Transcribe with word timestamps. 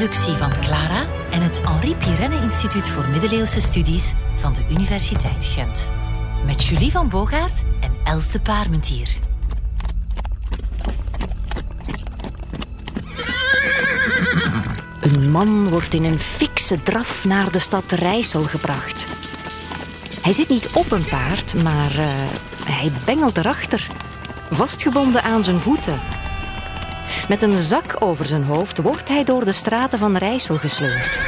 productie 0.00 0.34
van 0.34 0.60
Clara 0.60 1.06
en 1.30 1.42
het 1.42 1.60
Henri 1.68 1.96
Pirenne 1.96 2.42
Instituut 2.42 2.88
voor 2.88 3.08
Middeleeuwse 3.08 3.60
Studies 3.60 4.12
van 4.34 4.52
de 4.52 4.64
Universiteit 4.70 5.44
Gent. 5.44 5.90
Met 6.46 6.64
Julie 6.64 6.90
van 6.90 7.08
Bogaert 7.08 7.62
en 7.80 7.92
Els 8.04 8.30
de 8.30 8.40
Paarmentier. 8.40 9.08
Een 15.00 15.30
man 15.30 15.68
wordt 15.68 15.94
in 15.94 16.04
een 16.04 16.18
fikse 16.18 16.82
draf 16.82 17.24
naar 17.24 17.52
de 17.52 17.58
stad 17.58 17.92
Rijssel 17.92 18.42
gebracht. 18.42 19.06
Hij 20.22 20.32
zit 20.32 20.48
niet 20.48 20.68
op 20.72 20.92
een 20.92 21.04
paard, 21.04 21.62
maar 21.62 21.98
uh, 21.98 22.06
hij 22.64 22.92
bengelt 23.04 23.36
erachter, 23.36 23.86
vastgebonden 24.50 25.22
aan 25.22 25.44
zijn 25.44 25.60
voeten. 25.60 26.19
Met 27.28 27.42
een 27.42 27.58
zak 27.58 27.96
over 27.98 28.26
zijn 28.26 28.44
hoofd 28.44 28.78
wordt 28.78 29.08
hij 29.08 29.24
door 29.24 29.44
de 29.44 29.52
straten 29.52 29.98
van 29.98 30.16
Rijssel 30.16 30.56
gesleurd. 30.56 31.18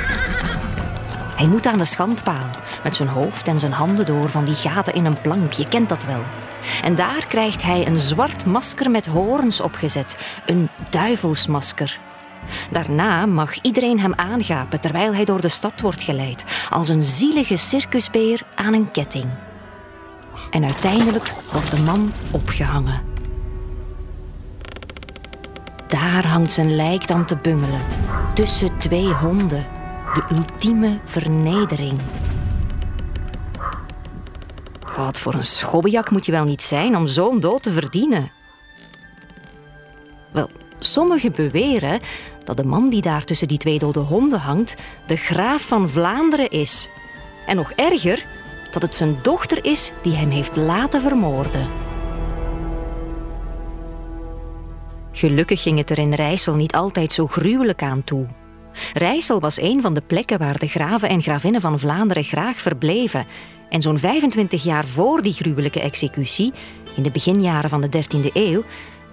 Hij 1.37 1.47
moet 1.47 1.67
aan 1.67 1.79
de 1.79 1.85
schandpaal, 1.85 2.51
met 2.83 2.97
zijn 2.97 3.09
hoofd 3.09 3.49
en 3.49 3.61
zijn 3.61 3.73
handen 3.73 4.07
door 4.07 4.29
van 4.29 4.45
die 4.45 4.55
gaten 4.55 4.95
in 4.95 5.05
een 5.05 5.21
plank, 5.21 5.53
je 5.53 5.69
kent 5.69 5.89
dat 5.89 6.05
wel. 6.05 6.23
En 6.83 6.95
daar 6.95 7.27
krijgt 7.29 7.63
hij 7.63 7.87
een 7.87 7.99
zwart 7.99 8.45
masker 8.45 8.91
met 8.91 9.07
hoorns 9.07 9.61
opgezet, 9.61 10.17
een 10.47 10.69
duivelsmasker. 10.91 11.99
Daarna 12.71 13.27
mag 13.27 13.61
iedereen 13.61 14.01
hem 14.01 14.15
aangapen 14.15 14.81
terwijl 14.81 15.15
hij 15.15 15.25
door 15.25 15.41
de 15.41 15.49
stad 15.49 15.81
wordt 15.81 16.03
geleid, 16.03 16.45
als 16.71 16.89
een 16.89 17.05
zielige 17.05 17.57
circusbeer 17.57 18.43
aan 18.55 18.75
een 18.75 18.91
ketting. 18.91 19.27
En 20.51 20.65
uiteindelijk 20.65 21.33
wordt 21.53 21.71
de 21.71 21.81
man 21.81 22.13
opgehangen. 22.31 23.12
Daar 25.93 26.27
hangt 26.27 26.53
zijn 26.53 26.77
lijk 26.77 27.07
dan 27.07 27.25
te 27.25 27.37
bungelen, 27.37 27.81
tussen 28.35 28.79
twee 28.79 29.13
honden, 29.13 29.67
de 30.15 30.35
ultieme 30.35 30.99
vernedering. 31.05 31.99
Wat 34.97 35.21
voor 35.21 35.35
een 35.35 35.43
schobbejak 35.43 36.11
moet 36.11 36.27
je 36.27 36.33
wel 36.33 36.45
niet 36.45 36.63
zijn 36.63 36.97
om 36.97 37.07
zo'n 37.07 37.41
dood 37.41 37.63
te 37.63 37.71
verdienen? 37.71 38.31
Wel, 40.31 40.51
sommigen 40.79 41.33
beweren 41.33 42.01
dat 42.45 42.57
de 42.57 42.65
man 42.65 42.89
die 42.89 43.03
daar 43.03 43.25
tussen 43.25 43.49
die 43.49 43.59
twee 43.59 43.79
dode 43.79 44.01
honden 44.01 44.41
hangt, 44.41 44.77
de 45.07 45.17
graaf 45.17 45.63
van 45.63 45.89
Vlaanderen 45.91 46.51
is. 46.51 46.89
En 47.47 47.57
nog 47.57 47.73
erger, 47.73 48.27
dat 48.71 48.83
het 48.83 48.95
zijn 48.95 49.19
dochter 49.23 49.65
is 49.65 49.93
die 50.03 50.15
hem 50.15 50.31
heeft 50.31 50.57
laten 50.57 51.01
vermoorden. 51.01 51.82
Gelukkig 55.23 55.63
ging 55.63 55.79
het 55.79 55.91
er 55.91 55.99
in 55.99 56.15
Rijssel 56.15 56.55
niet 56.55 56.75
altijd 56.75 57.13
zo 57.13 57.27
gruwelijk 57.27 57.83
aan 57.83 58.05
toe. 58.05 58.27
Rijssel 58.93 59.41
was 59.41 59.61
een 59.61 59.83
van 59.83 59.95
de 59.95 60.01
plekken 60.01 60.39
waar 60.39 60.59
de 60.59 60.69
graven 60.69 61.09
en 61.09 61.23
gravinnen 61.23 61.61
van 61.61 61.79
Vlaanderen 61.79 62.25
graag 62.25 62.61
verbleven. 62.61 63.27
En 63.69 63.83
zo'n 63.83 63.99
25 63.99 64.63
jaar 64.65 64.85
voor 64.85 65.23
die 65.23 65.33
gruwelijke 65.33 65.81
executie, 65.81 66.53
in 66.97 67.03
de 67.03 67.11
beginjaren 67.11 67.71
van 67.71 67.81
de 67.81 67.89
13e 67.89 68.33
eeuw, 68.33 68.63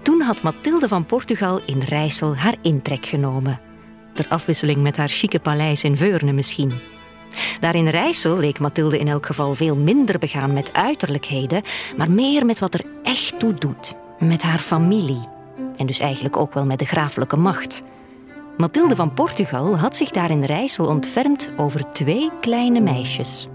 toen 0.02 0.22
had 0.22 0.44
Mathilde 0.44 0.88
van 0.88 1.06
Portugal 1.06 1.62
in 1.66 1.80
Rijssel 1.80 2.36
haar 2.36 2.56
intrek 2.62 3.06
genomen. 3.06 3.60
Ter 4.14 4.26
afwisseling 4.30 4.82
met 4.82 4.98
haar 4.98 5.10
chique 5.10 5.40
paleis 5.40 5.84
in 5.84 5.98
Veurne 5.98 6.34
misschien. 6.34 6.72
Daar 7.60 7.76
in 7.76 7.88
Rijssel 7.88 8.38
leek 8.38 8.60
Mathilde 8.60 9.00
in 9.00 9.08
elk 9.08 9.26
geval 9.26 9.56
veel 9.56 9.76
minder 9.76 10.20
begaan 10.20 10.54
met 10.54 10.74
uiterlijkheden, 10.74 11.64
maar 11.98 12.12
meer 12.12 12.46
met 12.46 12.60
wat 12.60 12.74
er 12.74 12.86
echt 13.04 13.40
toe 13.40 13.54
doet. 13.54 13.96
Met 14.20 14.42
haar 14.42 14.60
familie. 14.60 15.38
En 15.80 15.86
dus 15.86 16.00
eigenlijk 16.00 16.38
ook 16.38 16.54
wel 16.54 16.66
met 16.66 16.80
de 16.80 16.86
graaflijke 16.86 17.38
macht. 17.38 17.84
Mathilde 18.58 18.96
van 18.96 19.14
Portugal 19.14 19.78
had 19.78 19.96
zich 19.96 20.10
daar 20.10 20.30
in 20.30 20.44
Rijssel 20.44 20.86
ontfermd 20.86 21.52
over 21.58 21.92
twee 21.92 22.30
kleine 22.42 22.80
meisjes. 22.80 23.48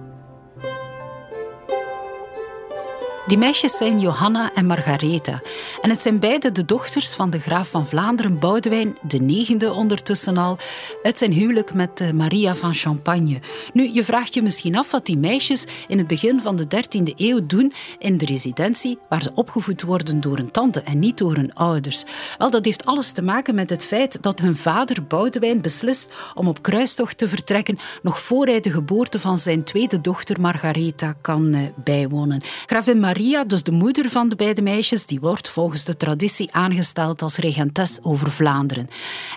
Die 3.27 3.39
meisjes 3.39 3.77
zijn 3.77 4.01
Johanna 4.01 4.51
en 4.55 4.67
Margaretha. 4.67 5.41
En 5.83 5.91
het 5.91 6.03
zijn 6.03 6.19
beide 6.19 6.53
de 6.53 6.65
dochters 6.65 7.15
van 7.15 7.31
de 7.31 7.41
graaf 7.41 7.71
van 7.71 7.87
Vlaanderen, 7.87 8.39
Boudewijn, 8.39 8.99
de 9.03 9.19
negende 9.19 9.73
ondertussen 9.73 10.37
al, 10.37 10.59
uit 11.03 11.19
zijn 11.19 11.33
huwelijk 11.33 11.75
met 11.75 12.01
eh, 12.01 12.11
Maria 12.11 12.55
van 12.55 12.75
Champagne. 12.75 13.39
Nu, 13.73 13.91
je 13.93 14.05
vraagt 14.05 14.35
je 14.35 14.43
misschien 14.43 14.77
af 14.77 14.91
wat 14.91 15.07
die 15.07 15.19
meisjes 15.19 15.67
in 15.89 15.99
het 15.99 16.07
begin 16.07 16.41
van 16.41 16.57
de 16.57 16.65
13e 16.65 17.15
eeuw 17.17 17.47
doen 17.47 17.73
in 17.99 18.19
de 18.19 18.25
residentie, 18.25 18.99
waar 19.09 19.23
ze 19.23 19.33
opgevoed 19.35 19.83
worden 19.83 20.21
door 20.21 20.39
een 20.39 20.51
tante 20.51 20.81
en 20.81 20.99
niet 20.99 21.19
door 21.19 21.35
hun 21.35 21.55
ouders. 21.55 22.05
Wel, 22.39 22.51
dat 22.51 22.65
heeft 22.65 22.85
alles 22.85 23.13
te 23.13 23.23
maken 23.23 23.55
met 23.55 23.71
het 23.71 23.85
feit 23.85 24.23
dat 24.23 24.41
hun 24.41 24.57
vader 24.57 25.07
Boudewijn 25.07 25.61
beslist 25.61 26.13
om 26.35 26.49
op 26.49 26.63
kruistocht 26.63 27.19
te 27.19 27.29
vertrekken, 27.29 27.79
nog 28.03 28.21
voor 28.21 28.47
hij 28.47 28.61
de 28.61 28.71
geboorte 28.71 29.21
van 29.21 29.39
zijn 29.39 29.65
tweede 29.65 30.01
dochter 30.01 30.41
Margaretha 30.41 31.15
kan 31.21 31.55
eh, 31.55 31.61
bijwonen. 31.85 32.43
Gravin 32.67 33.01
Maria, 33.01 33.13
dus 33.47 33.63
de 33.63 33.73
moeder 33.73 34.11
van 34.11 34.29
de 34.29 34.37
beide 34.37 34.63
meisjes, 34.63 35.07
die 35.07 35.21
wordt 35.21 35.49
volgens 35.49 35.85
de 35.85 35.97
traditie 35.97 36.49
aangesteld 36.53 37.23
als 37.23 37.37
regentes 37.37 37.99
over 38.03 38.31
Vlaanderen. 38.31 38.89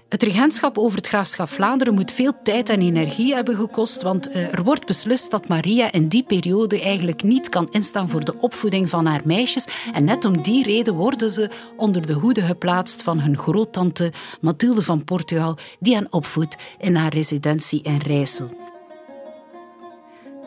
Het 0.10 0.24
regentschap 0.24 0.78
over 0.78 0.98
het 0.98 1.08
graafschap 1.08 1.50
Vlaanderen 1.50 1.94
moet 1.94 2.12
veel 2.12 2.34
tijd 2.44 2.70
en 2.70 2.82
energie 2.82 3.36
hebben 3.36 3.56
gekost, 3.56 4.02
want 4.02 4.32
eh, 4.32 4.54
er 4.54 4.64
wordt 4.64 4.86
beslist 4.86 5.32
dat 5.32 5.48
Maria 5.48 5.92
in 5.92 6.08
die 6.08 6.24
periode 6.24 6.82
eigenlijk 6.82 7.24
niet 7.24 7.50
kan 7.50 7.68
instaan 7.72 8.10
voor 8.10 8.26
de 8.26 8.36
opvoeding 8.40 8.90
van 8.90 9.06
haar 9.06 9.22
meisjes. 9.24 9.66
En 9.94 10.04
net 10.04 10.26
om 10.26 10.42
die 10.42 10.64
reden 10.64 10.94
worden 10.94 11.32
ze 11.32 11.50
onder 11.76 12.06
de 12.06 12.14
hoede 12.14 12.42
geplaatst 12.42 13.04
van 13.04 13.20
hun 13.20 13.38
groottante 13.38 14.12
Mathilde 14.42 14.82
van 14.82 15.04
Portugal, 15.04 15.58
die 15.80 15.96
hen 15.96 16.08
opvoedt 16.10 16.58
in 16.80 16.96
haar 16.96 17.14
residentie 17.14 17.82
in 17.82 17.98
Rijssel. 17.98 18.67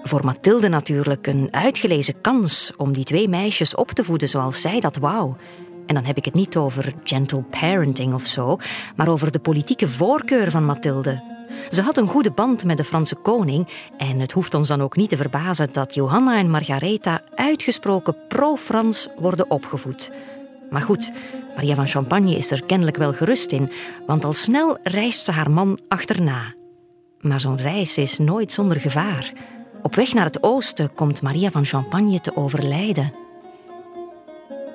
Voor 0.03 0.25
Mathilde 0.25 0.69
natuurlijk 0.69 1.27
een 1.27 1.49
uitgelezen 1.51 2.21
kans 2.21 2.73
om 2.77 2.93
die 2.93 3.05
twee 3.05 3.29
meisjes 3.29 3.75
op 3.75 3.91
te 3.91 4.05
voeden 4.05 4.29
zoals 4.29 4.61
zij 4.61 4.81
dat 4.81 4.97
wou. 4.97 5.35
En 5.87 5.95
dan 5.95 6.05
heb 6.05 6.17
ik 6.17 6.25
het 6.25 6.35
niet 6.35 6.57
over 6.57 6.95
gentle 7.05 7.43
parenting 7.43 8.15
of 8.15 8.27
zo, 8.27 8.59
maar 8.97 9.09
over 9.09 9.33
de 9.33 9.39
politieke 9.39 9.89
voorkeur 9.89 10.51
van 10.51 10.65
Mathilde. 10.65 11.39
Ze 11.71 11.83
had 11.83 11.97
een 11.97 12.07
goede 12.07 12.31
band 12.31 12.65
met 12.65 12.77
de 12.77 12.85
Franse 12.85 13.15
koning 13.15 13.69
en 13.97 14.21
het 14.21 14.33
hoeft 14.33 14.55
ons 14.55 14.69
dan 14.69 14.83
ook 14.83 14.97
niet 14.97 15.09
te 15.09 15.17
verbazen 15.17 15.73
dat 15.73 15.95
Johanna 15.95 16.39
en 16.39 16.51
Margaretha 16.51 17.23
uitgesproken 17.35 18.17
pro-Frans 18.29 19.09
worden 19.19 19.51
opgevoed. 19.51 20.11
Maar 20.71 20.83
goed, 20.83 21.13
Maria 21.57 21.75
van 21.75 21.87
Champagne 21.87 22.37
is 22.37 22.51
er 22.51 22.65
kennelijk 22.67 22.97
wel 22.97 23.13
gerust 23.13 23.53
in, 23.53 23.73
want 24.07 24.25
al 24.25 24.33
snel 24.33 24.79
reist 24.83 25.25
ze 25.25 25.33
haar 25.33 25.51
man 25.51 25.79
achterna. 25.89 26.55
Maar 27.21 27.41
zo'n 27.41 27.57
reis 27.57 27.99
is 27.99 28.19
nooit 28.19 28.53
zonder 28.53 28.81
gevaar. 28.81 29.33
Op 29.83 29.95
weg 29.95 30.13
naar 30.13 30.25
het 30.25 30.43
oosten 30.43 30.93
komt 30.95 31.23
Maria 31.23 31.51
van 31.51 31.65
Champagne 31.65 32.21
te 32.21 32.37
overlijden. 32.37 33.13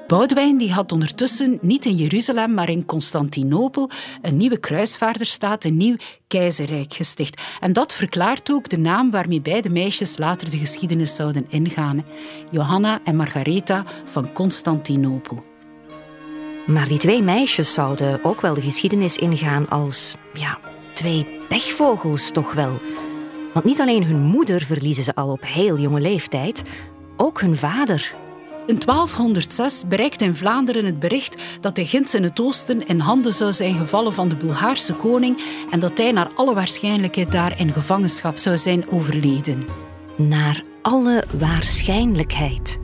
Boudewijn 0.08 0.58
die 0.58 0.72
had 0.72 0.92
ondertussen 0.92 1.58
niet 1.62 1.86
in 1.86 1.96
Jeruzalem, 1.96 2.54
maar 2.54 2.70
in 2.70 2.86
Constantinopel 2.86 3.90
een 4.22 4.38
nieuwe 4.38 4.58
kruisvaarderstaat, 4.58 5.64
een 5.64 5.78
nieuw 5.78 5.96
keizerrijk 6.28 6.94
gesticht. 6.94 7.42
En 7.60 7.74
dat 7.74 7.94
verklaart 7.94 8.52
ook 8.52 8.70
de 8.70 8.78
naam 8.78 9.12
waarmee 9.12 9.42
beide 9.42 9.70
meisjes 9.70 10.18
later 10.18 10.52
de 10.52 10.58
geschiedenis 10.58 11.16
zouden 11.16 11.46
ingaan. 11.50 12.06
Johanna 12.52 13.00
en 13.04 13.16
Margaretha 13.16 13.84
van 14.06 14.34
Constantinopel. 14.34 15.44
Maar 16.66 16.88
die 16.88 16.98
twee 16.98 17.22
meisjes 17.22 17.74
zouden 17.74 18.20
ook 18.24 18.42
wel 18.42 18.54
de 18.54 18.62
geschiedenis 18.62 19.18
ingaan 19.18 19.70
als, 19.70 20.16
ja, 20.34 20.58
twee 20.94 21.26
pechvogels 21.48 22.32
toch 22.32 22.54
wel. 22.54 22.79
Want 23.55 23.67
niet 23.67 23.79
alleen 23.79 24.03
hun 24.03 24.22
moeder 24.22 24.61
verliezen 24.61 25.03
ze 25.03 25.16
al 25.16 25.29
op 25.29 25.46
heel 25.46 25.78
jonge 25.78 25.99
leeftijd, 25.99 26.63
ook 27.17 27.41
hun 27.41 27.55
vader. 27.55 28.13
In 28.67 28.79
1206 28.79 29.87
bereikt 29.87 30.22
in 30.22 30.35
Vlaanderen 30.35 30.85
het 30.85 30.99
bericht 30.99 31.41
dat 31.61 31.75
de 31.75 31.85
Gins 31.85 32.13
in 32.13 32.23
het 32.23 32.40
oosten 32.40 32.87
in 32.87 32.99
handen 32.99 33.34
zou 33.34 33.53
zijn 33.53 33.73
gevallen 33.73 34.13
van 34.13 34.29
de 34.29 34.35
Bulgaarse 34.35 34.93
koning 34.93 35.41
en 35.72 35.79
dat 35.79 35.97
hij 35.97 36.11
naar 36.11 36.29
alle 36.35 36.53
waarschijnlijkheid 36.53 37.31
daar 37.31 37.59
in 37.59 37.72
gevangenschap 37.72 38.37
zou 38.37 38.57
zijn 38.57 38.90
overleden. 38.90 39.63
Naar 40.16 40.63
alle 40.81 41.23
waarschijnlijkheid. 41.40 42.79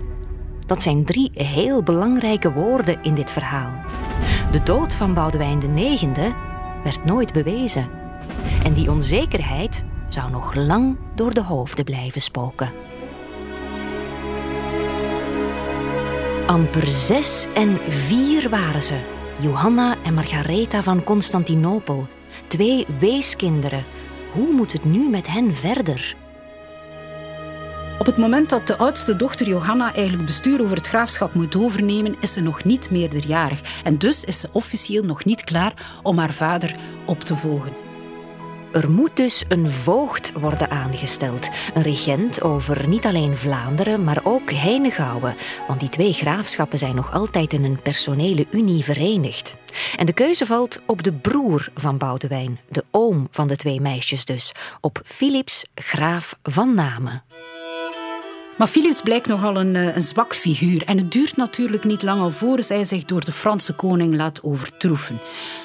Dat 0.66 0.82
zijn 0.82 1.06
drie 1.06 1.32
heel 1.34 1.84
belangrijke 1.84 2.52
woorden 2.52 3.04
in 3.04 3.14
dit 3.14 3.32
verhaal. 3.32 3.74
De 4.52 4.64
dood 4.64 4.94
van 4.94 5.14
Boudewijn 5.14 5.78
IX 5.78 6.04
werd 6.84 7.06
nooit 7.06 7.34
bewezen. 7.34 7.90
En 8.64 8.74
die 8.74 8.92
onzekerheid 8.92 9.84
zou 10.14 10.32
nog 10.32 10.56
lang 10.56 10.98
door 11.16 11.34
de 11.34 11.44
hoofden 11.44 11.86
blijven 11.86 12.22
spoken. 12.22 12.72
Amper 16.48 16.88
zes 16.88 17.48
en 17.54 17.80
vier 17.88 18.50
waren 18.50 18.84
ze, 18.84 19.00
Johanna 19.40 19.98
en 20.04 20.14
Margaretha 20.14 20.82
van 20.82 21.04
Constantinopel, 21.04 22.08
twee 22.48 22.86
weeskinderen. 23.00 23.86
Hoe 24.34 24.54
moet 24.54 24.72
het 24.72 24.86
nu 24.86 25.10
met 25.10 25.28
hen 25.28 25.56
verder? 25.56 26.16
Op 28.00 28.06
het 28.06 28.18
moment 28.18 28.50
dat 28.50 28.68
de 28.68 28.78
oudste 28.78 29.16
dochter 29.16 29.48
Johanna 29.48 29.94
eigenlijk 29.94 30.26
bestuur 30.26 30.62
over 30.62 30.78
het 30.78 30.88
graafschap 30.88 31.34
moet 31.34 31.56
overnemen, 31.56 32.16
is 32.20 32.34
ze 32.34 32.42
nog 32.42 32.64
niet 32.64 32.92
meerderjarig. 32.92 33.82
En 33.84 33.98
dus 33.98 34.24
is 34.24 34.40
ze 34.40 34.50
officieel 34.52 35.04
nog 35.04 35.26
niet 35.26 35.44
klaar 35.44 36.00
om 36.04 36.18
haar 36.18 36.34
vader 36.34 36.76
op 37.06 37.20
te 37.20 37.36
volgen. 37.36 37.91
Er 38.72 38.92
moet 38.92 39.16
dus 39.16 39.44
een 39.48 39.70
voogd 39.70 40.32
worden 40.34 40.70
aangesteld. 40.70 41.50
Een 41.74 41.82
regent 41.82 42.42
over 42.42 42.88
niet 42.88 43.06
alleen 43.06 43.38
Vlaanderen, 43.38 44.04
maar 44.04 44.20
ook 44.24 44.52
Henegouwen. 44.52 45.36
Want 45.68 45.80
die 45.80 45.90
twee 45.90 46.14
graafschappen 46.14 46.78
zijn 46.80 46.96
nog 46.96 47.14
altijd 47.14 47.54
in 47.54 47.64
een 47.64 47.82
personele 47.82 48.48
unie 48.52 48.84
verenigd. 48.84 49.56
En 49.96 50.06
de 50.06 50.14
keuze 50.14 50.46
valt 50.46 50.82
op 50.86 51.04
de 51.04 51.14
broer 51.14 51.68
van 51.76 51.98
Boudewijn, 51.98 52.60
de 52.70 52.84
oom 52.92 53.28
van 53.32 53.48
de 53.48 53.56
twee 53.56 53.82
meisjes 53.82 54.26
dus, 54.26 54.52
op 54.82 55.02
Philips 55.04 55.66
graaf 55.76 56.36
van 56.44 56.74
Namen. 56.74 57.24
Maar 58.58 58.70
Philips 58.70 59.02
blijkt 59.02 59.28
nogal 59.28 59.60
een, 59.60 59.76
eh, 59.76 59.96
een 59.96 60.02
zwak 60.02 60.36
figuur. 60.36 60.84
En 60.86 60.98
het 60.98 61.12
duurt 61.12 61.38
natuurlijk 61.38 61.84
niet 61.84 62.04
lang 62.04 62.22
alvorens 62.22 62.70
hij 62.70 62.84
zich 62.84 63.06
door 63.06 63.26
de 63.26 63.32
Franse 63.32 63.74
koning 63.74 64.16
laat 64.16 64.44
overtroeven. 64.44 65.20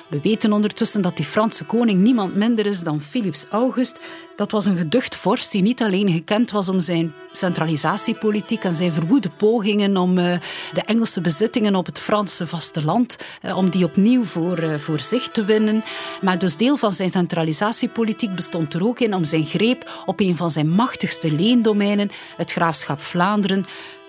We 0.08 0.20
weten 0.20 0.52
ondertussen 0.52 1.02
dat 1.02 1.16
die 1.16 1.24
Franse 1.24 1.64
koning 1.64 2.00
niemand 2.00 2.34
minder 2.34 2.66
is 2.66 2.80
dan 2.80 3.00
Philips 3.00 3.46
August. 3.50 4.00
Dat 4.36 4.50
was 4.50 4.64
een 4.64 4.76
geducht 4.76 5.16
vorst 5.16 5.52
die 5.52 5.62
niet 5.62 5.82
alleen 5.82 6.10
gekend 6.10 6.50
was 6.50 6.68
om 6.68 6.80
zijn 6.80 7.14
centralisatiepolitiek 7.32 8.64
en 8.64 8.74
zijn 8.74 8.92
verwoede 8.92 9.30
pogingen 9.30 9.96
om 9.96 10.18
uh, 10.18 10.38
de 10.72 10.80
Engelse 10.84 11.20
bezittingen 11.20 11.74
op 11.74 11.86
het 11.86 11.98
Franse 11.98 12.46
vasteland, 12.46 13.18
uh, 13.42 13.56
om 13.56 13.70
die 13.70 13.84
opnieuw 13.84 14.24
voor, 14.24 14.62
uh, 14.62 14.74
voor 14.74 15.00
zich 15.00 15.28
te 15.28 15.44
winnen. 15.44 15.84
Maar 16.20 16.38
dus 16.38 16.56
deel 16.56 16.76
van 16.76 16.92
zijn 16.92 17.10
centralisatiepolitiek 17.10 18.34
bestond 18.34 18.74
er 18.74 18.86
ook 18.86 19.00
in 19.00 19.14
om 19.14 19.24
zijn 19.24 19.44
greep 19.44 20.02
op 20.04 20.20
een 20.20 20.36
van 20.36 20.50
zijn 20.50 20.70
machtigste 20.70 21.32
leendomeinen, 21.32 22.10
het 22.36 22.52
graafschap 22.52 23.00
Vlaanderen, 23.00 23.64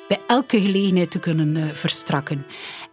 bij 0.08 0.20
elke 0.28 0.62
gelegenheid 0.62 1.12
te 1.12 1.20
kunnen 1.20 1.76
verstrakken. 1.76 2.46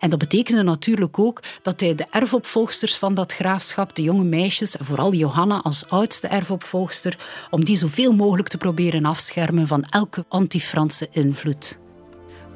En 0.04 0.10
dat 0.10 0.18
betekende 0.18 0.62
natuurlijk 0.62 1.18
ook 1.18 1.42
dat 1.62 1.80
hij 1.80 1.94
de 1.94 2.06
erfopvolgsters 2.10 2.96
van 2.96 3.14
dat 3.14 3.32
graafschap, 3.32 3.94
de 3.94 4.02
jonge 4.02 4.24
meisjes, 4.24 4.76
vooral 4.80 5.12
Johanna 5.12 5.62
als 5.62 5.88
oudste 5.88 6.28
erfopvolgster, 6.28 7.18
om 7.50 7.64
die 7.64 7.76
zoveel 7.76 8.12
mogelijk 8.12 8.48
te 8.48 8.58
proberen 8.58 9.04
afschermen 9.04 9.66
van 9.66 9.84
elke 9.84 10.24
anti-Franse 10.28 11.08
invloed 11.10 11.78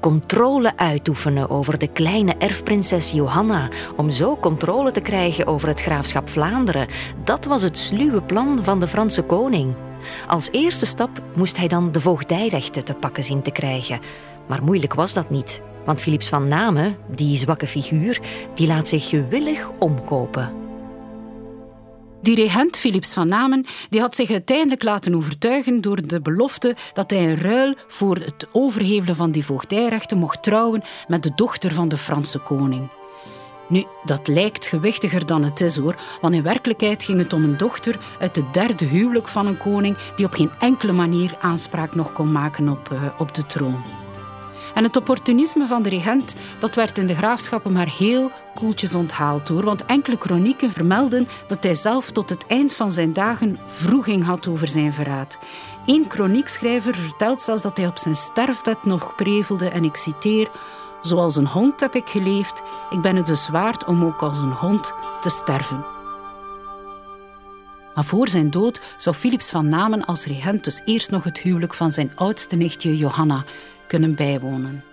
controle 0.00 0.76
uitoefenen 0.76 1.50
over 1.50 1.78
de 1.78 1.92
kleine 1.92 2.34
erfprinses 2.34 3.12
Johanna, 3.12 3.68
om 3.96 4.10
zo 4.10 4.36
controle 4.36 4.92
te 4.92 5.00
krijgen 5.00 5.46
over 5.46 5.68
het 5.68 5.80
graafschap 5.80 6.28
Vlaanderen. 6.28 6.88
Dat 7.24 7.44
was 7.44 7.62
het 7.62 7.78
sluwe 7.78 8.22
plan 8.22 8.64
van 8.64 8.80
de 8.80 8.88
Franse 8.88 9.22
koning. 9.22 9.74
Als 10.26 10.50
eerste 10.50 10.86
stap 10.86 11.22
moest 11.34 11.56
hij 11.56 11.68
dan 11.68 11.92
de 11.92 12.00
voogdijrechten 12.00 12.84
te 12.84 12.94
pakken 12.94 13.24
zien 13.24 13.42
te 13.42 13.50
krijgen. 13.50 14.00
Maar 14.46 14.62
moeilijk 14.62 14.94
was 14.94 15.12
dat 15.12 15.30
niet. 15.30 15.62
Want 15.84 16.00
Philips 16.00 16.28
van 16.28 16.48
Namen, 16.48 16.96
die 17.14 17.36
zwakke 17.36 17.66
figuur, 17.66 18.20
die 18.54 18.66
laat 18.66 18.88
zich 18.88 19.08
gewillig 19.08 19.70
omkopen. 19.78 20.66
Die 22.22 22.34
regent 22.34 22.76
Philips 22.76 23.12
van 23.12 23.28
Namen 23.28 23.66
die 23.90 24.00
had 24.00 24.16
zich 24.16 24.30
uiteindelijk 24.30 24.82
laten 24.82 25.14
overtuigen 25.14 25.80
door 25.80 26.06
de 26.06 26.20
belofte 26.20 26.76
dat 26.92 27.10
hij 27.10 27.22
in 27.22 27.34
ruil 27.34 27.74
voor 27.86 28.16
het 28.16 28.46
overhevelen 28.52 29.16
van 29.16 29.30
die 29.30 29.44
voogdijrechten 29.44 30.18
mocht 30.18 30.42
trouwen 30.42 30.82
met 31.08 31.22
de 31.22 31.32
dochter 31.34 31.72
van 31.72 31.88
de 31.88 31.96
Franse 31.96 32.38
koning. 32.38 32.88
Nu, 33.68 33.84
dat 34.04 34.28
lijkt 34.28 34.66
gewichtiger 34.66 35.26
dan 35.26 35.44
het 35.44 35.60
is 35.60 35.76
hoor, 35.76 35.96
want 36.20 36.34
in 36.34 36.42
werkelijkheid 36.42 37.02
ging 37.02 37.18
het 37.18 37.32
om 37.32 37.44
een 37.44 37.56
dochter 37.56 37.98
uit 38.20 38.36
het 38.36 38.54
derde 38.54 38.84
huwelijk 38.84 39.28
van 39.28 39.46
een 39.46 39.58
koning 39.58 39.96
die 40.16 40.26
op 40.26 40.32
geen 40.32 40.50
enkele 40.58 40.92
manier 40.92 41.36
aanspraak 41.40 41.94
nog 41.94 42.12
kon 42.12 42.32
maken 42.32 42.68
op, 42.68 42.88
uh, 42.92 43.02
op 43.18 43.34
de 43.34 43.46
troon. 43.46 44.07
En 44.74 44.84
het 44.84 44.96
opportunisme 44.96 45.66
van 45.66 45.82
de 45.82 45.88
regent 45.88 46.34
dat 46.58 46.74
werd 46.74 46.98
in 46.98 47.06
de 47.06 47.14
graafschappen 47.14 47.72
maar 47.72 47.88
heel 47.98 48.30
koeltjes 48.54 48.94
onthaald 48.94 49.48
hoor, 49.48 49.64
want 49.64 49.84
enkele 49.84 50.16
chronieken 50.18 50.70
vermelden 50.70 51.28
dat 51.46 51.64
hij 51.64 51.74
zelf 51.74 52.10
tot 52.10 52.30
het 52.30 52.46
eind 52.46 52.74
van 52.74 52.90
zijn 52.90 53.12
dagen 53.12 53.58
vroeging 53.66 54.24
had 54.24 54.46
over 54.46 54.68
zijn 54.68 54.92
verraad. 54.92 55.38
Eén 55.86 56.04
chroniekschrijver 56.08 56.94
vertelt 56.94 57.42
zelfs 57.42 57.62
dat 57.62 57.76
hij 57.76 57.86
op 57.86 57.98
zijn 57.98 58.16
sterfbed 58.16 58.84
nog 58.84 59.14
prevelde, 59.14 59.68
en 59.68 59.84
ik 59.84 59.96
citeer: 59.96 60.48
Zoals 61.00 61.36
een 61.36 61.46
hond 61.46 61.80
heb 61.80 61.94
ik 61.94 62.08
geleefd, 62.08 62.62
ik 62.90 63.00
ben 63.00 63.16
het 63.16 63.26
dus 63.26 63.48
waard 63.48 63.84
om 63.84 64.04
ook 64.04 64.22
als 64.22 64.38
een 64.38 64.52
hond 64.52 64.92
te 65.20 65.30
sterven. 65.30 65.84
Maar 67.94 68.06
voor 68.06 68.28
zijn 68.28 68.50
dood 68.50 68.80
zou 68.96 69.16
Philips 69.16 69.50
van 69.50 69.68
Namen 69.68 70.04
als 70.04 70.24
regent 70.24 70.64
dus 70.64 70.82
eerst 70.84 71.10
nog 71.10 71.24
het 71.24 71.38
huwelijk 71.38 71.74
van 71.74 71.92
zijn 71.92 72.12
oudste 72.14 72.56
nichtje 72.56 72.96
Johanna 72.96 73.44
kunnen 73.88 74.14
bijwonen. 74.14 74.84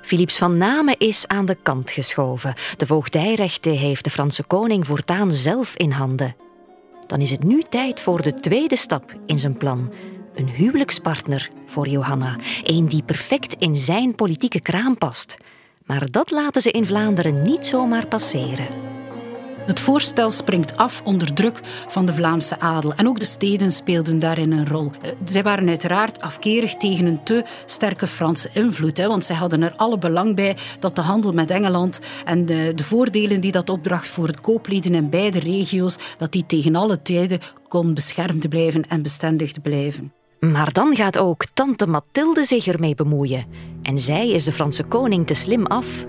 Philips 0.00 0.38
van 0.38 0.56
Namen 0.56 0.98
is 0.98 1.26
aan 1.26 1.46
de 1.46 1.56
kant 1.62 1.90
geschoven. 1.90 2.54
De 2.76 2.86
voogdijrechten 2.86 3.72
heeft 3.72 4.04
de 4.04 4.10
Franse 4.10 4.42
koning 4.42 4.86
voortaan 4.86 5.32
zelf 5.32 5.76
in 5.76 5.90
handen. 5.90 6.36
Dan 7.06 7.20
is 7.20 7.30
het 7.30 7.44
nu 7.44 7.62
tijd 7.62 8.00
voor 8.00 8.22
de 8.22 8.34
tweede 8.34 8.76
stap 8.76 9.14
in 9.26 9.38
zijn 9.38 9.56
plan. 9.56 9.92
Een 10.34 10.48
huwelijkspartner 10.48 11.50
voor 11.66 11.88
Johanna. 11.88 12.36
Een 12.62 12.88
die 12.88 13.02
perfect 13.02 13.54
in 13.54 13.76
zijn 13.76 14.14
politieke 14.14 14.60
kraam 14.60 14.98
past. 14.98 15.36
Maar 15.86 16.10
dat 16.10 16.30
laten 16.30 16.62
ze 16.62 16.70
in 16.70 16.86
Vlaanderen 16.86 17.42
niet 17.42 17.66
zomaar 17.66 18.06
passeren. 18.06 18.66
Het 19.66 19.80
voorstel 19.80 20.30
springt 20.30 20.76
af 20.76 21.02
onder 21.04 21.34
druk 21.34 21.60
van 21.88 22.06
de 22.06 22.14
Vlaamse 22.14 22.60
adel. 22.60 22.94
En 22.94 23.08
ook 23.08 23.20
de 23.20 23.26
steden 23.26 23.72
speelden 23.72 24.18
daarin 24.18 24.52
een 24.52 24.68
rol. 24.68 24.90
Eh, 25.02 25.10
zij 25.24 25.42
waren 25.42 25.68
uiteraard 25.68 26.20
afkerig 26.20 26.74
tegen 26.74 27.06
een 27.06 27.22
te 27.22 27.44
sterke 27.66 28.06
Franse 28.06 28.50
invloed. 28.52 28.96
Hè, 28.98 29.06
want 29.06 29.24
zij 29.24 29.36
hadden 29.36 29.62
er 29.62 29.74
alle 29.76 29.98
belang 29.98 30.34
bij 30.34 30.56
dat 30.80 30.96
de 30.96 31.00
handel 31.00 31.32
met 31.32 31.50
Engeland 31.50 32.00
en 32.24 32.46
de, 32.46 32.72
de 32.74 32.84
voordelen 32.84 33.40
die 33.40 33.52
dat 33.52 33.70
opdracht 33.70 34.08
voor 34.08 34.26
het 34.26 34.40
kooplieden 34.40 34.94
in 34.94 35.10
beide 35.10 35.38
regio's, 35.38 35.98
dat 36.16 36.32
die 36.32 36.46
tegen 36.46 36.76
alle 36.76 37.02
tijden 37.02 37.38
kon 37.68 37.94
beschermd 37.94 38.48
blijven 38.48 38.88
en 38.88 39.02
bestendigd 39.02 39.62
blijven. 39.62 40.12
Maar 40.40 40.72
dan 40.72 40.96
gaat 40.96 41.18
ook 41.18 41.44
tante 41.54 41.86
Mathilde 41.86 42.44
zich 42.44 42.66
ermee 42.66 42.94
bemoeien. 42.94 43.46
En 43.82 43.98
zij 43.98 44.28
is 44.30 44.44
de 44.44 44.52
Franse 44.52 44.82
koning 44.82 45.26
te 45.26 45.34
slim 45.34 45.66
af 45.66 46.06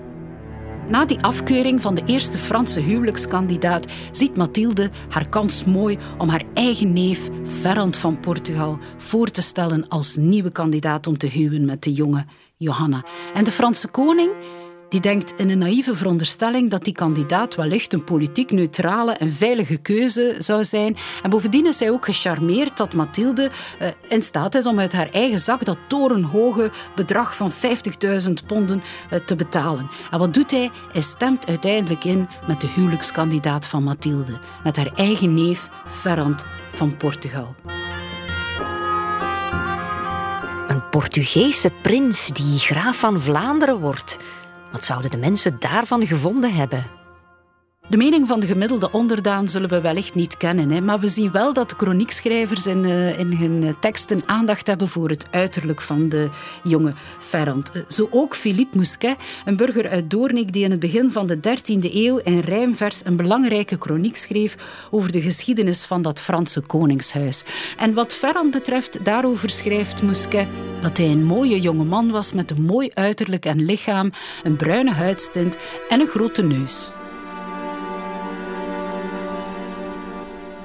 na 0.88 1.04
die 1.04 1.20
afkeuring 1.20 1.80
van 1.80 1.94
de 1.94 2.02
eerste 2.06 2.38
Franse 2.38 2.80
huwelijkskandidaat 2.80 3.92
ziet 4.12 4.36
Mathilde 4.36 4.90
haar 5.08 5.28
kans 5.28 5.64
mooi 5.64 5.98
om 6.18 6.28
haar 6.28 6.44
eigen 6.54 6.92
neef 6.92 7.28
Ferrand 7.46 7.96
van 7.96 8.20
Portugal 8.20 8.78
voor 8.96 9.30
te 9.30 9.42
stellen 9.42 9.88
als 9.88 10.16
nieuwe 10.16 10.50
kandidaat 10.50 11.06
om 11.06 11.18
te 11.18 11.26
huwen 11.26 11.64
met 11.64 11.82
de 11.82 11.92
jonge 11.92 12.24
Johanna. 12.56 13.04
En 13.34 13.44
de 13.44 13.50
Franse 13.50 13.88
koning 13.88 14.30
die 14.94 15.02
denkt 15.02 15.34
in 15.36 15.50
een 15.50 15.58
naïeve 15.58 15.96
veronderstelling 15.96 16.70
dat 16.70 16.84
die 16.84 16.92
kandidaat 16.92 17.54
wellicht 17.54 17.92
een 17.92 18.04
politiek 18.04 18.50
neutrale 18.50 19.12
en 19.12 19.30
veilige 19.30 19.76
keuze 19.76 20.36
zou 20.38 20.64
zijn. 20.64 20.96
En 21.22 21.30
bovendien 21.30 21.66
is 21.66 21.80
hij 21.80 21.90
ook 21.90 22.04
gecharmeerd 22.04 22.76
dat 22.76 22.94
Mathilde 22.94 23.50
uh, 23.80 23.88
in 24.08 24.22
staat 24.22 24.54
is 24.54 24.66
om 24.66 24.78
uit 24.78 24.92
haar 24.92 25.10
eigen 25.12 25.38
zak 25.38 25.64
dat 25.64 25.76
torenhoge 25.86 26.70
bedrag 26.94 27.36
van 27.36 27.52
50.000 27.52 27.58
ponden 28.46 28.82
uh, 29.12 29.18
te 29.18 29.36
betalen. 29.36 29.90
En 30.10 30.18
wat 30.18 30.34
doet 30.34 30.50
hij? 30.50 30.70
Hij 30.92 31.02
stemt 31.02 31.46
uiteindelijk 31.46 32.04
in 32.04 32.28
met 32.46 32.60
de 32.60 32.68
huwelijkskandidaat 32.74 33.66
van 33.66 33.82
Mathilde, 33.82 34.38
met 34.64 34.76
haar 34.76 34.92
eigen 34.94 35.34
neef 35.34 35.68
Ferrand 35.86 36.44
van 36.72 36.96
Portugal. 36.96 37.54
Een 40.68 40.88
Portugese 40.90 41.70
prins 41.82 42.28
die 42.28 42.58
graaf 42.58 42.98
van 42.98 43.20
Vlaanderen 43.20 43.80
wordt. 43.80 44.18
Wat 44.74 44.84
zouden 44.84 45.10
de 45.10 45.16
mensen 45.16 45.56
daarvan 45.58 46.06
gevonden 46.06 46.54
hebben? 46.54 46.86
De 47.88 47.96
mening 47.96 48.26
van 48.26 48.40
de 48.40 48.46
gemiddelde 48.46 48.92
onderdaan 48.92 49.48
zullen 49.48 49.68
we 49.68 49.80
wellicht 49.80 50.14
niet 50.14 50.36
kennen, 50.36 50.70
hè, 50.70 50.80
maar 50.80 51.00
we 51.00 51.08
zien 51.08 51.30
wel 51.30 51.52
dat 51.52 51.68
de 51.68 51.74
chroniekschrijvers 51.76 52.66
in, 52.66 52.84
uh, 52.84 53.18
in 53.18 53.32
hun 53.32 53.76
teksten 53.80 54.22
aandacht 54.26 54.66
hebben 54.66 54.88
voor 54.88 55.08
het 55.08 55.26
uiterlijk 55.30 55.80
van 55.80 56.08
de 56.08 56.28
jonge 56.62 56.92
Ferrand. 57.18 57.70
Eh, 57.70 57.82
zo 57.88 58.08
ook 58.10 58.36
Philippe 58.36 58.76
Mousquet, 58.76 59.16
een 59.44 59.56
burger 59.56 59.88
uit 59.88 60.10
Doornik 60.10 60.52
die 60.52 60.64
in 60.64 60.70
het 60.70 60.80
begin 60.80 61.10
van 61.10 61.26
de 61.26 61.40
13e 61.40 61.94
eeuw 61.94 62.16
in 62.16 62.38
rijmvers 62.38 63.04
een 63.04 63.16
belangrijke 63.16 63.76
chroniek 63.78 64.16
schreef 64.16 64.56
over 64.90 65.12
de 65.12 65.20
geschiedenis 65.20 65.84
van 65.84 66.02
dat 66.02 66.20
Franse 66.20 66.60
koningshuis. 66.60 67.44
En 67.76 67.94
wat 67.94 68.14
Ferrand 68.14 68.50
betreft, 68.50 69.04
daarover 69.04 69.50
schrijft 69.50 70.02
Mousquet 70.02 70.48
dat 70.80 70.96
hij 70.96 71.10
een 71.10 71.24
mooie 71.24 71.60
jonge 71.60 71.84
man 71.84 72.10
was 72.10 72.32
met 72.32 72.50
een 72.50 72.62
mooi 72.62 72.90
uiterlijk 72.94 73.44
en 73.44 73.64
lichaam, 73.64 74.10
een 74.42 74.56
bruine 74.56 74.92
huidstint 74.92 75.56
en 75.88 76.00
een 76.00 76.08
grote 76.08 76.42
neus. 76.42 76.92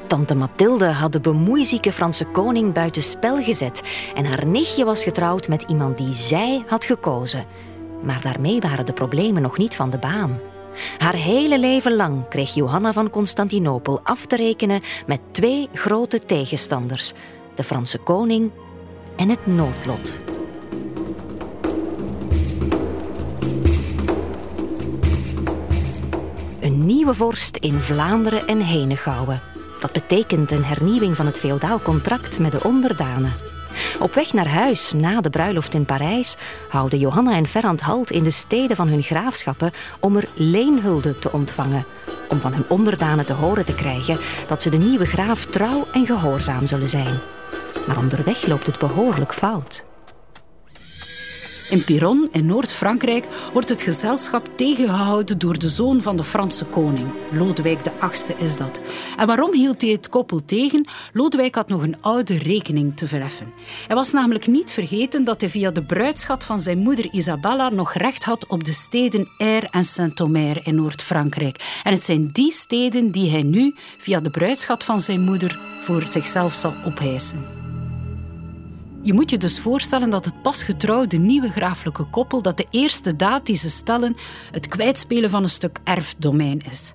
Tante 0.09 0.35
Mathilde 0.35 0.85
had 0.85 1.11
de 1.11 1.19
bemoeizieke 1.19 1.91
Franse 1.91 2.25
koning 2.25 2.73
buiten 2.73 3.03
spel 3.03 3.43
gezet 3.43 3.81
en 4.15 4.25
haar 4.25 4.47
nichtje 4.47 4.85
was 4.85 5.03
getrouwd 5.03 5.47
met 5.47 5.61
iemand 5.61 5.97
die 5.97 6.13
zij 6.13 6.63
had 6.67 6.85
gekozen. 6.85 7.45
Maar 8.03 8.21
daarmee 8.21 8.59
waren 8.59 8.85
de 8.85 8.93
problemen 8.93 9.41
nog 9.41 9.57
niet 9.57 9.75
van 9.75 9.89
de 9.89 9.97
baan. 9.97 10.39
Haar 10.97 11.13
hele 11.13 11.59
leven 11.59 11.95
lang 11.95 12.27
kreeg 12.27 12.53
Johanna 12.53 12.93
van 12.93 13.09
Constantinopel 13.09 13.99
af 14.03 14.25
te 14.25 14.35
rekenen 14.35 14.81
met 15.07 15.19
twee 15.31 15.69
grote 15.73 16.25
tegenstanders: 16.25 17.13
de 17.55 17.63
Franse 17.63 17.97
koning 17.97 18.51
en 19.15 19.29
het 19.29 19.47
noodlot. 19.47 20.21
Een 26.59 26.85
nieuwe 26.85 27.13
vorst 27.13 27.57
in 27.57 27.79
Vlaanderen 27.79 28.47
en 28.47 28.61
Henegouwen 28.61 29.41
Dat 29.79 29.91
betekent 29.91 30.51
een 30.51 30.63
hernieuwing 30.63 31.15
van 31.15 31.25
het 31.25 31.39
feodaal 31.39 31.81
contract 31.81 32.39
met 32.39 32.51
de 32.51 32.63
onderdanen. 32.63 33.33
Op 33.99 34.13
weg 34.13 34.33
naar 34.33 34.47
huis 34.47 34.93
na 34.93 35.21
de 35.21 35.29
bruiloft 35.29 35.73
in 35.73 35.85
Parijs 35.85 36.37
houden 36.69 36.99
Johanna 36.99 37.35
en 37.35 37.47
Ferrand 37.47 37.81
halt 37.81 38.11
in 38.11 38.23
de 38.23 38.31
steden 38.31 38.75
van 38.75 38.87
hun 38.87 39.03
graafschappen 39.03 39.71
om 39.99 40.15
er 40.15 40.27
leenhulde 40.33 41.19
te 41.19 41.31
ontvangen. 41.31 41.85
Om 42.29 42.39
van 42.39 42.53
hun 42.53 42.65
onderdanen 42.67 43.25
te 43.25 43.33
horen 43.33 43.65
te 43.65 43.75
krijgen 43.75 44.17
dat 44.47 44.61
ze 44.61 44.69
de 44.69 44.77
nieuwe 44.77 45.05
graaf 45.05 45.45
trouw 45.45 45.87
en 45.93 46.05
gehoorzaam 46.05 46.67
zullen 46.67 46.89
zijn. 46.89 47.19
Maar 47.87 47.97
onderweg 47.97 48.47
loopt 48.47 48.65
het 48.65 48.79
behoorlijk 48.79 49.33
fout. 49.33 49.88
In 51.69 51.83
Piron, 51.83 52.27
in 52.31 52.45
Noord-Frankrijk, 52.45 53.27
wordt 53.53 53.69
het 53.69 53.81
gezelschap 53.81 54.57
tegengehouden 54.57 55.37
door 55.37 55.59
de 55.59 55.67
zoon 55.67 56.01
van 56.01 56.17
de 56.17 56.23
Franse 56.23 56.65
koning. 56.65 57.07
Lodewijk 57.31 57.79
VIII 57.99 58.37
is 58.37 58.57
dat. 58.57 58.79
En 59.17 59.27
waarom 59.27 59.53
hield 59.53 59.81
hij 59.81 59.91
het 59.91 60.09
koppel 60.09 60.45
tegen? 60.45 60.87
Lodewijk 61.13 61.55
had 61.55 61.69
nog 61.69 61.81
een 61.81 62.01
oude 62.01 62.37
rekening 62.37 62.97
te 62.97 63.07
verheffen. 63.07 63.53
Hij 63.87 63.95
was 63.95 64.11
namelijk 64.11 64.47
niet 64.47 64.71
vergeten 64.71 65.23
dat 65.23 65.41
hij 65.41 65.49
via 65.49 65.71
de 65.71 65.83
bruidschat 65.83 66.43
van 66.43 66.59
zijn 66.59 66.77
moeder 66.77 67.09
Isabella 67.11 67.69
nog 67.69 67.93
recht 67.93 68.23
had 68.23 68.47
op 68.47 68.63
de 68.63 68.73
steden 68.73 69.29
Air 69.37 69.67
en 69.71 69.83
Saint-Omer 69.83 70.59
in 70.63 70.75
Noord-Frankrijk. 70.75 71.81
En 71.83 71.93
het 71.93 72.03
zijn 72.03 72.27
die 72.27 72.51
steden 72.51 73.11
die 73.11 73.31
hij 73.31 73.43
nu, 73.43 73.75
via 73.97 74.19
de 74.19 74.29
bruidschat 74.29 74.83
van 74.83 74.99
zijn 74.99 75.21
moeder, 75.21 75.59
voor 75.81 76.05
zichzelf 76.09 76.53
zal 76.53 76.73
opeisen. 76.85 77.58
Je 79.09 79.15
moet 79.15 79.29
je 79.29 79.37
dus 79.37 79.59
voorstellen 79.59 80.09
dat 80.09 80.25
het 80.25 80.41
pas 80.41 80.63
getrouwde 80.63 81.17
nieuwe 81.17 81.49
graaflijke 81.49 82.03
koppel, 82.03 82.41
dat 82.41 82.57
de 82.57 82.65
eerste 82.69 83.15
daad 83.15 83.45
die 83.45 83.55
ze 83.55 83.69
stellen, 83.69 84.15
het 84.51 84.67
kwijtspelen 84.67 85.29
van 85.29 85.43
een 85.43 85.49
stuk 85.49 85.79
erfdomein 85.83 86.61
is. 86.71 86.93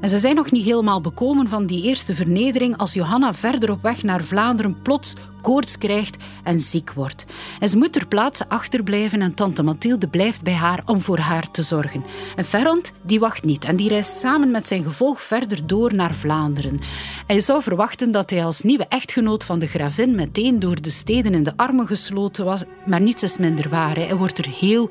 En 0.00 0.08
ze 0.08 0.18
zijn 0.18 0.34
nog 0.34 0.50
niet 0.50 0.64
helemaal 0.64 1.00
bekomen 1.00 1.48
van 1.48 1.66
die 1.66 1.82
eerste 1.82 2.14
vernedering 2.14 2.76
als 2.76 2.92
Johanna 2.92 3.34
verder 3.34 3.70
op 3.70 3.82
weg 3.82 4.02
naar 4.02 4.24
Vlaanderen 4.24 4.82
plots 4.82 5.14
koorts 5.42 5.78
krijgt 5.78 6.16
en 6.44 6.60
ziek 6.60 6.92
wordt. 6.92 7.24
En 7.60 7.68
ze 7.68 7.78
moet 7.78 7.92
ter 7.92 8.06
plaatse 8.06 8.48
achterblijven 8.48 9.22
en 9.22 9.34
tante 9.34 9.62
Mathilde 9.62 10.08
blijft 10.08 10.42
bij 10.42 10.52
haar 10.52 10.82
om 10.86 11.00
voor 11.00 11.18
haar 11.18 11.50
te 11.50 11.62
zorgen. 11.62 12.04
En 12.36 12.44
Ferrand 12.44 12.92
die 13.02 13.20
wacht 13.20 13.44
niet 13.44 13.64
en 13.64 13.76
die 13.76 13.88
reist 13.88 14.18
samen 14.18 14.50
met 14.50 14.66
zijn 14.66 14.82
gevolg 14.82 15.20
verder 15.22 15.66
door 15.66 15.94
naar 15.94 16.14
Vlaanderen. 16.14 16.80
Hij 17.26 17.40
zou 17.40 17.62
verwachten 17.62 18.12
dat 18.12 18.30
hij 18.30 18.44
als 18.44 18.62
nieuwe 18.62 18.86
echtgenoot 18.88 19.44
van 19.44 19.58
de 19.58 19.66
gravin 19.66 20.14
meteen 20.14 20.58
door 20.58 20.82
de 20.82 20.90
steden 20.90 21.34
in 21.34 21.42
de 21.42 21.56
armen 21.56 21.86
gesloten 21.86 22.44
was, 22.44 22.64
maar 22.86 23.00
niets 23.00 23.22
is 23.22 23.36
minder 23.36 23.68
waar. 23.68 23.96
Hij 23.96 24.16
wordt 24.16 24.38
er 24.38 24.48
heel 24.48 24.90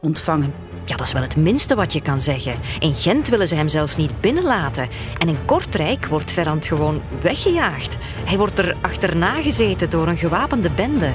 ontvangen. 0.00 0.54
Ja, 0.84 0.96
dat 0.96 1.06
is 1.06 1.12
wel 1.12 1.22
het 1.22 1.36
minste 1.36 1.74
wat 1.74 1.92
je 1.92 2.00
kan 2.00 2.20
zeggen. 2.20 2.54
In 2.78 2.94
Gent 2.94 3.28
willen 3.28 3.48
ze 3.48 3.54
hem 3.54 3.68
zelfs 3.68 3.96
niet 3.96 4.20
binnenlaten. 4.20 4.88
En 5.18 5.28
in 5.28 5.44
Kortrijk 5.44 6.06
wordt 6.06 6.30
Ferrand 6.30 6.66
gewoon 6.66 7.02
weggejaagd. 7.22 7.96
Hij 8.24 8.38
wordt 8.38 8.58
er 8.58 8.76
achterna 8.80 9.42
gezeten 9.42 9.90
door 9.90 10.06
een 10.06 10.16
gewapende 10.16 10.70
bende. 10.70 11.12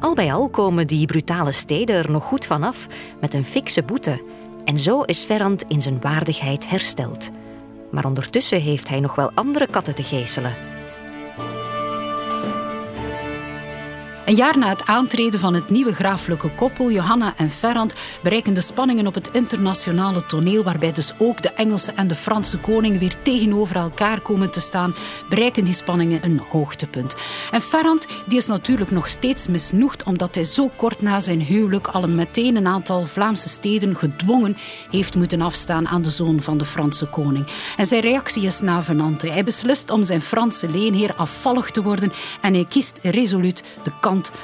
Al 0.00 0.14
bij 0.14 0.32
al 0.32 0.48
komen 0.48 0.86
die 0.86 1.06
brutale 1.06 1.52
steden 1.52 1.96
er 1.96 2.10
nog 2.10 2.24
goed 2.24 2.46
vanaf 2.46 2.86
met 3.20 3.34
een 3.34 3.44
fikse 3.44 3.82
boete. 3.82 4.22
En 4.64 4.78
zo 4.78 5.02
is 5.02 5.24
Ferrand 5.24 5.64
in 5.68 5.82
zijn 5.82 6.00
waardigheid 6.00 6.68
hersteld. 6.68 7.30
Maar 7.90 8.04
ondertussen 8.04 8.60
heeft 8.60 8.88
hij 8.88 9.00
nog 9.00 9.14
wel 9.14 9.30
andere 9.34 9.66
katten 9.66 9.94
te 9.94 10.02
geeselen. 10.02 10.69
Een 14.30 14.36
jaar 14.36 14.58
na 14.58 14.68
het 14.68 14.86
aantreden 14.86 15.40
van 15.40 15.54
het 15.54 15.70
nieuwe 15.70 15.94
graaflijke 15.94 16.50
koppel, 16.50 16.90
Johanna 16.90 17.34
en 17.36 17.50
Ferrand, 17.50 17.94
bereiken 18.22 18.54
de 18.54 18.60
spanningen 18.60 19.06
op 19.06 19.14
het 19.14 19.30
internationale 19.32 20.26
toneel, 20.26 20.62
waarbij 20.62 20.92
dus 20.92 21.12
ook 21.18 21.42
de 21.42 21.52
Engelse 21.52 21.92
en 21.92 22.08
de 22.08 22.14
Franse 22.14 22.58
koning 22.58 22.98
weer 22.98 23.22
tegenover 23.22 23.76
elkaar 23.76 24.20
komen 24.20 24.50
te 24.50 24.60
staan, 24.60 24.94
bereiken 25.28 25.64
die 25.64 25.74
spanningen 25.74 26.24
een 26.24 26.40
hoogtepunt. 26.50 27.14
En 27.50 27.60
Ferrand 27.60 28.06
die 28.26 28.38
is 28.38 28.46
natuurlijk 28.46 28.90
nog 28.90 29.08
steeds 29.08 29.46
misnoegd, 29.46 30.02
omdat 30.02 30.34
hij 30.34 30.44
zo 30.44 30.70
kort 30.76 31.02
na 31.02 31.20
zijn 31.20 31.40
huwelijk 31.40 31.86
al 31.86 32.08
meteen 32.08 32.56
een 32.56 32.66
aantal 32.66 33.06
Vlaamse 33.06 33.48
steden 33.48 33.96
gedwongen 33.96 34.56
heeft 34.90 35.14
moeten 35.14 35.40
afstaan 35.40 35.88
aan 35.88 36.02
de 36.02 36.10
zoon 36.10 36.40
van 36.40 36.58
de 36.58 36.64
Franse 36.64 37.06
koning. 37.06 37.46
En 37.76 37.86
zijn 37.86 38.00
reactie 38.00 38.44
is 38.44 38.60
navenant. 38.60 39.22
Hij 39.22 39.44
beslist 39.44 39.90
om 39.90 40.04
zijn 40.04 40.22
Franse 40.22 40.70
leenheer 40.70 41.14
afvallig 41.14 41.70
te 41.70 41.82
worden 41.82 42.12
en 42.40 42.54
hij 42.54 42.66
kiest 42.68 42.98
resoluut 43.02 43.62
de 43.82 43.90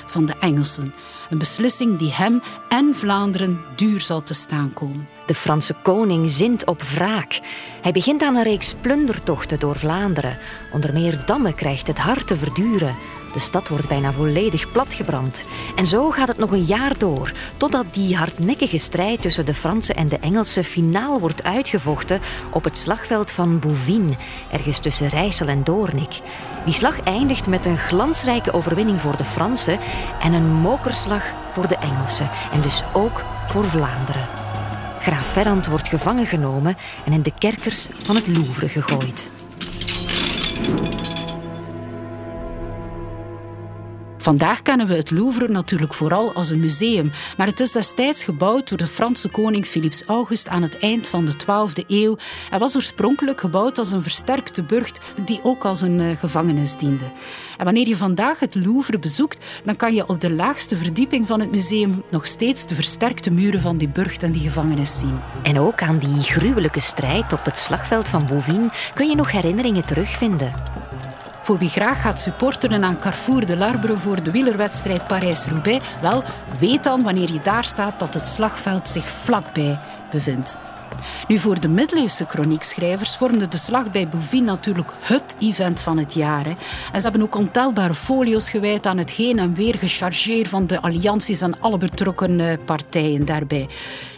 van 0.06 0.26
de 0.26 0.34
Engelsen. 0.40 0.94
Een 1.30 1.38
beslissing 1.38 1.98
die 1.98 2.12
hem 2.12 2.42
en 2.68 2.94
Vlaanderen 2.94 3.60
duur 3.76 4.00
zal 4.00 4.22
te 4.22 4.34
staan 4.34 4.72
komen. 4.72 5.08
De 5.26 5.34
Franse 5.34 5.74
koning 5.82 6.30
zint 6.30 6.66
op 6.66 6.82
wraak. 6.82 7.40
Hij 7.82 7.92
begint 7.92 8.22
aan 8.22 8.36
een 8.36 8.42
reeks 8.42 8.74
plundertochten 8.80 9.58
door 9.58 9.76
Vlaanderen. 9.76 10.38
Onder 10.72 10.92
meer 10.92 11.22
Damme 11.26 11.54
krijgt 11.54 11.86
het 11.86 11.98
hard 11.98 12.26
te 12.26 12.36
verduren. 12.36 12.94
De 13.36 13.42
stad 13.42 13.68
wordt 13.68 13.88
bijna 13.88 14.12
volledig 14.12 14.72
platgebrand. 14.72 15.44
En 15.74 15.86
zo 15.86 16.10
gaat 16.10 16.28
het 16.28 16.38
nog 16.38 16.50
een 16.50 16.64
jaar 16.64 16.98
door, 16.98 17.32
totdat 17.56 17.86
die 17.90 18.16
hardnekkige 18.16 18.78
strijd 18.78 19.22
tussen 19.22 19.46
de 19.46 19.54
Fransen 19.54 19.96
en 19.96 20.08
de 20.08 20.18
Engelsen 20.18 20.64
finaal 20.64 21.20
wordt 21.20 21.44
uitgevochten 21.44 22.20
op 22.52 22.64
het 22.64 22.78
slagveld 22.78 23.30
van 23.30 23.58
Bouvines, 23.58 24.16
ergens 24.52 24.78
tussen 24.78 25.08
Rijssel 25.08 25.46
en 25.46 25.64
Doornik. 25.64 26.20
Die 26.64 26.74
slag 26.74 27.00
eindigt 27.00 27.46
met 27.46 27.66
een 27.66 27.78
glansrijke 27.78 28.52
overwinning 28.52 29.00
voor 29.00 29.16
de 29.16 29.24
Fransen 29.24 29.78
en 30.22 30.32
een 30.32 30.52
mokerslag 30.52 31.22
voor 31.50 31.68
de 31.68 31.76
Engelsen, 31.76 32.30
en 32.52 32.60
dus 32.60 32.82
ook 32.92 33.24
voor 33.48 33.64
Vlaanderen. 33.64 34.28
Graaf 35.00 35.26
Ferrand 35.26 35.66
wordt 35.66 35.88
gevangen 35.88 36.26
genomen 36.26 36.76
en 37.04 37.12
in 37.12 37.22
de 37.22 37.32
kerkers 37.38 37.88
van 38.04 38.14
het 38.14 38.26
Louvre 38.26 38.68
gegooid. 38.68 39.30
Vandaag 44.26 44.62
kennen 44.62 44.86
we 44.86 44.94
het 44.94 45.10
Louvre 45.10 45.48
natuurlijk 45.48 45.94
vooral 45.94 46.32
als 46.32 46.50
een 46.50 46.60
museum, 46.60 47.10
maar 47.36 47.46
het 47.46 47.60
is 47.60 47.72
destijds 47.72 48.24
gebouwd 48.24 48.68
door 48.68 48.78
de 48.78 48.86
Franse 48.86 49.28
koning 49.28 49.66
Philips 49.66 50.04
August 50.04 50.48
aan 50.48 50.62
het 50.62 50.78
eind 50.78 51.08
van 51.08 51.24
de 51.24 51.32
12e 51.32 51.86
eeuw 51.86 52.16
en 52.50 52.58
was 52.58 52.76
oorspronkelijk 52.76 53.40
gebouwd 53.40 53.78
als 53.78 53.92
een 53.92 54.02
versterkte 54.02 54.62
burcht 54.62 55.00
die 55.24 55.40
ook 55.42 55.64
als 55.64 55.80
een 55.80 55.98
uh, 55.98 56.16
gevangenis 56.16 56.76
diende. 56.76 57.04
En 57.58 57.64
wanneer 57.64 57.88
je 57.88 57.96
vandaag 57.96 58.40
het 58.40 58.54
Louvre 58.54 58.98
bezoekt, 58.98 59.44
dan 59.64 59.76
kan 59.76 59.94
je 59.94 60.08
op 60.08 60.20
de 60.20 60.30
laagste 60.30 60.76
verdieping 60.76 61.26
van 61.26 61.40
het 61.40 61.50
museum 61.50 62.02
nog 62.10 62.26
steeds 62.26 62.66
de 62.66 62.74
versterkte 62.74 63.30
muren 63.30 63.60
van 63.60 63.76
die 63.76 63.88
burcht 63.88 64.22
en 64.22 64.32
die 64.32 64.42
gevangenis 64.42 64.98
zien. 64.98 65.20
En 65.42 65.60
ook 65.60 65.82
aan 65.82 65.98
die 65.98 66.20
gruwelijke 66.20 66.80
strijd 66.80 67.32
op 67.32 67.44
het 67.44 67.58
slagveld 67.58 68.08
van 68.08 68.26
Bouvines 68.26 68.90
kun 68.94 69.08
je 69.08 69.14
nog 69.14 69.30
herinneringen 69.30 69.86
terugvinden. 69.86 70.54
Voor 71.46 71.58
wie 71.58 71.68
graag 71.68 72.00
gaat 72.00 72.20
supporteren 72.20 72.84
aan 72.84 72.98
Carrefour 72.98 73.46
de 73.46 73.56
Larbre 73.56 73.96
voor 73.96 74.22
de 74.22 74.30
wielerwedstrijd 74.30 75.06
Parijs-Roubaix, 75.06 75.86
wel, 76.00 76.22
weet 76.58 76.84
dan 76.84 77.02
wanneer 77.02 77.32
je 77.32 77.40
daar 77.40 77.64
staat 77.64 77.98
dat 77.98 78.14
het 78.14 78.26
slagveld 78.26 78.88
zich 78.88 79.04
vlakbij 79.04 79.78
bevindt. 80.10 80.58
Nu, 81.28 81.38
voor 81.38 81.60
de 81.60 81.68
middeleeuwse 81.68 82.24
chroniekschrijvers 82.28 83.16
vormde 83.16 83.48
de 83.48 83.56
slag 83.56 83.90
bij 83.90 84.08
Bouvines 84.08 84.46
natuurlijk 84.46 84.90
het 85.00 85.36
event 85.38 85.80
van 85.80 85.98
het 85.98 86.14
jaar. 86.14 86.46
En 86.46 87.00
ze 87.00 87.02
hebben 87.02 87.22
ook 87.22 87.34
ontelbare 87.34 87.94
folio's 87.94 88.50
gewijd 88.50 88.86
aan 88.86 88.98
het 88.98 89.10
heen 89.10 89.38
en 89.38 89.54
weer 89.54 89.78
gechargeerd 89.78 90.48
van 90.48 90.66
de 90.66 90.82
allianties 90.82 91.40
en 91.40 91.60
alle 91.60 91.78
betrokken 91.78 92.40
eh, 92.40 92.58
partijen 92.64 93.24
daarbij. 93.24 93.68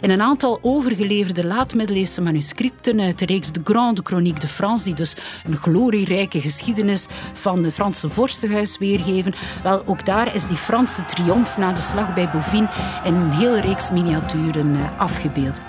In 0.01 0.09
een 0.09 0.21
aantal 0.21 0.59
overgeleverde 0.61 1.45
laat-middeleeuwse 1.45 2.21
manuscripten 2.21 2.99
uit 3.01 3.19
de 3.19 3.25
reeks 3.25 3.51
De 3.51 3.61
Grande 3.63 4.01
Chronique 4.03 4.39
de 4.39 4.47
France, 4.47 4.85
die 4.85 4.93
dus 4.93 5.15
een 5.45 5.57
glorierijke 5.57 6.41
geschiedenis 6.41 7.07
van 7.33 7.63
het 7.63 7.73
Franse 7.73 8.09
vorstenhuis 8.09 8.77
weergeven, 8.77 9.33
wel, 9.63 9.83
ook 9.85 10.05
daar 10.05 10.35
is 10.35 10.47
die 10.47 10.57
Franse 10.57 11.05
triomf 11.05 11.57
na 11.57 11.73
de 11.73 11.81
slag 11.81 12.13
bij 12.13 12.29
Bouvines 12.29 12.69
in 13.03 13.13
een 13.13 13.31
hele 13.31 13.61
reeks 13.61 13.91
miniaturen 13.91 14.75
eh, 14.75 14.99
afgebeeld. 14.99 15.68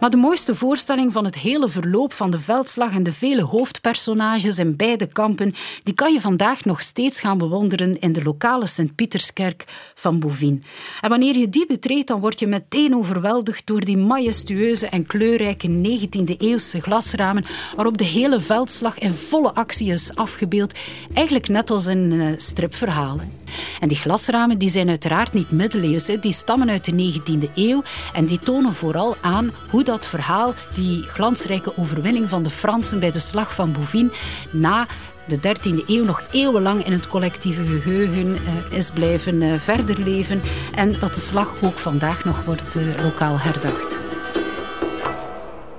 Maar 0.00 0.10
de 0.10 0.16
mooiste 0.16 0.54
voorstelling 0.54 1.12
van 1.12 1.24
het 1.24 1.34
hele 1.34 1.68
verloop 1.68 2.12
van 2.12 2.30
de 2.30 2.38
veldslag 2.38 2.94
en 2.94 3.02
de 3.02 3.12
vele 3.12 3.42
hoofdpersonages 3.42 4.58
in 4.58 4.76
beide 4.76 5.06
kampen, 5.06 5.54
die 5.82 5.94
kan 5.94 6.12
je 6.12 6.20
vandaag 6.20 6.64
nog 6.64 6.80
steeds 6.80 7.20
gaan 7.20 7.38
bewonderen 7.38 8.00
in 8.00 8.12
de 8.12 8.22
lokale 8.22 8.66
Sint-Pieterskerk 8.66 9.64
van 9.94 10.18
Bouvines. 10.18 10.64
En 11.00 11.08
wanneer 11.08 11.36
je 11.36 11.48
die 11.48 11.66
betreedt, 11.66 12.08
dan 12.08 12.20
word 12.20 12.40
je 12.40 12.46
meteen 12.46 12.96
overweldigd 12.96 13.66
door 13.66 13.80
die 13.80 13.96
majestueuze 13.96 14.86
en 14.86 15.06
kleurrijke 15.06 15.68
19e-eeuwse 15.68 16.80
glasramen, 16.80 17.44
waarop 17.74 17.98
de 17.98 18.04
hele 18.04 18.40
veldslag 18.40 18.98
in 18.98 19.12
volle 19.12 19.54
actie 19.54 19.92
is 19.92 20.14
afgebeeld, 20.14 20.78
eigenlijk 21.14 21.48
net 21.48 21.70
als 21.70 21.86
in 21.86 22.12
uh, 22.12 22.32
stripverhalen. 22.36 23.39
En 23.80 23.88
die 23.88 23.96
glasramen 23.96 24.58
die 24.58 24.70
zijn 24.70 24.88
uiteraard 24.88 25.32
niet 25.32 25.50
middeleeuws, 25.50 26.04
die 26.20 26.32
stammen 26.32 26.70
uit 26.70 26.84
de 26.84 26.92
19e 26.92 27.54
eeuw 27.54 27.82
en 28.12 28.24
die 28.24 28.38
tonen 28.38 28.74
vooral 28.74 29.16
aan 29.20 29.52
hoe 29.70 29.84
dat 29.84 30.06
verhaal, 30.06 30.54
die 30.74 31.02
glansrijke 31.02 31.76
overwinning 31.76 32.28
van 32.28 32.42
de 32.42 32.50
Fransen 32.50 33.00
bij 33.00 33.10
de 33.10 33.18
slag 33.18 33.54
van 33.54 33.72
Bouvines, 33.72 34.18
na 34.50 34.86
de 35.26 35.38
13e 35.38 35.86
eeuw 35.86 36.04
nog 36.04 36.22
eeuwenlang 36.30 36.84
in 36.84 36.92
het 36.92 37.08
collectieve 37.08 37.64
geheugen 37.64 38.26
uh, 38.26 38.38
is 38.78 38.90
blijven 38.90 39.42
uh, 39.42 39.54
verder 39.58 40.02
leven 40.02 40.40
en 40.74 40.94
dat 41.00 41.14
de 41.14 41.20
slag 41.20 41.54
ook 41.60 41.78
vandaag 41.78 42.24
nog 42.24 42.44
wordt 42.44 42.76
uh, 42.76 42.82
lokaal 43.02 43.38
herdacht. 43.38 43.98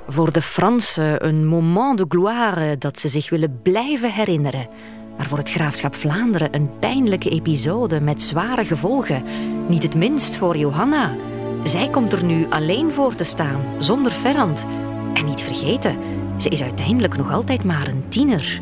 Voor 0.08 0.32
de 0.32 0.42
Fransen 0.42 1.28
een 1.28 1.46
moment 1.46 1.98
de 1.98 2.06
gloire 2.08 2.78
dat 2.78 3.00
ze 3.00 3.08
zich 3.08 3.30
willen 3.30 3.60
blijven 3.64 4.12
herinneren. 4.12 4.68
Maar 5.22 5.30
voor 5.30 5.40
het 5.40 5.52
graafschap 5.52 5.96
Vlaanderen 5.96 6.56
een 6.56 6.70
pijnlijke 6.80 7.30
episode 7.30 8.00
met 8.00 8.22
zware 8.22 8.66
gevolgen. 8.66 9.24
Niet 9.68 9.84
het 9.84 9.96
minst 9.96 10.36
voor 10.36 10.58
Johanna. 10.58 11.16
Zij 11.64 11.90
komt 11.90 12.14
er 12.14 12.26
nu 12.26 12.46
alleen 12.50 12.92
voor 12.92 13.16
te 13.16 13.24
staan, 13.24 13.62
zonder 13.78 14.12
Ferrand. 14.12 14.66
En 15.14 15.26
niet 15.26 15.42
vergeten, 15.42 15.98
ze 16.38 16.50
is 16.50 16.62
uiteindelijk 16.62 17.18
nog 17.18 17.32
altijd 17.32 17.64
maar 17.64 17.88
een 17.88 18.04
tiener. 18.10 18.62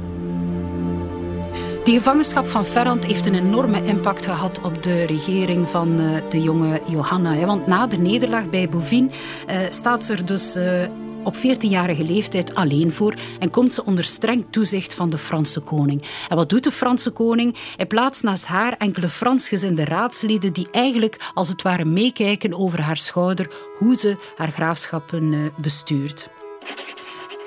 Die 1.83 1.97
gevangenschap 1.97 2.47
van 2.47 2.65
Ferrand 2.65 3.05
heeft 3.05 3.27
een 3.27 3.35
enorme 3.35 3.85
impact 3.85 4.25
gehad 4.25 4.61
op 4.61 4.83
de 4.83 5.03
regering 5.03 5.67
van 5.67 5.99
uh, 5.99 6.05
de 6.29 6.41
jonge 6.41 6.81
Johanna. 6.85 7.45
Want 7.45 7.67
na 7.67 7.87
de 7.87 7.97
nederlaag 7.97 8.49
bij 8.49 8.69
Bouvines 8.69 9.15
uh, 9.49 9.57
staat 9.69 10.05
ze 10.05 10.13
er 10.13 10.25
dus 10.25 10.55
uh, 10.55 10.81
op 11.29 11.35
14-jarige 11.35 12.03
leeftijd 12.03 12.55
alleen 12.55 12.91
voor 12.91 13.13
en 13.39 13.49
komt 13.49 13.73
ze 13.73 13.85
onder 13.85 14.03
streng 14.03 14.45
toezicht 14.49 14.93
van 14.93 15.09
de 15.09 15.17
Franse 15.17 15.59
koning. 15.59 16.03
En 16.29 16.35
wat 16.35 16.49
doet 16.49 16.63
de 16.63 16.71
Franse 16.71 17.11
koning? 17.11 17.55
Hij 17.75 17.85
plaatst 17.85 18.23
naast 18.23 18.45
haar 18.45 18.75
enkele 18.77 19.09
Fransgezinde 19.09 19.85
raadsleden 19.85 20.53
die 20.53 20.67
eigenlijk 20.71 21.31
als 21.33 21.49
het 21.49 21.61
ware 21.61 21.85
meekijken 21.85 22.57
over 22.57 22.81
haar 22.81 22.97
schouder 22.97 23.51
hoe 23.77 23.95
ze 23.95 24.17
haar 24.35 24.51
graafschappen 24.51 25.53
bestuurt. 25.57 26.29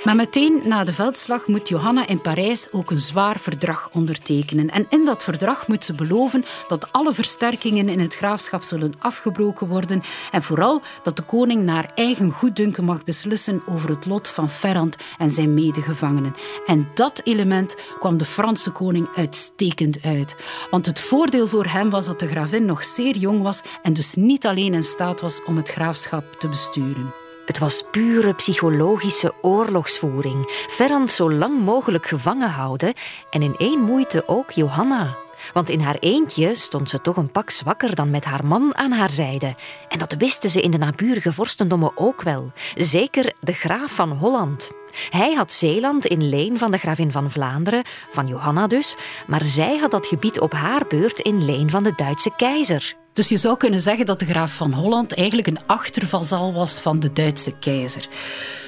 Maar 0.05 0.17
meteen 0.17 0.61
na 0.65 0.85
de 0.85 0.93
veldslag 0.93 1.47
moet 1.47 1.69
Johanna 1.69 2.07
in 2.07 2.21
Parijs 2.21 2.69
ook 2.73 2.91
een 2.91 2.99
zwaar 2.99 3.39
verdrag 3.41 3.89
ondertekenen. 3.93 4.71
En 4.71 4.87
in 4.89 5.05
dat 5.05 5.25
verdrag 5.25 5.69
moet 5.69 5.85
ze 5.85 5.93
beloven 5.93 6.45
dat 6.69 6.93
alle 6.93 7.13
versterkingen 7.13 7.89
in 7.89 8.01
het 8.01 8.15
graafschap 8.15 8.63
zullen 8.63 8.93
afgebroken 8.99 9.69
worden 9.69 10.03
en 10.33 10.43
vooral 10.43 10.83
dat 11.03 11.17
de 11.17 11.23
koning 11.23 11.65
naar 11.65 11.91
eigen 11.95 12.31
goeddunken 12.31 12.85
mag 12.85 13.05
beslissen 13.05 13.63
over 13.69 13.89
het 13.89 14.07
lot 14.07 14.29
van 14.29 14.51
Ferrand 14.51 14.97
en 15.19 15.31
zijn 15.31 15.55
medegevangenen. 15.55 16.35
En 16.67 16.89
dat 16.95 17.21
element 17.25 17.77
kwam 17.99 18.17
de 18.17 18.25
Franse 18.25 18.71
koning 18.71 19.09
uitstekend 19.17 20.03
uit. 20.03 20.35
Want 20.71 20.87
het 20.87 21.01
voordeel 21.01 21.47
voor 21.47 21.67
hem 21.67 21.91
was 21.91 22.07
dat 22.07 22.21
de 22.21 22.29
gravin 22.29 22.65
nog 22.65 22.85
zeer 22.85 23.17
jong 23.17 23.43
was 23.43 23.63
en 23.83 23.93
dus 23.93 24.15
niet 24.15 24.47
alleen 24.47 24.75
in 24.75 24.83
staat 24.83 25.21
was 25.21 25.45
om 25.45 25.57
het 25.57 25.71
graafschap 25.71 26.35
te 26.39 26.49
besturen. 26.49 27.22
Het 27.47 27.59
was 27.59 27.85
pure 27.91 28.35
psychologische 28.35 29.35
oorlogsvoering. 29.41 30.65
Ferrand 30.69 31.11
zo 31.11 31.33
lang 31.33 31.65
mogelijk 31.65 32.07
gevangen 32.07 32.51
houden 32.51 32.95
en 33.31 33.43
in 33.43 33.55
één 33.59 33.81
moeite 33.81 34.29
ook 34.29 34.51
Johanna. 34.51 35.17
Want 35.53 35.69
in 35.69 35.81
haar 35.81 35.97
eentje 36.01 36.55
stond 36.55 36.89
ze 36.89 37.01
toch 37.01 37.17
een 37.17 37.31
pak 37.31 37.51
zwakker 37.51 37.95
dan 37.95 38.11
met 38.11 38.25
haar 38.25 38.45
man 38.45 38.77
aan 38.77 38.93
haar 38.93 39.11
zijde. 39.11 39.55
En 39.89 39.99
dat 39.99 40.15
wisten 40.19 40.51
ze 40.51 40.61
in 40.61 40.71
de 40.71 40.79
naburige 40.79 41.33
vorstendommen 41.33 41.93
ook 41.95 42.23
wel. 42.23 42.53
Zeker 42.75 43.33
de 43.41 43.53
graaf 43.53 43.95
van 43.95 44.11
Holland. 44.11 44.71
Hij 45.11 45.35
had 45.35 45.53
Zeeland 45.53 46.07
in 46.07 46.29
leen 46.29 46.59
van 46.59 46.71
de 46.71 46.79
gravin 46.79 47.13
van 47.13 47.31
Vlaanderen, 47.31 47.85
van 48.11 48.27
Johanna 48.27 48.67
dus, 48.67 48.97
maar 49.27 49.45
zij 49.45 49.79
had 49.79 49.91
dat 49.91 50.07
gebied 50.07 50.41
op 50.41 50.53
haar 50.53 50.87
beurt 50.89 51.21
in 51.21 51.45
leen 51.45 51.71
van 51.71 51.83
de 51.83 51.93
Duitse 51.97 52.31
keizer. 52.37 53.01
Dus 53.13 53.29
je 53.29 53.37
zou 53.37 53.57
kunnen 53.57 53.81
zeggen 53.81 54.07
dat 54.07 54.19
de 54.19 54.27
graaf 54.27 54.55
van 54.55 54.73
Holland 54.73 55.15
eigenlijk 55.15 55.49
een 55.49 55.67
achtervazal 55.67 56.53
was 56.53 56.79
van 56.79 57.01
de 57.01 57.13
Duitse 57.13 57.59
keizer. 57.59 58.09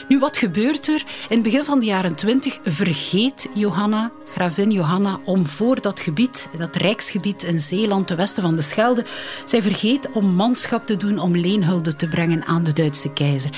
Nu, 0.08 0.18
wat 0.18 0.36
gebeurt 0.36 0.88
er? 0.88 1.04
In 1.28 1.34
het 1.34 1.42
begin 1.42 1.64
van 1.64 1.80
de 1.80 1.86
jaren 1.86 2.16
twintig 2.16 2.58
vergeet 2.64 3.50
Johanna, 3.54 4.10
gravin 4.34 4.70
Johanna, 4.70 5.20
om 5.24 5.46
voor 5.46 5.80
dat 5.80 6.00
gebied, 6.00 6.48
dat 6.58 6.76
rijksgebied 6.76 7.42
in 7.42 7.60
Zeeland, 7.60 8.06
ten 8.06 8.16
westen 8.16 8.42
van 8.42 8.56
de 8.56 8.62
Schelde, 8.62 9.04
zij 9.44 9.62
vergeet 9.62 10.12
om 10.12 10.26
manschap 10.26 10.86
te 10.86 10.96
doen 10.96 11.18
om 11.18 11.36
leenhulde 11.36 11.94
te 11.94 12.08
brengen 12.08 12.44
aan 12.44 12.64
de 12.64 12.72
Duitse 12.72 13.12
keizer. 13.12 13.50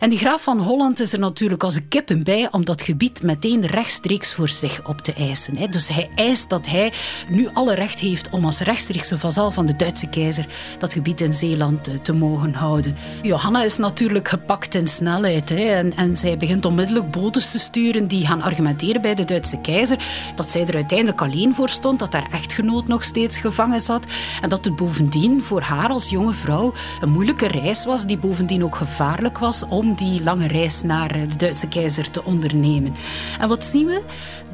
En 0.00 0.10
die 0.10 0.18
graaf 0.18 0.42
van 0.42 0.58
Holland 0.58 1.00
is 1.00 1.12
er 1.12 1.18
natuurlijk 1.18 1.62
als 1.62 1.76
een 1.76 1.88
kippen 1.88 2.22
bij 2.22 2.48
om 2.50 2.64
dat 2.64 2.82
gebied 2.82 3.22
meteen 3.22 3.66
rechtstreeks 3.66 4.34
voor 4.34 4.48
zich 4.48 4.88
op 4.88 5.00
te 5.00 5.12
eisen. 5.12 5.70
Dus 5.70 5.88
hij 5.88 6.10
eist 6.14 6.50
dat 6.50 6.66
hij 6.66 6.92
nu 7.28 7.48
alle 7.52 7.74
recht 7.74 8.00
heeft 8.00 8.30
om 8.30 8.44
als 8.44 8.60
rechtstreekse 8.60 9.18
vazal 9.18 9.50
van 9.50 9.66
de 9.66 9.76
Duitse 9.76 10.08
keizer 10.08 10.33
dat 10.78 10.92
gebied 10.92 11.20
in 11.20 11.34
Zeeland 11.34 11.88
eh, 11.88 11.94
te 11.94 12.12
mogen 12.12 12.54
houden. 12.54 12.96
Johanna 13.22 13.62
is 13.62 13.76
natuurlijk 13.76 14.28
gepakt 14.28 14.74
in 14.74 14.86
snelheid 14.86 15.50
en 15.50 15.96
en 15.96 16.16
zij 16.16 16.36
begint 16.36 16.64
onmiddellijk 16.64 17.10
bodes 17.10 17.50
te 17.50 17.58
sturen 17.58 18.08
die 18.08 18.26
gaan 18.26 18.42
argumenteren 18.42 19.02
bij 19.02 19.14
de 19.14 19.24
Duitse 19.24 19.60
keizer 19.60 19.98
dat 20.34 20.50
zij 20.50 20.66
er 20.66 20.74
uiteindelijk 20.74 21.20
alleen 21.20 21.54
voor 21.54 21.68
stond, 21.68 21.98
dat 21.98 22.12
haar 22.12 22.28
echtgenoot 22.30 22.88
nog 22.88 23.04
steeds 23.04 23.38
gevangen 23.38 23.80
zat 23.80 24.06
en 24.40 24.48
dat 24.48 24.64
het 24.64 24.76
bovendien 24.76 25.42
voor 25.42 25.62
haar 25.62 25.88
als 25.88 26.10
jonge 26.10 26.32
vrouw 26.32 26.72
een 27.00 27.10
moeilijke 27.10 27.46
reis 27.46 27.84
was, 27.84 28.06
die 28.06 28.18
bovendien 28.18 28.64
ook 28.64 28.76
gevaarlijk 28.76 29.38
was 29.38 29.64
om 29.68 29.94
die 29.94 30.22
lange 30.22 30.46
reis 30.46 30.82
naar 30.82 31.10
eh, 31.10 31.28
de 31.28 31.36
Duitse 31.36 31.68
keizer 31.68 32.10
te 32.10 32.24
ondernemen. 32.24 32.94
En 33.38 33.48
wat 33.48 33.64
zien 33.64 33.86
we? 33.86 34.02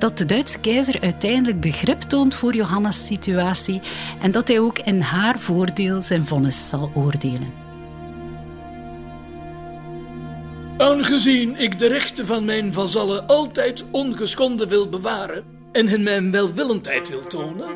Dat 0.00 0.18
de 0.18 0.24
Duitse 0.24 0.60
keizer 0.60 1.00
uiteindelijk 1.00 1.60
begrip 1.60 2.00
toont 2.00 2.34
voor 2.34 2.54
Johanna's 2.54 3.06
situatie 3.06 3.80
en 4.20 4.30
dat 4.30 4.48
hij 4.48 4.60
ook 4.60 4.78
in 4.78 5.00
haar 5.00 5.38
voordeel 5.38 6.02
zijn 6.02 6.26
vonnis 6.26 6.68
zal 6.68 6.90
oordelen. 6.94 7.52
Aangezien 10.78 11.56
ik 11.56 11.78
de 11.78 11.86
rechten 11.86 12.26
van 12.26 12.44
mijn 12.44 12.72
vazallen 12.72 13.26
altijd 13.26 13.84
ongeschonden 13.90 14.68
wil 14.68 14.88
bewaren 14.88 15.44
en 15.72 15.88
hen 15.88 16.02
mijn 16.02 16.30
welwillendheid 16.30 17.08
wil 17.08 17.26
tonen, 17.26 17.68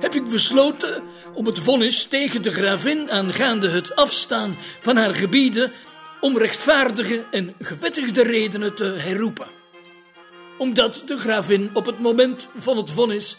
heb 0.00 0.14
ik 0.14 0.28
besloten 0.28 1.02
om 1.34 1.46
het 1.46 1.58
vonnis 1.58 2.04
tegen 2.04 2.42
de 2.42 2.50
gravin 2.50 3.10
aangaande 3.10 3.68
het 3.68 3.96
afstaan 3.96 4.54
van 4.80 4.96
haar 4.96 5.14
gebieden 5.14 5.72
om 6.20 6.38
rechtvaardige 6.38 7.24
en 7.30 7.54
gewettigde 7.60 8.22
redenen 8.22 8.74
te 8.74 8.94
herroepen. 8.96 9.57
Omdat 10.58 11.02
de 11.06 11.18
gravin 11.18 11.70
op 11.72 11.86
het 11.86 11.98
moment 11.98 12.48
van 12.58 12.76
het 12.76 12.90
vonnis 12.90 13.36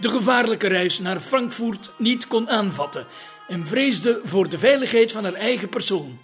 de 0.00 0.08
gevaarlijke 0.08 0.68
reis 0.68 0.98
naar 0.98 1.20
Frankfurt 1.20 1.92
niet 1.96 2.26
kon 2.26 2.50
aanvatten 2.50 3.06
en 3.48 3.66
vreesde 3.66 4.20
voor 4.24 4.48
de 4.48 4.58
veiligheid 4.58 5.12
van 5.12 5.24
haar 5.24 5.34
eigen 5.34 5.68
persoon. 5.68 6.18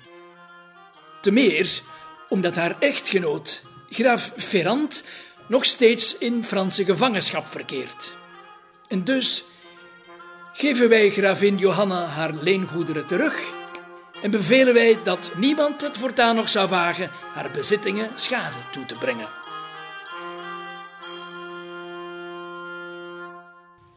Te 1.21 1.31
meer 1.31 1.81
omdat 2.29 2.57
haar 2.57 2.77
echtgenoot, 2.79 3.63
graaf 3.91 4.33
Ferrand, 4.37 5.05
nog 5.47 5.65
steeds 5.65 6.19
in 6.19 6.45
Franse 6.45 6.85
gevangenschap 6.85 7.47
verkeert. 7.47 8.15
En 8.89 9.05
dus 9.05 9.45
geven 10.53 10.89
wij 10.89 11.11
gravin 11.11 11.57
Johanna 11.57 12.07
haar 12.07 12.35
leengoederen 12.35 13.07
terug 13.07 13.53
en 14.23 14.31
bevelen 14.31 14.75
wij 14.75 14.99
dat 15.03 15.31
niemand 15.37 15.81
het 15.81 15.99
voortaan 15.99 16.37
nog 16.37 16.49
zou 16.49 16.69
wagen 16.69 17.11
haar 17.35 17.51
bezittingen 17.55 18.11
schade 18.17 18.57
toe 18.73 18.87
te 18.87 18.95
brengen. 18.95 19.46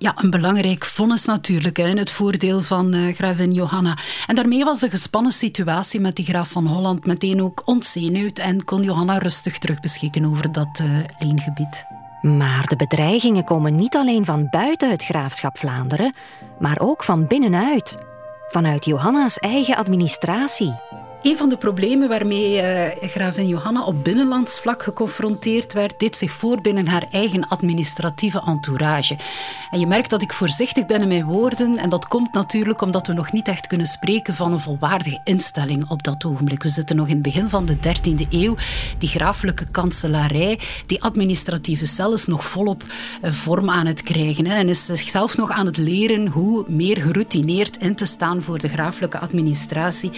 Ja, 0.02 0.14
een 0.16 0.30
belangrijk 0.30 0.86
vonnis 0.86 1.26
natuurlijk, 1.26 1.78
hè, 1.78 1.88
in 1.88 1.98
het 1.98 2.10
voordeel 2.10 2.62
van 2.62 2.96
uh, 2.96 3.16
gravin 3.16 3.52
Johanna. 3.52 3.98
En 4.28 4.36
daarmee 4.36 4.64
was 4.64 4.80
de 4.80 4.90
gespannen 4.90 5.32
situatie 5.32 6.00
met 6.00 6.16
die 6.16 6.26
graaf 6.26 6.50
van 6.50 6.68
Holland 6.68 7.06
meteen 7.06 7.44
ook 7.44 7.62
ontzenuwd 7.66 8.40
en 8.40 8.64
kon 8.64 8.84
Johanna 8.84 9.18
rustig 9.18 9.58
terugbeschikken 9.58 10.26
over 10.26 10.52
dat 10.52 10.80
uh, 10.82 10.90
leengebied. 11.20 11.86
Maar 12.22 12.66
de 12.68 12.76
bedreigingen 12.76 13.44
komen 13.44 13.76
niet 13.76 13.96
alleen 13.96 14.26
van 14.26 14.48
buiten 14.50 14.90
het 14.90 15.04
graafschap 15.04 15.58
Vlaanderen, 15.58 16.14
maar 16.60 16.80
ook 16.80 17.04
van 17.04 17.28
binnenuit. 17.28 17.98
Vanuit 18.50 18.86
Johanna's 18.86 19.38
eigen 19.38 19.76
administratie. 19.76 20.74
Een 21.22 21.38
van 21.38 21.50
de 21.50 21.58
problemen 21.58 22.10
waarmee 22.10 22.62
uh, 23.38 23.50
Johanna 23.50 23.84
op 23.84 24.04
binnenlands 24.04 24.60
vlak 24.60 24.84
geconfronteerd 24.84 25.74
werd, 25.74 26.00
deed 26.00 26.18
zich 26.18 26.32
voor 26.32 26.62
binnen 26.62 26.88
haar 26.88 27.06
eigen 27.12 27.48
administratieve 27.48 28.42
entourage. 28.46 29.18
En 29.72 29.80
je 29.80 29.88
merkt 29.88 30.10
dat 30.10 30.22
ik 30.22 30.34
voorzichtig 30.34 30.86
ben 30.86 31.02
in 31.02 31.08
mijn 31.08 31.26
woorden. 31.26 31.78
En 31.78 31.90
dat 31.90 32.08
komt 32.08 32.34
natuurlijk 32.34 32.82
omdat 32.82 33.08
we 33.08 33.14
nog 33.14 33.32
niet 33.32 33.48
echt 33.48 33.68
kunnen 33.68 33.88
spreken 33.88 34.36
van 34.36 34.52
een 34.52 34.60
volwaardige 34.60 35.22
instelling 35.24 35.90
op 35.90 36.04
dat 36.04 36.26
ogenblik. 36.26 36.64
We 36.64 36.70
zitten 36.70 36.96
nog 36.96 37.08
in 37.08 37.14
het 37.14 37.22
begin 37.22 37.50
van 37.50 37.66
de 37.66 37.76
13e 37.78 38.28
eeuw. 38.30 38.56
Die 38.98 39.10
graaflijke 39.10 39.66
kanselarij, 39.72 40.60
die 40.86 41.04
administratieve 41.04 41.86
cel 41.86 42.14
is 42.14 42.26
nog 42.26 42.46
volop 42.46 42.84
uh, 43.22 43.32
vorm 43.32 43.70
aan 43.70 43.86
het 43.86 44.04
krijgen. 44.04 44.46
Hè, 44.46 44.56
en 44.56 44.70
is 44.70 44.86
zichzelf 44.86 45.38
nog 45.38 45.52
aan 45.52 45.66
het 45.66 45.78
leren 45.78 46.28
hoe 46.28 46.66
meer 46.68 47.02
geroutineerd 47.02 47.78
in 47.78 47.96
te 47.96 48.06
staan 48.06 48.42
voor 48.42 48.60
de 48.60 48.70
graaflijke 48.70 49.20
administratie 49.20 50.12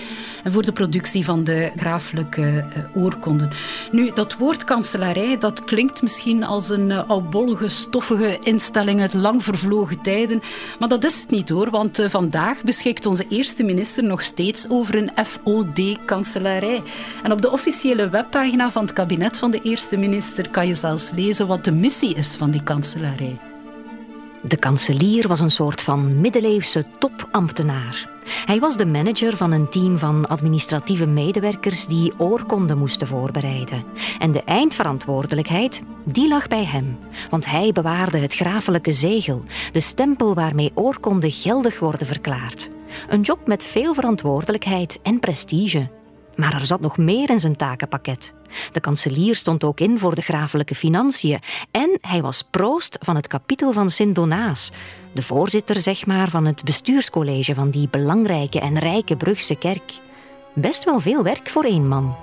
en 0.43 0.51
voor 0.51 0.61
de 0.61 0.71
productie 0.71 0.89
van 0.99 1.43
de 1.43 1.71
graaflijke 1.75 2.41
uh, 2.41 3.03
oorkonden. 3.03 3.49
Nu, 3.91 4.11
dat 4.13 4.37
woord 4.37 4.63
kanselarij, 4.63 5.37
dat 5.37 5.63
klinkt 5.63 6.01
misschien 6.01 6.43
als 6.43 6.69
een 6.69 6.89
uh, 6.89 7.09
oudbollige, 7.09 7.69
stoffige 7.69 8.37
instelling 8.43 9.01
uit 9.01 9.13
lang 9.13 9.43
vervlogen 9.43 10.01
tijden. 10.01 10.41
Maar 10.79 10.89
dat 10.89 11.03
is 11.03 11.21
het 11.21 11.29
niet 11.29 11.49
hoor, 11.49 11.69
want 11.69 11.99
uh, 11.99 12.09
vandaag 12.09 12.63
beschikt 12.63 13.05
onze 13.05 13.25
eerste 13.29 13.63
minister 13.63 14.03
nog 14.03 14.21
steeds 14.21 14.65
over 14.69 14.95
een 14.95 15.11
FOD-kanselarij. 15.25 16.83
En 17.23 17.31
op 17.31 17.41
de 17.41 17.51
officiële 17.51 18.09
webpagina 18.09 18.71
van 18.71 18.81
het 18.81 18.93
kabinet 18.93 19.37
van 19.37 19.51
de 19.51 19.61
eerste 19.61 19.97
minister 19.97 20.49
kan 20.49 20.67
je 20.67 20.75
zelfs 20.75 21.11
lezen 21.15 21.47
wat 21.47 21.65
de 21.65 21.71
missie 21.71 22.15
is 22.15 22.35
van 22.35 22.51
die 22.51 22.63
kanselarij. 22.63 23.39
De 24.41 24.57
kanselier 24.57 25.27
was 25.27 25.39
een 25.39 25.51
soort 25.51 25.81
van 25.81 26.21
middeleeuwse 26.21 26.85
topambtenaar. 26.99 28.10
Hij 28.45 28.59
was 28.59 28.77
de 28.77 28.85
manager 28.85 29.37
van 29.37 29.51
een 29.51 29.69
team 29.69 29.97
van 29.97 30.27
administratieve 30.27 31.05
medewerkers 31.05 31.85
die 31.85 32.13
oorkonden 32.17 32.77
moesten 32.77 33.07
voorbereiden. 33.07 33.83
En 34.19 34.31
de 34.31 34.43
eindverantwoordelijkheid, 34.43 35.83
die 36.05 36.27
lag 36.27 36.47
bij 36.47 36.65
hem. 36.65 36.97
Want 37.29 37.45
hij 37.45 37.71
bewaarde 37.71 38.17
het 38.17 38.35
grafelijke 38.35 38.91
zegel, 38.91 39.43
de 39.71 39.79
stempel 39.79 40.33
waarmee 40.33 40.71
oorkonden 40.73 41.31
geldig 41.31 41.79
worden 41.79 42.07
verklaard. 42.07 42.69
Een 43.09 43.21
job 43.21 43.47
met 43.47 43.63
veel 43.63 43.93
verantwoordelijkheid 43.93 44.99
en 45.03 45.19
prestige. 45.19 46.00
Maar 46.41 46.53
er 46.53 46.65
zat 46.65 46.81
nog 46.81 46.97
meer 46.97 47.29
in 47.29 47.39
zijn 47.39 47.55
takenpakket. 47.55 48.33
De 48.71 48.79
kanselier 48.79 49.35
stond 49.35 49.63
ook 49.63 49.79
in 49.79 49.99
voor 49.99 50.15
de 50.15 50.21
grafelijke 50.21 50.75
financiën 50.75 51.39
en 51.71 51.97
hij 52.01 52.21
was 52.21 52.43
proost 52.49 52.97
van 53.01 53.15
het 53.15 53.27
kapitel 53.27 53.71
van 53.71 53.89
Sint-Donaas, 53.89 54.71
de 55.13 55.21
voorzitter 55.21 55.79
zeg 55.79 56.05
maar 56.05 56.29
van 56.29 56.45
het 56.45 56.63
bestuurscollege 56.63 57.53
van 57.53 57.69
die 57.69 57.87
belangrijke 57.91 58.59
en 58.59 58.79
rijke 58.79 59.15
Brugse 59.15 59.55
kerk. 59.55 59.99
Best 60.53 60.83
wel 60.83 60.99
veel 60.99 61.23
werk 61.23 61.49
voor 61.49 61.63
één 61.63 61.87
man. 61.87 62.15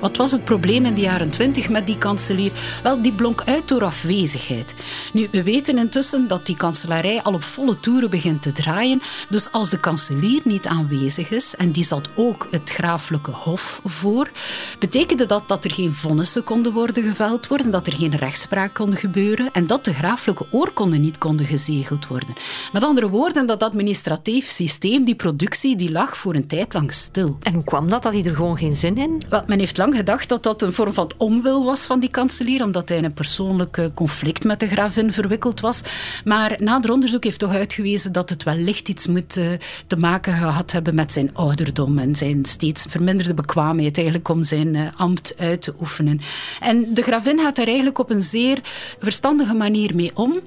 Wat 0.00 0.16
was 0.16 0.32
het 0.32 0.44
probleem 0.44 0.84
in 0.84 0.94
de 0.94 1.00
jaren 1.00 1.30
twintig 1.30 1.68
met 1.68 1.86
die 1.86 1.98
kanselier? 1.98 2.52
Wel, 2.82 3.02
die 3.02 3.12
blonk 3.12 3.42
uit 3.44 3.68
door 3.68 3.84
afwezigheid. 3.84 4.74
Nu, 5.12 5.28
we 5.30 5.42
weten 5.42 5.78
intussen 5.78 6.28
dat 6.28 6.46
die 6.46 6.56
kanselarij 6.56 7.22
al 7.22 7.32
op 7.32 7.42
volle 7.42 7.80
toeren 7.80 8.10
begint 8.10 8.42
te 8.42 8.52
draaien. 8.52 9.02
Dus 9.28 9.52
als 9.52 9.70
de 9.70 9.80
kanselier 9.80 10.40
niet 10.44 10.66
aanwezig 10.66 11.30
is, 11.30 11.54
en 11.56 11.72
die 11.72 11.84
zat 11.84 12.08
ook 12.14 12.48
het 12.50 12.70
graaflijke 12.70 13.30
hof 13.30 13.80
voor, 13.84 14.30
betekende 14.78 15.26
dat 15.26 15.48
dat 15.48 15.64
er 15.64 15.72
geen 15.72 15.92
vonnissen 15.92 16.44
konden 16.44 16.72
worden 16.72 17.02
geveld 17.02 17.46
worden, 17.46 17.70
dat 17.70 17.86
er 17.86 17.96
geen 17.96 18.16
rechtspraak 18.16 18.74
kon 18.74 18.96
gebeuren 18.96 19.48
en 19.52 19.66
dat 19.66 19.84
de 19.84 19.94
graaflijke 19.94 20.46
oorkonden 20.50 21.00
niet 21.00 21.18
konden 21.18 21.46
gezegeld 21.46 22.06
worden. 22.06 22.34
Met 22.72 22.84
andere 22.84 23.08
woorden, 23.08 23.46
dat 23.46 23.62
administratief 23.62 24.50
systeem, 24.50 25.04
die 25.04 25.14
productie, 25.14 25.76
die 25.76 25.90
lag 25.90 26.16
voor 26.16 26.34
een 26.34 26.46
tijd 26.46 26.72
lang 26.74 26.92
stil. 26.92 27.36
En 27.42 27.54
hoe 27.54 27.64
kwam 27.64 27.88
dat? 27.90 28.02
Dat 28.02 28.12
hij 28.12 28.24
er 28.24 28.34
gewoon 28.34 28.58
geen 28.58 28.76
zin 28.76 28.96
in? 28.96 29.22
Wel, 29.28 29.42
men 29.46 29.58
heeft 29.58 29.76
lang 29.76 29.85
gedacht 29.94 30.28
dat 30.28 30.42
dat 30.42 30.62
een 30.62 30.72
vorm 30.72 30.92
van 30.92 31.10
onwil 31.16 31.64
was 31.64 31.86
van 31.86 32.00
die 32.00 32.10
kanselier, 32.10 32.64
omdat 32.64 32.88
hij 32.88 32.98
in 32.98 33.04
een 33.04 33.12
persoonlijk 33.12 33.90
conflict 33.94 34.44
met 34.44 34.60
de 34.60 34.66
gravin 34.66 35.12
verwikkeld 35.12 35.60
was. 35.60 35.82
Maar 36.24 36.56
nader 36.58 36.92
onderzoek 36.92 37.24
heeft 37.24 37.38
toch 37.38 37.54
uitgewezen 37.54 38.12
dat 38.12 38.30
het 38.30 38.42
wellicht 38.42 38.88
iets 38.88 39.06
moet 39.06 39.36
uh, 39.36 39.46
te 39.86 39.96
maken 39.96 40.34
gehad 40.34 40.72
hebben 40.72 40.94
met 40.94 41.12
zijn 41.12 41.30
ouderdom 41.34 41.98
en 41.98 42.14
zijn 42.14 42.44
steeds 42.44 42.86
verminderde 42.88 43.34
bekwaamheid 43.34 43.96
eigenlijk 43.96 44.28
om 44.28 44.42
zijn 44.42 44.74
uh, 44.74 44.88
ambt 44.96 45.34
uit 45.38 45.62
te 45.62 45.74
oefenen. 45.80 46.20
En 46.60 46.94
de 46.94 47.02
gravin 47.02 47.38
gaat 47.38 47.56
daar 47.56 47.66
eigenlijk 47.66 47.98
op 47.98 48.10
een 48.10 48.22
zeer 48.22 48.60
verstandige 49.00 49.54
manier 49.54 49.94
mee 49.94 50.10
om. 50.14 50.40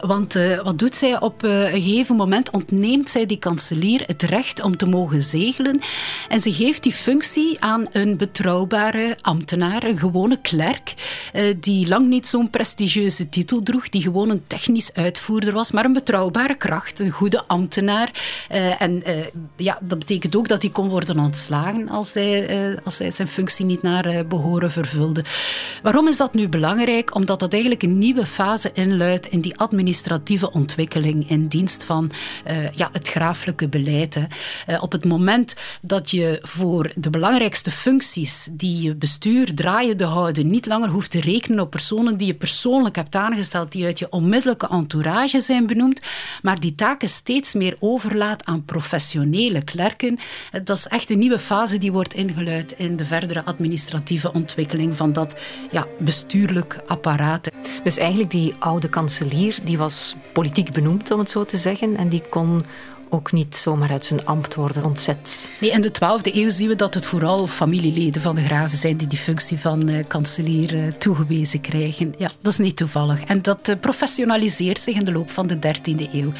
Want 0.00 0.36
uh, 0.36 0.60
wat 0.60 0.78
doet 0.78 0.96
zij? 0.96 1.20
Op 1.20 1.44
uh, 1.44 1.74
een 1.74 1.82
gegeven 1.82 2.16
moment 2.16 2.50
ontneemt 2.50 3.10
zij 3.10 3.26
die 3.26 3.38
kanselier 3.38 4.02
het 4.06 4.22
recht 4.22 4.62
om 4.62 4.76
te 4.76 4.86
mogen 4.86 5.22
zegelen. 5.22 5.80
En 6.28 6.40
ze 6.40 6.52
geeft 6.52 6.82
die 6.82 6.92
functie 6.92 7.60
aan 7.60 7.86
een 7.92 8.16
betrouwbare 8.16 9.16
ambtenaar, 9.20 9.84
een 9.84 9.98
gewone 9.98 10.40
klerk, 10.40 10.94
uh, 11.34 11.54
die 11.60 11.88
lang 11.88 12.08
niet 12.08 12.28
zo'n 12.28 12.50
prestigieuze 12.50 13.28
titel 13.28 13.62
droeg, 13.62 13.88
die 13.88 14.02
gewoon 14.02 14.30
een 14.30 14.42
technisch 14.46 14.94
uitvoerder 14.94 15.52
was, 15.52 15.72
maar 15.72 15.84
een 15.84 15.92
betrouwbare 15.92 16.54
kracht, 16.54 16.98
een 16.98 17.10
goede 17.10 17.42
ambtenaar. 17.46 18.10
en 18.78 19.02
ja, 19.56 19.78
dat 19.80 19.98
betekent 19.98 20.36
ook 20.36 20.48
dat 20.48 20.62
hij 20.62 20.70
kon 20.70 20.88
worden 20.88 21.18
ontslagen 21.18 21.88
als 21.88 22.12
hij, 22.12 22.48
als 22.84 22.98
hij 22.98 23.10
zijn 23.10 23.28
functie 23.28 23.64
niet 23.64 23.82
naar 23.82 24.26
behoren 24.26 24.70
vervulde. 24.70 25.24
Waarom 25.82 26.08
is 26.08 26.16
dat 26.16 26.34
nu 26.34 26.48
belangrijk? 26.48 27.14
Omdat 27.14 27.40
dat 27.40 27.52
eigenlijk 27.52 27.82
een 27.82 27.98
nieuwe 27.98 28.26
fase 28.26 28.70
inluidt 28.72 29.26
in 29.26 29.40
die 29.40 29.56
administratie 29.56 29.86
administratieve 29.88 30.52
ontwikkeling 30.52 31.30
in 31.30 31.46
dienst 31.46 31.84
van 31.84 32.10
uh, 32.50 32.70
ja, 32.70 32.88
het 32.92 33.08
graaflijke 33.08 33.68
beleid. 33.68 34.16
Uh, 34.16 34.82
op 34.82 34.92
het 34.92 35.04
moment 35.04 35.54
dat 35.80 36.10
je 36.10 36.38
voor 36.42 36.92
de 36.94 37.10
belangrijkste 37.10 37.70
functies 37.70 38.48
die 38.52 38.82
je 38.82 38.94
bestuur 38.94 39.54
draaiende 39.54 40.04
houden 40.04 40.50
niet 40.50 40.66
langer 40.66 40.88
hoeft 40.88 41.10
te 41.10 41.20
rekenen 41.20 41.60
op 41.60 41.70
personen 41.70 42.16
die 42.16 42.26
je 42.26 42.34
persoonlijk 42.34 42.96
hebt 42.96 43.14
aangesteld, 43.14 43.72
die 43.72 43.84
uit 43.84 43.98
je 43.98 44.10
onmiddellijke 44.10 44.68
entourage 44.68 45.40
zijn 45.40 45.66
benoemd, 45.66 46.00
maar 46.42 46.60
die 46.60 46.74
taken 46.74 47.08
steeds 47.08 47.54
meer 47.54 47.76
overlaat 47.78 48.44
aan 48.44 48.64
professionele 48.64 49.64
klerken. 49.64 50.12
Uh, 50.12 50.60
dat 50.64 50.76
is 50.76 50.86
echt 50.86 51.10
een 51.10 51.18
nieuwe 51.18 51.38
fase 51.38 51.78
die 51.78 51.92
wordt 51.92 52.14
ingeluid 52.14 52.72
in 52.72 52.96
de 52.96 53.04
verdere 53.04 53.44
administratieve 53.44 54.32
ontwikkeling 54.32 54.96
van 54.96 55.12
dat 55.12 55.40
ja, 55.70 55.86
bestuurlijk 55.98 56.80
apparaat. 56.86 57.50
Dus 57.84 57.96
eigenlijk 57.96 58.30
die 58.30 58.54
oude 58.58 58.88
kanselier 58.88 59.58
was 59.78 60.16
politiek 60.32 60.72
benoemd, 60.72 61.10
om 61.10 61.18
het 61.18 61.30
zo 61.30 61.44
te 61.44 61.56
zeggen. 61.56 61.96
En 61.96 62.08
die 62.08 62.22
kon 62.30 62.64
ook 63.10 63.32
niet 63.32 63.56
zomaar 63.56 63.90
uit 63.90 64.04
zijn 64.04 64.26
ambt 64.26 64.54
worden 64.54 64.84
ontzet. 64.84 65.50
Nee, 65.60 65.70
in 65.70 65.80
de 65.80 65.92
12e 65.92 66.34
eeuw 66.34 66.50
zien 66.50 66.68
we 66.68 66.74
dat 66.74 66.94
het 66.94 67.06
vooral 67.06 67.46
familieleden 67.46 68.22
van 68.22 68.34
de 68.34 68.44
graven 68.44 68.76
zijn 68.76 68.96
die 68.96 69.06
die 69.06 69.18
functie 69.18 69.58
van 69.58 69.90
uh, 69.90 70.04
kanselier 70.06 70.74
uh, 70.74 70.92
toegewezen 70.92 71.60
krijgen. 71.60 72.14
Ja, 72.18 72.28
dat 72.40 72.52
is 72.52 72.58
niet 72.58 72.76
toevallig. 72.76 73.24
En 73.24 73.42
dat 73.42 73.68
uh, 73.68 73.76
professionaliseert 73.80 74.78
zich 74.78 74.96
in 74.96 75.04
de 75.04 75.12
loop 75.12 75.30
van 75.30 75.46
de 75.46 75.56
13e 75.56 76.12
eeuw. 76.12 76.32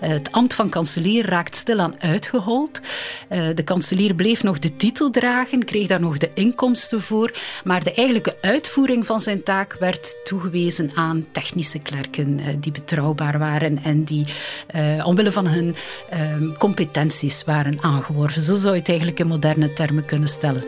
het 0.00 0.32
ambt 0.32 0.54
van 0.54 0.68
kanselier 0.68 1.26
raakt 1.26 1.56
stilaan 1.56 2.00
uitgehold. 2.00 2.80
de 3.28 3.62
kanselier 3.64 4.14
bleef 4.14 4.42
nog 4.42 4.58
de 4.58 4.76
titel 4.76 5.10
dragen, 5.10 5.64
kreeg 5.64 5.86
daar 5.86 6.00
nog 6.00 6.18
de 6.18 6.30
inkomsten 6.34 7.02
voor, 7.02 7.32
maar 7.64 7.84
de 7.84 7.94
eigenlijke 7.94 8.36
uitvoering 8.40 9.06
van 9.06 9.20
zijn 9.20 9.42
taak 9.42 9.76
werd 9.78 10.16
toegewezen 10.24 10.90
aan 10.94 11.26
technische 11.32 11.78
klerken 11.78 12.40
die 12.60 12.72
betrouwbaar 12.72 13.38
waren 13.38 13.84
en 13.84 14.04
die 14.04 14.26
omwille 15.04 15.32
van 15.32 15.46
hun 15.46 15.74
um, 16.14 16.56
competenties 16.58 17.44
waren 17.44 17.82
aangeworven. 17.82 18.42
Zo 18.42 18.54
zou 18.54 18.72
je 18.72 18.78
het 18.78 18.88
eigenlijk 18.88 19.20
in 19.20 19.26
moderne 19.26 19.72
termen 19.72 20.04
kunnen 20.04 20.28
stellen. 20.28 20.64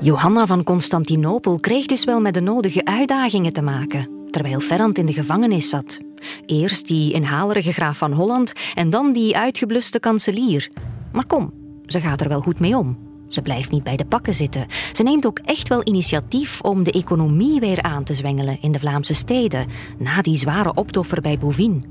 Johanna 0.00 0.46
van 0.46 0.64
Constantinopel 0.64 1.58
kreeg 1.60 1.86
dus 1.86 2.04
wel 2.04 2.20
met 2.20 2.34
de 2.34 2.40
nodige 2.40 2.84
uitdagingen 2.84 3.52
te 3.52 3.62
maken, 3.62 4.08
terwijl 4.30 4.60
Ferrand 4.60 4.98
in 4.98 5.06
de 5.06 5.12
gevangenis 5.12 5.68
zat. 5.68 6.00
Eerst 6.46 6.86
die 6.86 7.12
inhalerige 7.12 7.72
graaf 7.72 7.98
van 7.98 8.12
Holland 8.12 8.52
en 8.74 8.90
dan 8.90 9.12
die 9.12 9.36
uitgebluste 9.36 10.00
kanselier. 10.00 10.70
Maar 11.12 11.26
kom, 11.26 11.52
ze 11.86 12.00
gaat 12.00 12.20
er 12.20 12.28
wel 12.28 12.40
goed 12.40 12.58
mee 12.58 12.76
om. 12.76 12.98
Ze 13.28 13.42
blijft 13.42 13.70
niet 13.70 13.82
bij 13.82 13.96
de 13.96 14.04
pakken 14.04 14.34
zitten. 14.34 14.66
Ze 14.92 15.02
neemt 15.02 15.26
ook 15.26 15.38
echt 15.38 15.68
wel 15.68 15.86
initiatief 15.86 16.60
om 16.60 16.82
de 16.82 16.92
economie 16.92 17.60
weer 17.60 17.82
aan 17.82 18.04
te 18.04 18.14
zwengelen 18.14 18.58
in 18.60 18.72
de 18.72 18.78
Vlaamse 18.78 19.14
steden, 19.14 19.66
na 19.98 20.22
die 20.22 20.36
zware 20.36 20.74
optoffer 20.74 21.20
bij 21.20 21.38
Bouvines. 21.38 21.82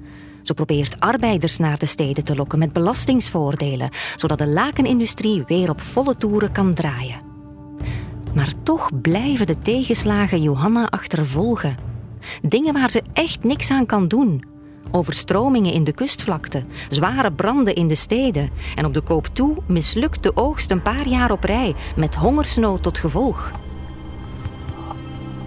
Ze 0.45 0.53
probeert 0.53 0.99
arbeiders 0.99 1.57
naar 1.57 1.79
de 1.79 1.85
steden 1.85 2.23
te 2.23 2.35
lokken 2.35 2.59
met 2.59 2.73
belastingsvoordelen, 2.73 3.89
zodat 4.15 4.37
de 4.37 4.47
lakenindustrie 4.47 5.43
weer 5.47 5.69
op 5.69 5.81
volle 5.81 6.17
toeren 6.17 6.51
kan 6.51 6.73
draaien. 6.73 7.21
Maar 8.33 8.53
toch 8.63 9.01
blijven 9.01 9.47
de 9.47 9.57
tegenslagen 9.57 10.41
Johanna 10.41 10.89
achtervolgen. 10.89 11.77
Dingen 12.41 12.73
waar 12.73 12.89
ze 12.89 13.01
echt 13.13 13.43
niks 13.43 13.71
aan 13.71 13.85
kan 13.85 14.07
doen. 14.07 14.43
Overstromingen 14.91 15.73
in 15.73 15.83
de 15.83 15.93
kustvlakte, 15.93 16.63
zware 16.89 17.31
branden 17.31 17.75
in 17.75 17.87
de 17.87 17.95
steden 17.95 18.49
en 18.75 18.85
op 18.85 18.93
de 18.93 19.01
koop 19.01 19.27
toe 19.33 19.57
mislukt 19.67 20.23
de 20.23 20.35
oogst 20.35 20.71
een 20.71 20.81
paar 20.81 21.07
jaar 21.07 21.31
op 21.31 21.43
rij 21.43 21.75
met 21.95 22.15
hongersnood 22.15 22.83
tot 22.83 22.97
gevolg. 22.97 23.51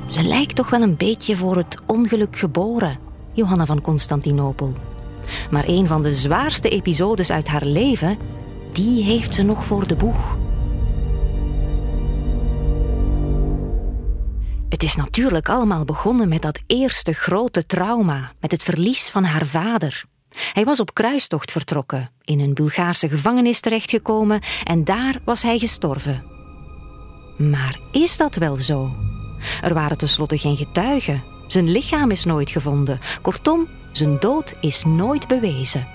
Ze 0.09 0.23
lijkt 0.23 0.57
toch 0.57 0.71
wel 0.71 0.83
een 0.83 0.97
beetje 0.97 1.37
voor 1.37 1.57
het 1.57 1.79
ongeluk 1.87 2.37
geboren, 2.37 2.99
Johanna 3.33 3.67
van 3.67 3.81
Constantinopel. 3.81 4.88
Maar 5.51 5.65
een 5.67 5.87
van 5.87 6.03
de 6.03 6.15
zwaarste 6.15 6.69
episodes 6.69 7.31
uit 7.31 7.49
haar 7.49 7.65
leven, 7.65 8.19
die 8.73 9.03
heeft 9.03 9.35
ze 9.35 9.43
nog 9.43 9.65
voor 9.65 9.87
de 9.87 9.97
boeg. 9.97 10.37
Het 14.69 14.83
is 14.83 14.97
natuurlijk 14.97 15.49
allemaal 15.49 15.85
begonnen 15.85 16.29
met 16.29 16.43
dat 16.43 16.61
eerste 16.67 17.13
grote 17.13 17.67
trauma, 17.67 18.33
met 18.41 18.53
het 18.53 18.63
verlies 18.63 19.11
van 19.11 19.25
haar 19.25 19.47
vader. 19.47 20.05
Hij 20.53 20.65
was 20.65 20.81
op 20.81 20.95
kruistocht 20.95 21.53
vertrokken, 21.53 22.11
in 22.25 22.41
een 22.41 22.55
Bulgaarse 22.55 23.09
gevangenis 23.09 23.61
terechtgekomen 23.61 24.41
en 24.65 24.85
daar 24.85 25.21
was 25.25 25.43
hij 25.43 25.59
gestorven. 25.59 26.25
Maar 27.37 27.81
is 27.93 28.17
dat 28.17 28.35
wel 28.35 28.57
zo? 28.57 28.91
Er 29.63 29.75
waren 29.75 29.99
tenslotte 29.99 30.39
geen 30.39 30.57
getuigen. 30.57 31.23
Zijn 31.47 31.71
lichaam 31.71 32.11
is 32.11 32.25
nooit 32.25 32.51
gevonden. 32.51 33.01
Kortom, 33.23 33.69
zijn 33.99 34.19
dood 34.19 34.55
is 34.61 34.85
nooit 34.85 35.29
bewezen. 35.29 35.87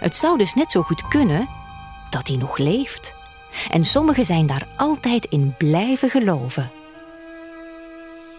Het 0.00 0.16
zou 0.16 0.38
dus 0.38 0.54
net 0.54 0.72
zo 0.72 0.82
goed 0.82 1.08
kunnen 1.08 1.48
dat 2.10 2.26
hij 2.26 2.36
nog 2.36 2.58
leeft. 2.58 3.14
En 3.70 3.84
sommigen 3.84 4.24
zijn 4.24 4.46
daar 4.46 4.66
altijd 4.76 5.24
in 5.24 5.54
blijven 5.58 6.10
geloven. 6.10 6.70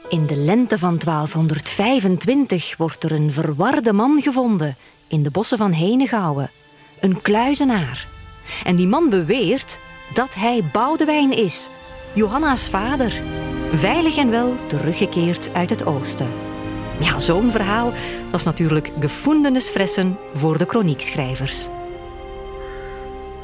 In 0.10 0.26
de 0.26 0.38
lente 0.38 0.78
van 0.78 0.98
1225 0.98 2.78
wordt 2.78 3.04
er 3.04 3.12
een 3.12 3.32
verwarde 3.32 3.94
man 3.94 4.22
gevonden 4.22 4.78
in 5.08 5.24
de 5.24 5.32
bossen 5.32 5.58
van 5.58 5.72
Henegouwen, 5.72 6.52
een 7.00 7.22
kluizenaar. 7.22 8.08
En 8.64 8.76
die 8.76 8.88
man 8.88 9.10
beweert 9.10 9.80
dat 10.14 10.36
hij 10.36 10.64
Boudewijn 10.72 11.32
is, 11.32 11.70
Johanna's 12.14 12.70
vader, 12.70 13.22
veilig 13.74 14.18
en 14.18 14.30
wel 14.30 14.56
teruggekeerd 14.68 15.54
uit 15.54 15.70
het 15.70 15.86
oosten. 15.86 16.47
Ja, 17.00 17.20
zo'n 17.20 17.52
verhaal, 17.52 17.94
dat 18.32 18.40
is 18.40 18.46
natuurlijk 18.46 18.92
gefundenes 19.00 19.68
fressen 19.70 20.18
voor 20.34 20.58
de 20.58 20.66
chroniekschrijvers. 20.68 21.68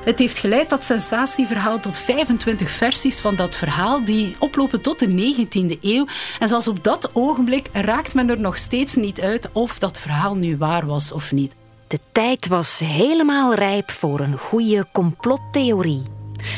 Het 0.04 0.20
heeft 0.20 0.38
geleid, 0.38 0.70
dat 0.70 0.86
sensatieverhaal, 0.86 1.80
tot 1.80 1.98
25 1.98 2.70
versies 2.70 3.20
van 3.20 3.36
dat 3.36 3.56
verhaal 3.56 4.06
die 4.06 4.36
oplopen 4.40 4.82
tot 4.82 5.00
de 5.00 5.08
19e 5.08 5.80
eeuw. 5.82 6.06
En 6.40 6.48
zelfs 6.48 6.68
op 6.68 6.84
dat 6.84 7.10
ogenblik 7.14 7.70
raakt 7.74 8.14
men 8.14 8.30
er 8.30 8.40
nog 8.40 8.58
steeds 8.58 8.96
niet 8.96 9.22
uit 9.22 9.50
of 9.52 9.80
dat 9.80 10.00
verhaal 10.00 10.36
nu 10.36 10.58
waar 10.58 10.86
was 10.86 11.12
of 11.12 11.32
niet. 11.32 11.56
De 11.88 12.00
tijd 12.12 12.48
was 12.48 12.80
helemaal 12.80 13.54
rijp 13.54 13.92
voor 13.92 14.20
een 14.20 14.38
goede 14.38 14.88
complottheorie. 14.92 16.13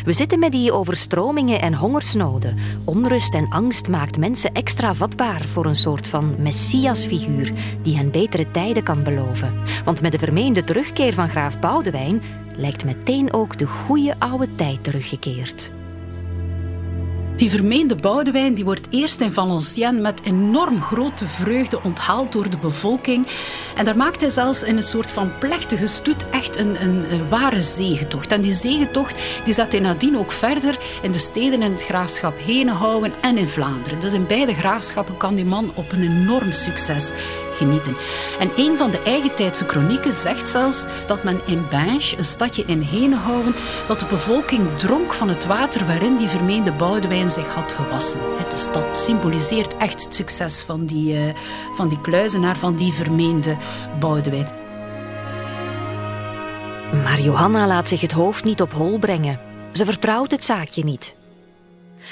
We 0.06 0.14
zitten 0.14 0.40
met 0.40 0.52
die 0.52 0.72
overstromingen 0.72 1.62
en 1.62 1.74
hongersnoden. 1.74 2.58
Onrust 2.84 3.34
en 3.34 3.50
angst 3.50 3.90
maakt 3.90 4.18
mensen 4.18 4.54
extra 4.54 4.94
vatbaar 4.94 5.46
voor 5.46 5.66
een 5.66 5.76
soort 5.76 6.08
van 6.08 6.36
messiasfiguur 6.40 7.52
die 7.82 7.98
hen 7.98 8.12
betere 8.12 8.52
tijden 8.52 8.84
kan 8.84 9.04
beloven. 9.04 9.54
Want 9.86 10.02
met 10.02 10.12
de 10.12 10.20
vermeende 10.20 10.64
terugkeer 10.64 11.14
van 11.14 11.30
graaf 11.30 11.60
Boudewijn 11.60 12.22
lijkt 12.58 12.86
meteen 12.86 13.34
ook 13.34 13.58
de 13.58 13.68
goede 13.68 14.16
oude 14.20 14.56
tijd 14.56 14.84
teruggekeerd. 14.84 15.72
Die 17.36 17.50
vermeende 17.50 17.96
Boudewijn 17.96 18.54
die 18.54 18.64
wordt 18.64 18.88
eerst 18.90 19.22
in 19.22 19.32
Valenciennes 19.32 20.02
met 20.02 20.22
enorm 20.24 20.82
grote 20.82 21.26
vreugde 21.26 21.84
onthaald 21.84 22.32
door 22.32 22.50
de 22.50 22.58
bevolking. 22.58 23.28
En 23.76 23.86
daar 23.86 23.98
maakt 23.98 24.22
hij 24.22 24.30
zelfs 24.30 24.64
in 24.64 24.78
een 24.78 24.84
soort 24.84 25.12
van 25.12 25.38
plechtige 25.40 25.88
stoet 25.88 26.30
echt 26.30 26.58
een, 26.58 26.82
een, 26.82 27.12
een 27.12 27.30
ware 27.30 27.62
zegentocht. 27.62 28.32
En 28.32 28.42
die 28.42 28.52
zegentocht 28.52 29.16
die 29.44 29.54
zet 29.54 29.72
hij 29.72 29.82
nadien 29.82 30.18
ook 30.18 30.32
verder 30.32 30.78
in 31.02 31.12
de 31.12 31.20
steden 31.20 31.62
in 31.62 31.72
het 31.72 31.84
graafschap 31.84 32.38
Henenhouwen 32.46 33.14
en 33.22 33.38
in 33.38 33.48
Vlaanderen. 33.48 34.00
Dus 34.00 34.14
in 34.14 34.28
beide 34.28 34.54
graafschappen 34.54 35.18
kan 35.18 35.36
die 35.36 35.46
man 35.46 35.72
op 35.74 35.92
een 35.92 36.04
enorm 36.04 36.52
succes 36.52 37.12
genieten. 37.56 37.96
En 38.40 38.52
een 38.56 38.78
van 38.78 38.92
de 38.92 39.02
eigentijdse 39.02 39.66
kronieken 39.66 40.14
zegt 40.14 40.50
zelfs 40.50 40.86
dat 41.08 41.24
men 41.24 41.42
in 41.46 41.68
Binge, 41.70 42.14
een 42.18 42.26
stadje 42.26 42.64
in 42.66 42.82
Henenhouwen, 42.82 43.56
dat 43.88 44.00
de 44.00 44.06
bevolking 44.06 44.78
dronk 44.78 45.14
van 45.14 45.30
het 45.30 45.46
water 45.46 45.86
waarin 45.86 46.18
die 46.18 46.28
vermeende 46.28 46.72
Boudewijn 46.72 47.30
zich 47.30 47.54
had 47.54 47.72
gewassen. 47.72 48.20
Dus 48.50 48.72
dat 48.72 48.98
symboliseert 48.98 49.78
echt 49.78 50.04
het 50.04 50.16
succes 50.16 50.62
van 50.62 50.86
die, 50.86 51.14
uh, 51.14 51.34
van 51.74 51.88
die 51.88 52.02
kluizenaar, 52.02 52.58
van 52.58 52.76
die 52.76 52.94
vermeende 52.94 53.58
Boudewijn. 54.00 54.50
Maar 57.04 57.20
Johanna 57.20 57.68
laat 57.68 57.88
zich 57.88 58.02
het 58.02 58.12
hoofd 58.12 58.44
niet 58.44 58.62
op 58.62 58.74
hol 58.74 59.00
brengen. 59.00 59.40
Ze 59.72 59.86
vertrouwt 59.86 60.32
het 60.32 60.44
zaakje 60.44 60.84
niet. 60.84 61.16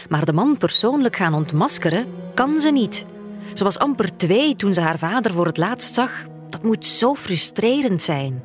Maar 0.09 0.25
de 0.25 0.33
man 0.33 0.57
persoonlijk 0.57 1.15
gaan 1.15 1.33
ontmaskeren 1.33 2.07
kan 2.33 2.59
ze 2.59 2.69
niet. 2.69 3.05
Ze 3.53 3.63
was 3.63 3.77
amper 3.79 4.17
twee 4.17 4.55
toen 4.55 4.73
ze 4.73 4.81
haar 4.81 4.99
vader 4.99 5.33
voor 5.33 5.45
het 5.45 5.57
laatst 5.57 5.93
zag. 5.93 6.25
Dat 6.49 6.63
moet 6.63 6.85
zo 6.85 7.15
frustrerend 7.15 8.01
zijn. 8.01 8.43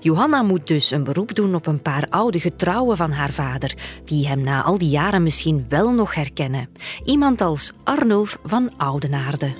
Johanna 0.00 0.42
moet 0.42 0.66
dus 0.66 0.90
een 0.90 1.04
beroep 1.04 1.34
doen 1.34 1.54
op 1.54 1.66
een 1.66 1.82
paar 1.82 2.06
oude 2.08 2.40
getrouwen 2.40 2.96
van 2.96 3.10
haar 3.10 3.32
vader, 3.32 3.74
die 4.04 4.28
hem 4.28 4.42
na 4.42 4.62
al 4.62 4.78
die 4.78 4.88
jaren 4.88 5.22
misschien 5.22 5.66
wel 5.68 5.92
nog 5.92 6.14
herkennen. 6.14 6.68
Iemand 7.04 7.40
als 7.40 7.72
Arnulf 7.84 8.38
van 8.44 8.70
Oudenaarde. 8.76 9.52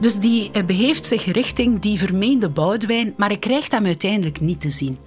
Dus 0.00 0.14
die 0.14 0.50
eh, 0.50 0.64
beheeft 0.64 1.06
zich 1.06 1.24
richting 1.24 1.80
die 1.80 1.98
vermeende 1.98 2.50
Boudewijn, 2.50 3.14
maar 3.16 3.28
hij 3.28 3.38
krijgt 3.38 3.72
hem 3.72 3.86
uiteindelijk 3.86 4.40
niet 4.40 4.60
te 4.60 4.70
zien. 4.70 4.98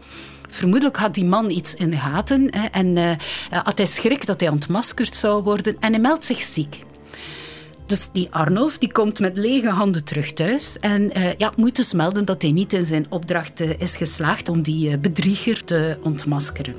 Vermoedelijk 0.49 0.97
had 0.97 1.13
die 1.13 1.25
man 1.25 1.49
iets 1.49 1.75
in 1.75 1.89
de 1.89 1.97
gaten 1.97 2.49
en 2.49 2.97
uh, 2.97 3.11
had 3.49 3.77
hij 3.77 3.87
schrik 3.87 4.25
dat 4.25 4.39
hij 4.39 4.49
ontmaskerd 4.49 5.15
zou 5.15 5.43
worden 5.43 5.75
en 5.79 5.91
hij 5.91 6.01
meldt 6.01 6.25
zich 6.25 6.41
ziek. 6.41 6.83
Dus 7.85 8.09
die 8.11 8.27
Arnulf 8.31 8.77
die 8.77 8.91
komt 8.91 9.19
met 9.19 9.37
lege 9.37 9.69
handen 9.69 10.03
terug 10.03 10.33
thuis 10.33 10.79
en 10.79 11.17
uh, 11.17 11.33
ja, 11.37 11.51
moet 11.55 11.75
dus 11.75 11.93
melden 11.93 12.25
dat 12.25 12.41
hij 12.41 12.51
niet 12.51 12.73
in 12.73 12.85
zijn 12.85 13.05
opdracht 13.09 13.61
uh, 13.61 13.69
is 13.77 13.97
geslaagd 13.97 14.49
om 14.49 14.61
die 14.61 14.89
uh, 14.89 14.97
bedrieger 14.97 15.63
te 15.63 15.97
ontmaskeren. 16.03 16.75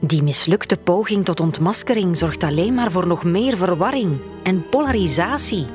Die 0.00 0.22
mislukte 0.22 0.76
poging 0.76 1.24
tot 1.24 1.40
ontmaskering 1.40 2.16
zorgt 2.16 2.42
alleen 2.42 2.74
maar 2.74 2.90
voor 2.90 3.06
nog 3.06 3.24
meer 3.24 3.56
verwarring 3.56 4.18
en 4.42 4.68
polarisatie. 4.68 5.66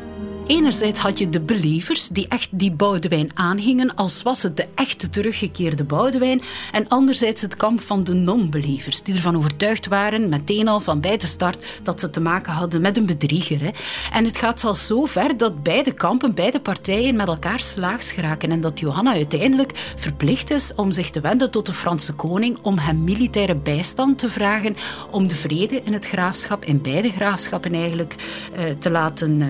Enerzijds 0.47 0.99
had 0.99 1.17
je 1.19 1.29
de 1.29 1.39
believers 1.39 2.07
die 2.07 2.27
echt 2.27 2.49
die 2.51 2.71
Boudewijn 2.71 3.31
aanhingen, 3.33 3.95
als 3.95 4.21
was 4.21 4.43
het 4.43 4.57
de 4.57 4.67
echte 4.75 5.09
teruggekeerde 5.09 5.83
Boudewijn. 5.83 6.41
En 6.71 6.87
anderzijds 6.87 7.41
het 7.41 7.55
kamp 7.55 7.81
van 7.81 8.03
de 8.03 8.13
non-believers, 8.13 9.03
die 9.03 9.15
ervan 9.15 9.37
overtuigd 9.37 9.87
waren, 9.87 10.29
meteen 10.29 10.67
al 10.67 10.79
van 10.79 10.99
bij 10.99 11.17
de 11.17 11.27
start, 11.27 11.79
dat 11.83 11.99
ze 11.99 12.09
te 12.09 12.19
maken 12.19 12.53
hadden 12.53 12.81
met 12.81 12.97
een 12.97 13.05
bedrieger. 13.05 13.61
Hè. 13.61 13.69
En 14.11 14.25
het 14.25 14.37
gaat 14.37 14.59
zelfs 14.59 14.87
zo 14.87 15.05
ver 15.05 15.37
dat 15.37 15.63
beide 15.63 15.93
kampen, 15.93 16.33
beide 16.33 16.59
partijen 16.59 17.15
met 17.15 17.27
elkaar 17.27 17.59
slaags 17.59 18.11
geraken. 18.11 18.51
En 18.51 18.61
dat 18.61 18.79
Johanna 18.79 19.13
uiteindelijk 19.13 19.93
verplicht 19.95 20.51
is 20.51 20.75
om 20.75 20.91
zich 20.91 21.09
te 21.09 21.21
wenden 21.21 21.51
tot 21.51 21.65
de 21.65 21.73
Franse 21.73 22.13
koning, 22.13 22.57
om 22.61 22.77
hem 22.77 23.03
militaire 23.03 23.55
bijstand 23.55 24.19
te 24.19 24.29
vragen, 24.29 24.75
om 25.11 25.27
de 25.27 25.35
vrede 25.35 25.81
in 25.83 25.93
het 25.93 26.07
graafschap, 26.07 26.65
in 26.65 26.81
beide 26.81 27.09
graafschappen 27.09 27.73
eigenlijk, 27.73 28.15
eh, 28.53 28.63
te 28.79 28.89
laten 28.89 29.41
eh, 29.41 29.47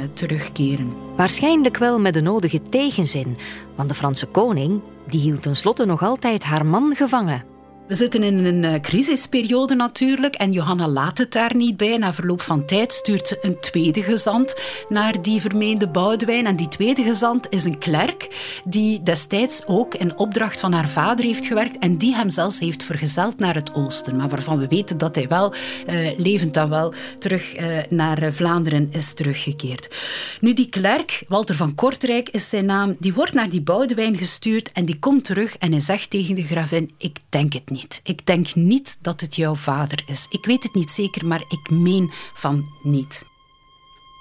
Waarschijnlijk 1.15 1.77
wel 1.77 1.99
met 1.99 2.13
de 2.13 2.21
nodige 2.21 2.61
tegenzin, 2.61 3.37
want 3.75 3.89
de 3.89 3.95
Franse 3.95 4.25
koning 4.25 4.81
die 5.07 5.19
hield 5.21 5.41
tenslotte 5.41 5.85
nog 5.85 6.03
altijd 6.03 6.43
haar 6.43 6.65
man 6.65 6.95
gevangen. 6.95 7.52
We 7.87 7.93
zitten 7.93 8.23
in 8.23 8.45
een 8.45 8.63
uh, 8.63 8.73
crisisperiode 8.79 9.75
natuurlijk 9.75 10.35
en 10.35 10.51
Johanna 10.51 10.87
laat 10.87 11.17
het 11.17 11.31
daar 11.31 11.55
niet 11.55 11.77
bij. 11.77 11.97
Na 11.97 12.13
verloop 12.13 12.41
van 12.41 12.65
tijd 12.65 12.93
stuurt 12.93 13.27
ze 13.27 13.37
een 13.41 13.59
tweede 13.59 14.03
gezant 14.03 14.55
naar 14.89 15.21
die 15.21 15.41
vermeende 15.41 15.87
Boudewijn. 15.87 16.45
En 16.45 16.55
die 16.55 16.67
tweede 16.67 17.03
gezant 17.03 17.47
is 17.49 17.63
een 17.63 17.77
klerk 17.77 18.27
die 18.65 19.01
destijds 19.01 19.65
ook 19.65 19.95
in 19.95 20.17
opdracht 20.17 20.59
van 20.59 20.73
haar 20.73 20.89
vader 20.89 21.25
heeft 21.25 21.45
gewerkt 21.45 21.77
en 21.77 21.97
die 21.97 22.15
hem 22.15 22.29
zelfs 22.29 22.59
heeft 22.59 22.83
vergezeld 22.83 23.39
naar 23.39 23.55
het 23.55 23.73
oosten. 23.73 24.15
Maar 24.15 24.29
waarvan 24.29 24.59
we 24.59 24.67
weten 24.67 24.97
dat 24.97 25.15
hij 25.15 25.27
wel, 25.27 25.53
uh, 25.89 26.11
levend 26.17 26.53
dan 26.53 26.69
wel, 26.69 26.93
terug 27.19 27.59
uh, 27.59 27.77
naar 27.89 28.33
Vlaanderen 28.33 28.89
is 28.91 29.13
teruggekeerd. 29.13 29.95
Nu, 30.39 30.53
die 30.53 30.69
klerk, 30.69 31.23
Walter 31.27 31.55
van 31.55 31.75
Kortrijk 31.75 32.29
is 32.29 32.49
zijn 32.49 32.65
naam, 32.65 32.95
die 32.99 33.13
wordt 33.13 33.33
naar 33.33 33.49
die 33.49 33.61
Boudewijn 33.61 34.17
gestuurd 34.17 34.71
en 34.71 34.85
die 34.85 34.99
komt 34.99 35.25
terug 35.25 35.57
en 35.57 35.71
hij 35.71 35.81
zegt 35.81 36.09
tegen 36.09 36.35
de 36.35 36.43
gravin, 36.43 36.91
ik 36.97 37.17
denk 37.29 37.53
het 37.53 37.69
niet. 37.69 37.72
Ik 38.03 38.25
denk 38.25 38.55
niet 38.55 38.97
dat 39.01 39.21
het 39.21 39.35
jouw 39.35 39.55
vader 39.55 40.03
is. 40.05 40.25
Ik 40.29 40.45
weet 40.45 40.63
het 40.63 40.73
niet 40.73 40.91
zeker, 40.91 41.27
maar 41.27 41.43
ik 41.47 41.69
meen 41.69 42.11
van 42.33 42.69
niet. 42.81 43.25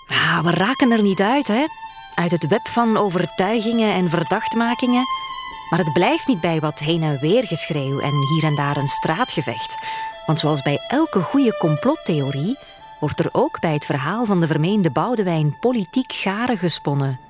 Ah, 0.06 0.44
we 0.44 0.50
raken 0.50 0.90
er 0.90 1.02
niet 1.02 1.20
uit, 1.20 1.48
hè? 1.48 1.66
Uit 2.14 2.30
het 2.30 2.46
web 2.46 2.68
van 2.68 2.96
overtuigingen 2.96 3.94
en 3.94 4.10
verdachtmakingen. 4.10 5.04
Maar 5.70 5.78
het 5.78 5.92
blijft 5.92 6.26
niet 6.26 6.40
bij 6.40 6.60
wat 6.60 6.78
heen 6.78 7.02
en 7.02 7.18
weer 7.20 7.46
geschreeuw 7.46 8.00
en 8.00 8.26
hier 8.28 8.44
en 8.44 8.56
daar 8.56 8.76
een 8.76 8.88
straatgevecht. 8.88 9.76
Want 10.26 10.40
zoals 10.40 10.62
bij 10.62 10.78
elke 10.88 11.20
goede 11.22 11.56
complottheorie 11.56 12.58
wordt 13.00 13.20
er 13.20 13.28
ook 13.32 13.60
bij 13.60 13.72
het 13.72 13.84
verhaal 13.84 14.24
van 14.24 14.40
de 14.40 14.46
vermeende 14.46 14.90
Boudewijn 14.90 15.56
politiek 15.60 16.12
garen 16.12 16.58
gesponnen. 16.58 17.20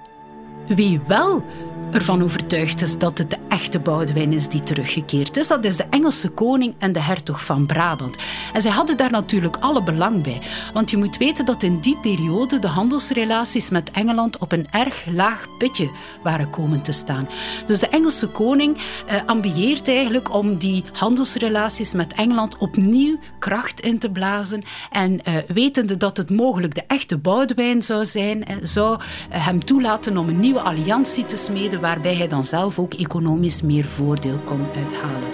Wie 0.67 1.01
wel 1.07 1.45
ervan 1.93 2.23
overtuigd 2.23 2.83
is 2.83 2.99
dat 2.99 3.19
het 3.19 3.31
de 3.31 3.37
echte 3.49 3.81
Boudewijn 3.81 4.33
is 4.33 4.49
die 4.49 4.61
teruggekeerd 4.61 5.37
is. 5.37 5.49
Dat 5.49 5.65
is 5.65 5.77
de 5.77 5.87
Engelse 5.91 6.29
koning 6.29 6.75
en 6.79 6.93
de 6.93 7.01
hertog 7.01 7.45
van 7.45 7.67
Brabant. 7.67 8.17
En 8.53 8.61
zij 8.61 8.71
hadden 8.71 8.97
daar 8.97 9.11
natuurlijk 9.11 9.57
alle 9.61 9.83
belang 9.83 10.23
bij. 10.23 10.41
Want 10.73 10.91
je 10.91 10.97
moet 10.97 11.17
weten 11.17 11.45
dat 11.45 11.63
in 11.63 11.81
die 11.81 11.97
periode 11.97 12.59
de 12.59 12.67
handelsrelaties 12.67 13.71
met 13.71 13.91
Engeland 13.91 14.39
op 14.39 14.53
een 14.53 14.67
erg 14.71 15.07
laag 15.07 15.47
pitje 15.59 15.91
waren 16.23 16.51
komen 16.51 16.83
te 16.83 16.93
staan. 16.93 17.29
Dus 17.67 17.79
de 17.79 17.89
Engelse 17.89 18.27
koning 18.27 18.79
eh, 19.07 19.21
ambieert 19.27 19.89
eigenlijk 19.89 20.35
om 20.35 20.59
die 20.59 20.85
handelsrelaties 20.93 21.93
met 21.93 22.15
Engeland 22.15 22.59
opnieuw 22.59 23.19
kracht 23.39 23.81
in 23.81 23.99
te 23.99 24.11
blazen. 24.11 24.63
En 24.91 25.25
eh, 25.25 25.35
wetende 25.47 25.97
dat 25.97 26.17
het 26.17 26.31
mogelijk 26.31 26.75
de 26.75 26.85
echte 26.87 27.19
Boudewijn 27.19 27.83
zou 27.83 28.05
zijn, 28.05 28.45
eh, 28.45 28.57
zou 28.63 29.01
hem 29.29 29.65
toelaten 29.65 30.17
om 30.17 30.29
een 30.29 30.41
nieuwe 30.41 30.61
alliantie 30.61 31.27
te 31.27 31.37
smeden 31.37 31.81
waarbij 31.83 32.15
hij 32.15 32.29
dan 32.29 32.45
zelf 32.45 32.79
ook 32.79 32.95
economisch 32.95 33.63
meer 33.63 33.85
voordeel 33.85 34.39
kon 34.39 34.67
uithalen. 34.77 35.31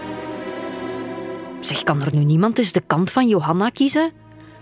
Zeg, 1.61 1.83
kan 1.83 2.03
er 2.03 2.17
nu 2.17 2.25
niemand 2.25 2.59
eens 2.59 2.73
de 2.73 2.83
kant 2.87 3.11
van 3.11 3.29
Johanna 3.29 3.71
kiezen? 3.71 4.13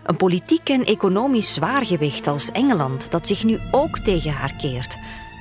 Een 0.05 0.16
politiek 0.16 0.68
en 0.68 0.85
economisch 0.85 1.55
zwaargewicht 1.55 2.27
als 2.27 2.51
Engeland 2.51 3.11
dat 3.11 3.27
zich 3.27 3.44
nu 3.44 3.59
ook 3.70 3.99
tegen 3.99 4.33
haar 4.33 4.55
keert. 4.57 4.96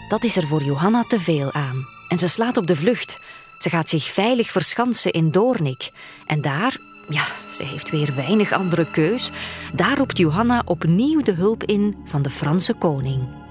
Dat 0.07 0.23
is 0.23 0.35
er 0.35 0.47
voor 0.47 0.63
Johanna 0.63 1.03
te 1.03 1.19
veel 1.19 1.53
aan. 1.53 1.85
En 2.09 2.17
ze 2.17 2.27
slaat 2.27 2.57
op 2.57 2.67
de 2.67 2.75
vlucht. 2.75 3.19
Ze 3.59 3.69
gaat 3.69 3.89
zich 3.89 4.03
veilig 4.03 4.51
verschansen 4.51 5.11
in 5.11 5.31
Doornik. 5.31 5.91
En 6.25 6.41
daar, 6.41 6.77
ja, 7.09 7.25
ze 7.51 7.63
heeft 7.63 7.89
weer 7.89 8.15
weinig 8.15 8.51
andere 8.51 8.91
keus. 8.91 9.31
Daar 9.73 9.97
roept 9.97 10.17
Johanna 10.17 10.61
opnieuw 10.65 11.21
de 11.21 11.33
hulp 11.33 11.63
in 11.63 11.95
van 12.05 12.21
de 12.21 12.29
Franse 12.29 12.73
koning. 12.73 13.44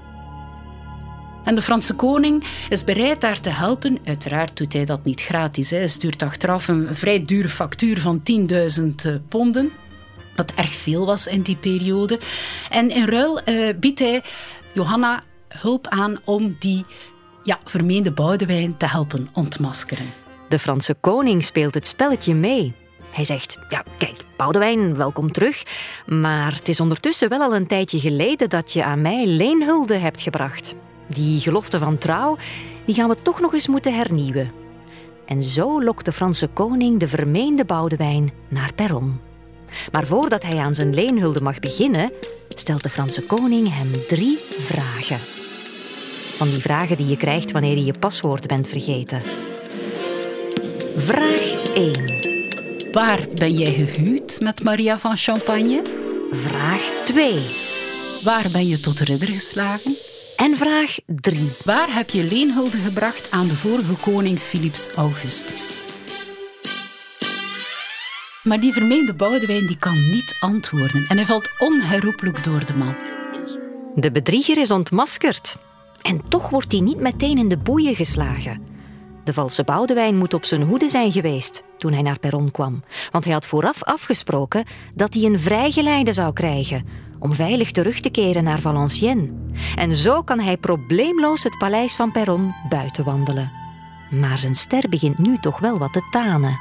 En 1.45 1.55
de 1.55 1.61
Franse 1.61 1.93
koning 1.93 2.43
is 2.69 2.83
bereid 2.83 3.21
daar 3.21 3.39
te 3.39 3.49
helpen. 3.49 3.99
Uiteraard 4.05 4.57
doet 4.57 4.73
hij 4.73 4.85
dat 4.85 5.03
niet 5.03 5.21
gratis. 5.21 5.69
Hij 5.69 5.87
stuurt 5.87 6.23
achteraf 6.23 6.67
een 6.67 6.87
vrij 6.91 7.23
dure 7.23 7.49
factuur 7.49 7.99
van 7.99 8.21
10.000 8.31 8.85
eh, 8.95 9.13
ponden. 9.29 9.71
Wat 10.35 10.53
erg 10.55 10.73
veel 10.73 11.05
was 11.05 11.27
in 11.27 11.41
die 11.41 11.55
periode. 11.55 12.19
En 12.69 12.89
in 12.89 13.05
ruil 13.05 13.41
uh, 13.45 13.73
biedt 13.79 13.99
hij 13.99 14.23
Johanna 14.73 15.23
hulp 15.47 15.87
aan 15.87 16.19
om 16.23 16.55
die 16.59 16.85
ja, 17.43 17.59
vermeende 17.65 18.11
Boudewijn 18.11 18.77
te 18.77 18.87
helpen 18.87 19.29
ontmaskeren. 19.33 20.13
De 20.49 20.59
Franse 20.59 20.93
koning 20.93 21.43
speelt 21.43 21.73
het 21.73 21.87
spelletje 21.87 22.33
mee. 22.33 22.73
Hij 23.11 23.25
zegt: 23.25 23.57
Ja, 23.69 23.83
kijk, 23.97 24.15
Boudewijn, 24.37 24.95
welkom 24.95 25.31
terug. 25.31 25.63
Maar 26.05 26.53
het 26.55 26.67
is 26.67 26.79
ondertussen 26.79 27.29
wel 27.29 27.41
al 27.41 27.55
een 27.55 27.67
tijdje 27.67 27.99
geleden 27.99 28.49
dat 28.49 28.73
je 28.73 28.83
aan 28.83 29.01
mij 29.01 29.25
leenhulde 29.25 29.97
hebt 29.97 30.21
gebracht. 30.21 30.75
Die 31.07 31.39
gelofte 31.39 31.79
van 31.79 31.97
trouw, 31.97 32.37
die 32.85 32.95
gaan 32.95 33.09
we 33.09 33.21
toch 33.21 33.39
nog 33.39 33.53
eens 33.53 33.67
moeten 33.67 33.95
hernieuwen. 33.95 34.51
En 35.25 35.43
zo 35.43 35.83
lokt 35.83 36.05
de 36.05 36.11
Franse 36.11 36.47
koning 36.47 36.99
de 36.99 37.07
vermeende 37.07 37.65
Boudewijn 37.65 38.33
naar 38.47 38.73
Perron. 38.73 39.19
Maar 39.91 40.07
voordat 40.07 40.43
hij 40.43 40.57
aan 40.57 40.75
zijn 40.75 40.93
leenhulde 40.93 41.41
mag 41.41 41.59
beginnen, 41.59 42.11
stelt 42.49 42.83
de 42.83 42.89
Franse 42.89 43.21
koning 43.21 43.67
hem 43.75 43.91
drie 44.07 44.37
vragen. 44.59 45.19
Van 46.35 46.49
die 46.49 46.61
vragen 46.61 46.97
die 46.97 47.07
je 47.07 47.17
krijgt 47.17 47.51
wanneer 47.51 47.77
je 47.77 47.85
je 47.85 47.99
paswoord 47.99 48.47
bent 48.47 48.67
vergeten. 48.67 49.21
Vraag 50.95 51.63
1. 51.73 52.91
Waar 52.91 53.27
ben 53.35 53.53
jij 53.53 53.71
gehuwd 53.71 54.39
met 54.41 54.63
Maria 54.63 54.99
van 54.99 55.17
Champagne? 55.17 55.81
Vraag 56.31 56.91
2. 57.05 57.39
Waar 58.23 58.45
ben 58.51 58.67
je 58.67 58.79
tot 58.79 58.99
ridder 58.99 59.27
geslagen? 59.27 60.14
En 60.37 60.57
vraag 60.57 60.97
3. 61.05 61.51
Waar 61.65 61.95
heb 61.95 62.09
je 62.09 62.23
leenhulde 62.23 62.77
gebracht 62.77 63.31
aan 63.31 63.47
de 63.47 63.55
vorige 63.55 63.93
koning 63.93 64.39
Philips 64.39 64.89
Augustus? 64.91 65.77
Maar 68.43 68.59
die 68.59 68.73
vermeende 68.73 69.13
Boudewijn 69.13 69.67
die 69.67 69.77
kan 69.77 69.93
niet 69.93 70.37
antwoorden 70.39 71.05
en 71.07 71.17
hij 71.17 71.25
valt 71.25 71.49
onherroepelijk 71.57 72.43
door 72.43 72.65
de 72.65 72.73
man. 72.73 72.95
De 73.95 74.11
bedrieger 74.11 74.57
is 74.57 74.71
ontmaskerd. 74.71 75.57
En 76.01 76.21
toch 76.29 76.49
wordt 76.49 76.71
hij 76.71 76.81
niet 76.81 76.99
meteen 76.99 77.37
in 77.37 77.49
de 77.49 77.57
boeien 77.57 77.95
geslagen. 77.95 78.74
De 79.25 79.33
valse 79.33 79.63
Boudewijn 79.63 80.17
moet 80.17 80.33
op 80.33 80.45
zijn 80.45 80.61
hoede 80.61 80.89
zijn 80.89 81.11
geweest 81.11 81.63
toen 81.77 81.93
hij 81.93 82.01
naar 82.01 82.19
Perron 82.19 82.51
kwam, 82.51 82.83
want 83.11 83.23
hij 83.23 83.33
had 83.33 83.45
vooraf 83.45 83.83
afgesproken 83.83 84.65
dat 84.93 85.13
hij 85.13 85.23
een 85.23 85.39
vrijgeleide 85.39 86.13
zou 86.13 86.33
krijgen 86.33 86.85
om 87.19 87.33
veilig 87.33 87.71
terug 87.71 87.99
te 87.99 88.09
keren 88.09 88.43
naar 88.43 88.59
Valenciennes. 88.59 89.29
En 89.75 89.95
zo 89.95 90.21
kan 90.21 90.39
hij 90.39 90.57
probleemloos 90.57 91.43
het 91.43 91.57
paleis 91.57 91.95
van 91.95 92.11
Perron 92.11 92.53
buiten 92.69 93.03
wandelen. 93.03 93.51
Maar 94.09 94.39
zijn 94.39 94.55
ster 94.55 94.89
begint 94.89 95.17
nu 95.17 95.37
toch 95.41 95.59
wel 95.59 95.77
wat 95.77 95.93
te 95.93 96.07
tanen. 96.11 96.59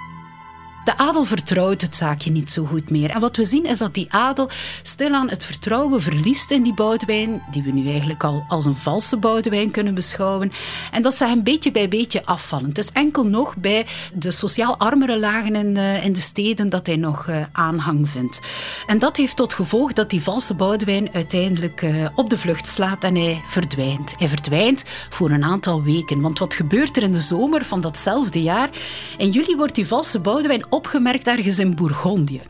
De 0.85 0.97
adel 0.97 1.25
vertrouwt 1.25 1.81
het 1.81 1.97
zaakje 1.97 2.31
niet 2.31 2.53
zo 2.53 2.65
goed 2.65 2.91
meer. 2.91 3.11
En 3.11 3.21
wat 3.21 3.37
we 3.37 3.45
zien 3.45 3.65
is 3.65 3.79
dat 3.79 3.95
die 3.95 4.07
adel 4.11 4.51
stilaan 4.83 5.29
het 5.29 5.45
vertrouwen 5.45 6.03
verliest 6.03 6.51
in 6.51 6.63
die 6.63 6.75
boudewijn, 6.75 7.43
die 7.51 7.63
we 7.63 7.71
nu 7.71 7.89
eigenlijk 7.89 8.25
al 8.25 8.45
als 8.49 8.65
een 8.65 8.77
valse 8.77 9.17
boudewijn 9.17 9.71
kunnen 9.71 9.95
beschouwen. 9.95 10.53
En 10.91 11.03
dat 11.03 11.17
ze 11.17 11.27
hem 11.27 11.43
beetje 11.43 11.71
bij 11.71 11.89
beetje 11.89 12.25
afvallen. 12.25 12.69
Het 12.69 12.79
is 12.79 12.93
enkel 12.93 13.27
nog 13.27 13.57
bij 13.57 13.87
de 14.15 14.31
sociaal 14.31 14.79
armere 14.79 15.19
lagen 15.19 15.55
in 15.55 15.75
de, 15.75 16.01
in 16.03 16.13
de 16.13 16.21
steden 16.21 16.69
dat 16.69 16.87
hij 16.87 16.97
nog 16.97 17.27
uh, 17.27 17.37
aanhang 17.53 18.09
vindt. 18.09 18.41
En 18.87 18.99
dat 18.99 19.17
heeft 19.17 19.37
tot 19.37 19.55
gevolg 19.55 19.93
dat 19.93 20.11
die 20.11 20.23
valse 20.23 20.55
boudewijn 20.55 21.13
uiteindelijk 21.13 21.83
uh, 21.83 22.07
op 22.15 22.31
de 22.31 22.39
vlucht 22.39 22.69
slaat 22.69 23.05
en 23.05 23.15
hij 23.15 23.41
verdwijnt. 23.47 24.15
Hij 24.19 24.29
verdwijnt 24.29 24.85
voor 25.11 25.31
een 25.31 25.45
aantal 25.45 25.83
weken. 25.83 26.21
Want 26.21 26.39
wat 26.39 26.55
gebeurt 26.55 26.97
er 26.97 27.03
in 27.03 27.13
de 27.13 27.21
zomer 27.21 27.65
van 27.65 27.81
datzelfde 27.81 28.43
jaar? 28.43 28.69
In 29.17 29.31
juli 29.31 29.57
wordt 29.57 29.75
die 29.75 29.87
valse 29.87 30.21
boudewijn 30.21 30.73
opgemerkt 30.75 31.27
ergens 31.27 31.59
in 31.59 31.75
Bourgondië. 31.75 32.41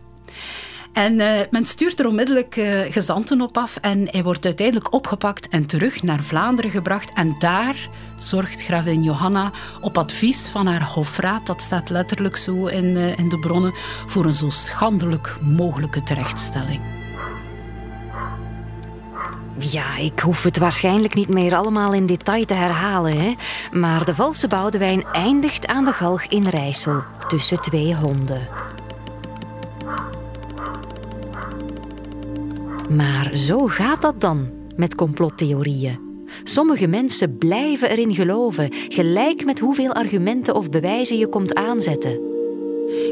En 0.92 1.18
uh, 1.18 1.40
men 1.50 1.66
stuurt 1.66 2.00
er 2.00 2.06
onmiddellijk 2.06 2.56
uh, 2.56 2.80
gezanten 2.80 3.40
op 3.40 3.56
af 3.56 3.76
en 3.76 4.08
hij 4.10 4.22
wordt 4.22 4.44
uiteindelijk 4.44 4.92
opgepakt 4.92 5.48
en 5.48 5.66
terug 5.66 6.02
naar 6.02 6.22
Vlaanderen 6.22 6.70
gebracht. 6.70 7.12
En 7.14 7.34
daar 7.38 7.88
zorgt 8.18 8.62
gravin 8.62 9.02
Johanna 9.02 9.52
op 9.80 9.98
advies 9.98 10.48
van 10.48 10.66
haar 10.66 10.84
hofraad, 10.84 11.46
dat 11.46 11.62
staat 11.62 11.90
letterlijk 11.90 12.37
zo 12.37 12.66
in, 12.66 12.84
uh, 12.84 13.18
in 13.18 13.28
de 13.28 13.38
bronnen, 13.38 13.74
voor 14.06 14.24
een 14.24 14.32
zo 14.32 14.50
schandelijk 14.50 15.37
mogelijke 15.40 16.02
terechtstelling. 16.02 17.04
Ja, 19.59 19.97
ik 19.97 20.21
hoef 20.21 20.43
het 20.43 20.59
waarschijnlijk 20.59 21.14
niet 21.14 21.29
meer 21.29 21.55
allemaal 21.55 21.93
in 21.93 22.07
detail 22.07 22.45
te 22.45 22.55
herhalen, 22.55 23.19
hè? 23.19 23.35
maar 23.73 24.05
de 24.05 24.14
valse 24.14 24.49
Boudewijn 24.49 25.05
eindigt 25.12 25.67
aan 25.67 25.85
de 25.85 25.93
galg 25.93 26.27
in 26.27 26.49
Rijssel 26.49 27.03
tussen 27.29 27.61
twee 27.61 27.95
honden. 27.95 28.49
Maar 32.90 33.31
zo 33.37 33.67
gaat 33.67 34.03
dat 34.03 34.21
dan 34.21 34.49
met 34.77 34.95
complottheorieën. 34.95 35.99
Sommige 36.43 36.87
mensen 36.87 37.38
blijven 37.38 37.90
erin 37.90 38.14
geloven, 38.14 38.73
gelijk 38.88 39.45
met 39.45 39.59
hoeveel 39.59 39.93
argumenten 39.93 40.55
of 40.55 40.71
bewijzen 40.71 41.19
je 41.19 41.29
komt 41.29 41.55
aanzetten. 41.55 42.34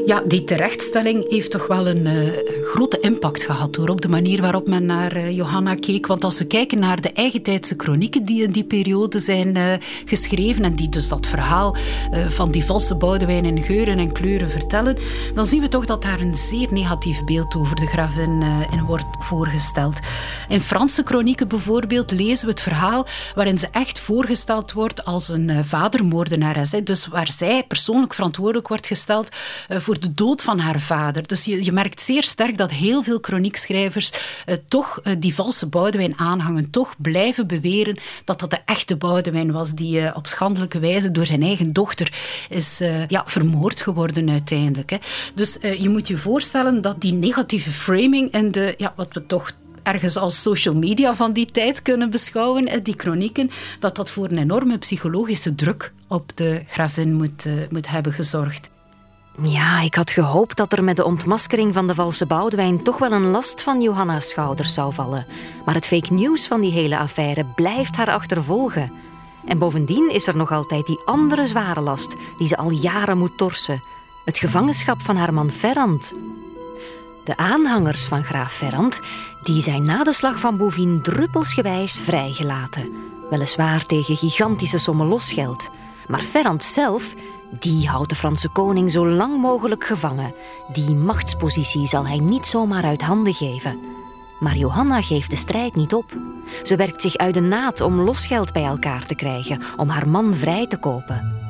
Ja, 0.05 0.23
die 0.27 0.43
terechtstelling 0.43 1.29
heeft 1.29 1.51
toch 1.51 1.67
wel 1.67 1.87
een 1.87 2.05
uh, 2.05 2.29
grote 2.65 2.99
impact 2.99 3.43
gehad 3.43 3.75
hoor, 3.75 3.89
op 3.89 4.01
de 4.01 4.09
manier 4.09 4.41
waarop 4.41 4.67
men 4.67 4.85
naar 4.85 5.17
uh, 5.17 5.35
Johanna 5.35 5.75
keek. 5.75 6.07
Want 6.07 6.23
als 6.23 6.37
we 6.37 6.45
kijken 6.45 6.79
naar 6.79 7.01
de 7.01 7.11
eigentijdse 7.11 7.73
chronieken 7.77 8.25
die 8.25 8.43
in 8.43 8.51
die 8.51 8.63
periode 8.63 9.19
zijn 9.19 9.57
uh, 9.57 9.73
geschreven 10.05 10.63
en 10.63 10.75
die 10.75 10.89
dus 10.89 11.07
dat 11.07 11.27
verhaal 11.27 11.75
van 12.27 12.51
die 12.51 12.65
valse 12.65 12.95
Boudewijn 12.95 13.45
in 13.45 13.63
geuren 13.63 13.99
en 13.99 14.11
kleuren 14.11 14.49
vertellen, 14.49 14.97
dan 15.33 15.45
zien 15.45 15.61
we 15.61 15.67
toch 15.67 15.85
dat 15.85 16.01
daar 16.01 16.19
een 16.19 16.35
zeer 16.35 16.73
negatief 16.73 17.23
beeld 17.23 17.55
over 17.55 17.75
de 17.75 17.85
gravin 17.85 18.43
in 18.71 18.83
wordt 18.85 19.05
voorgesteld. 19.19 19.99
In 20.47 20.59
Franse 20.59 21.01
chronieken 21.05 21.47
bijvoorbeeld 21.47 22.11
lezen 22.11 22.45
we 22.45 22.51
het 22.51 22.61
verhaal 22.61 23.05
waarin 23.35 23.59
ze 23.59 23.67
echt 23.71 23.99
voorgesteld 23.99 24.71
wordt 24.71 25.05
als 25.05 25.29
een 25.29 25.65
vadermoordenares. 25.65 26.69
Dus 26.69 27.07
waar 27.07 27.29
zij 27.29 27.63
persoonlijk 27.67 28.13
verantwoordelijk 28.13 28.67
wordt 28.67 28.87
gesteld 28.87 29.29
voor 29.81 29.99
de 29.99 30.13
dood 30.13 30.41
van 30.41 30.59
haar 30.59 30.79
vader. 30.79 31.27
Dus 31.27 31.45
je, 31.45 31.63
je 31.63 31.71
merkt 31.71 32.01
zeer 32.01 32.23
sterk 32.23 32.57
dat 32.57 32.71
heel 32.71 33.03
veel 33.03 33.17
chroniekschrijvers 33.21 34.11
uh, 34.11 34.55
toch 34.67 34.99
uh, 35.03 35.13
die 35.19 35.33
valse 35.33 35.69
Boudewijn 35.69 36.17
aanhangen, 36.17 36.69
toch 36.69 36.95
blijven 36.97 37.47
beweren 37.47 37.97
dat 38.25 38.39
dat 38.39 38.49
de 38.49 38.59
echte 38.65 38.95
Boudewijn 38.95 39.51
was 39.51 39.73
die 39.73 40.15
op 40.15 40.27
schandelijke 40.27 40.79
wijze 40.79 41.11
door 41.11 41.25
zijn 41.25 41.41
eigen 41.41 41.73
dochter 41.73 42.13
is 42.49 42.81
ja, 43.07 43.23
vermoord 43.25 43.81
geworden 43.81 44.29
uiteindelijk. 44.29 44.89
Hè. 44.89 44.97
Dus 45.35 45.57
je 45.79 45.89
moet 45.89 46.07
je 46.07 46.17
voorstellen 46.17 46.81
dat 46.81 47.01
die 47.01 47.13
negatieve 47.13 47.71
framing 47.71 48.31
en 48.31 48.51
de, 48.51 48.73
ja, 48.77 48.93
wat 48.95 49.13
we 49.13 49.25
toch 49.25 49.51
ergens 49.83 50.17
als 50.17 50.41
social 50.41 50.75
media 50.75 51.15
van 51.15 51.33
die 51.33 51.51
tijd 51.51 51.81
kunnen 51.81 52.11
beschouwen, 52.11 52.83
die 52.83 52.93
chronieken, 52.97 53.49
dat 53.79 53.95
dat 53.95 54.09
voor 54.11 54.31
een 54.31 54.37
enorme 54.37 54.77
psychologische 54.77 55.55
druk 55.55 55.93
op 56.07 56.31
de 56.35 56.61
gravin 56.67 57.13
moet, 57.13 57.45
moet 57.69 57.89
hebben 57.89 58.13
gezorgd. 58.13 58.71
Ja, 59.41 59.81
ik 59.81 59.95
had 59.95 60.11
gehoopt 60.11 60.57
dat 60.57 60.71
er 60.71 60.83
met 60.83 60.95
de 60.95 61.05
ontmaskering 61.05 61.73
van 61.73 61.87
de 61.87 61.95
valse 61.95 62.25
Boudewijn 62.25 62.83
toch 62.83 62.97
wel 62.97 63.11
een 63.11 63.29
last 63.29 63.63
van 63.63 63.81
Johanna's 63.81 64.29
schouders 64.29 64.73
zou 64.73 64.93
vallen. 64.93 65.25
Maar 65.65 65.75
het 65.75 65.87
fake 65.87 66.13
news 66.13 66.47
van 66.47 66.61
die 66.61 66.71
hele 66.71 66.97
affaire 66.97 67.45
blijft 67.55 67.95
haar 67.95 68.11
achtervolgen. 68.11 68.91
En 69.45 69.57
bovendien 69.57 70.09
is 70.11 70.27
er 70.27 70.35
nog 70.35 70.51
altijd 70.51 70.85
die 70.85 70.99
andere 71.05 71.45
zware 71.45 71.81
last 71.81 72.15
die 72.37 72.47
ze 72.47 72.57
al 72.57 72.69
jaren 72.69 73.17
moet 73.17 73.37
torsen: 73.37 73.81
het 74.25 74.37
gevangenschap 74.37 75.01
van 75.01 75.15
haar 75.15 75.33
man 75.33 75.51
Ferrand. 75.51 76.13
De 77.25 77.37
aanhangers 77.37 78.07
van 78.07 78.23
graaf 78.23 78.53
Ferrand 78.53 78.99
die 79.43 79.61
zijn 79.61 79.83
na 79.83 80.03
de 80.03 80.13
slag 80.13 80.39
van 80.39 80.57
Bouvines 80.57 81.03
druppelsgewijs 81.03 82.01
vrijgelaten. 82.01 82.89
Weliswaar 83.29 83.85
tegen 83.85 84.15
gigantische 84.15 84.77
sommen 84.77 85.07
losgeld. 85.07 85.69
Maar 86.07 86.21
Ferrand 86.21 86.63
zelf 86.63 87.13
die 87.59 87.87
houdt 87.87 88.09
de 88.09 88.15
Franse 88.15 88.49
koning 88.49 88.91
zo 88.91 89.07
lang 89.07 89.41
mogelijk 89.41 89.83
gevangen. 89.83 90.33
Die 90.73 90.95
machtspositie 90.95 91.87
zal 91.87 92.07
hij 92.07 92.19
niet 92.19 92.47
zomaar 92.47 92.83
uit 92.83 93.01
handen 93.01 93.33
geven. 93.33 93.79
Maar 94.39 94.55
Johanna 94.55 95.01
geeft 95.01 95.29
de 95.29 95.35
strijd 95.35 95.75
niet 95.75 95.93
op. 95.93 96.17
Ze 96.63 96.75
werkt 96.75 97.01
zich 97.01 97.17
uit 97.17 97.33
de 97.33 97.41
naad 97.41 97.81
om 97.81 98.01
losgeld 98.01 98.53
bij 98.53 98.63
elkaar 98.63 99.05
te 99.05 99.15
krijgen, 99.15 99.61
om 99.77 99.89
haar 99.89 100.07
man 100.07 100.35
vrij 100.35 100.67
te 100.67 100.77
kopen. 100.77 101.42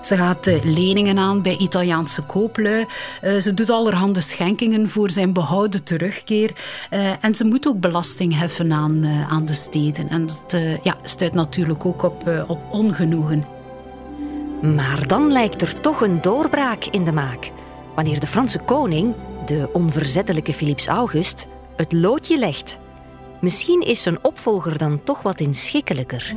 Ze 0.00 0.16
gaat 0.16 0.46
eh, 0.46 0.64
leningen 0.64 1.18
aan 1.18 1.42
bij 1.42 1.56
Italiaanse 1.56 2.22
kooplui. 2.22 2.86
Eh, 3.20 3.36
ze 3.36 3.54
doet 3.54 3.70
allerhande 3.70 4.20
schenkingen 4.20 4.90
voor 4.90 5.10
zijn 5.10 5.32
behouden 5.32 5.84
terugkeer. 5.84 6.52
Eh, 6.90 7.24
en 7.24 7.34
ze 7.34 7.44
moet 7.44 7.68
ook 7.68 7.80
belasting 7.80 8.38
heffen 8.38 8.72
aan, 8.72 9.06
aan 9.28 9.46
de 9.46 9.52
steden. 9.52 10.08
En 10.08 10.26
dat 10.26 10.60
ja, 10.82 10.96
stuit 11.02 11.34
natuurlijk 11.34 11.86
ook 11.86 12.02
op, 12.02 12.44
op 12.46 12.60
ongenoegen. 12.70 13.46
Maar 14.62 15.06
dan 15.06 15.32
lijkt 15.32 15.62
er 15.62 15.80
toch 15.80 16.00
een 16.00 16.20
doorbraak 16.20 16.84
in 16.84 17.04
de 17.04 17.12
maak. 17.12 17.50
Wanneer 17.94 18.20
de 18.20 18.26
Franse 18.26 18.58
koning, 18.58 19.14
de 19.46 19.68
onverzettelijke 19.72 20.54
Philips 20.54 20.86
August, 20.86 21.46
het 21.76 21.92
loodje 21.92 22.38
legt. 22.38 22.78
Misschien 23.40 23.80
is 23.80 24.02
zijn 24.02 24.24
opvolger 24.24 24.78
dan 24.78 25.04
toch 25.04 25.22
wat 25.22 25.40
inschikkelijker. 25.40 26.36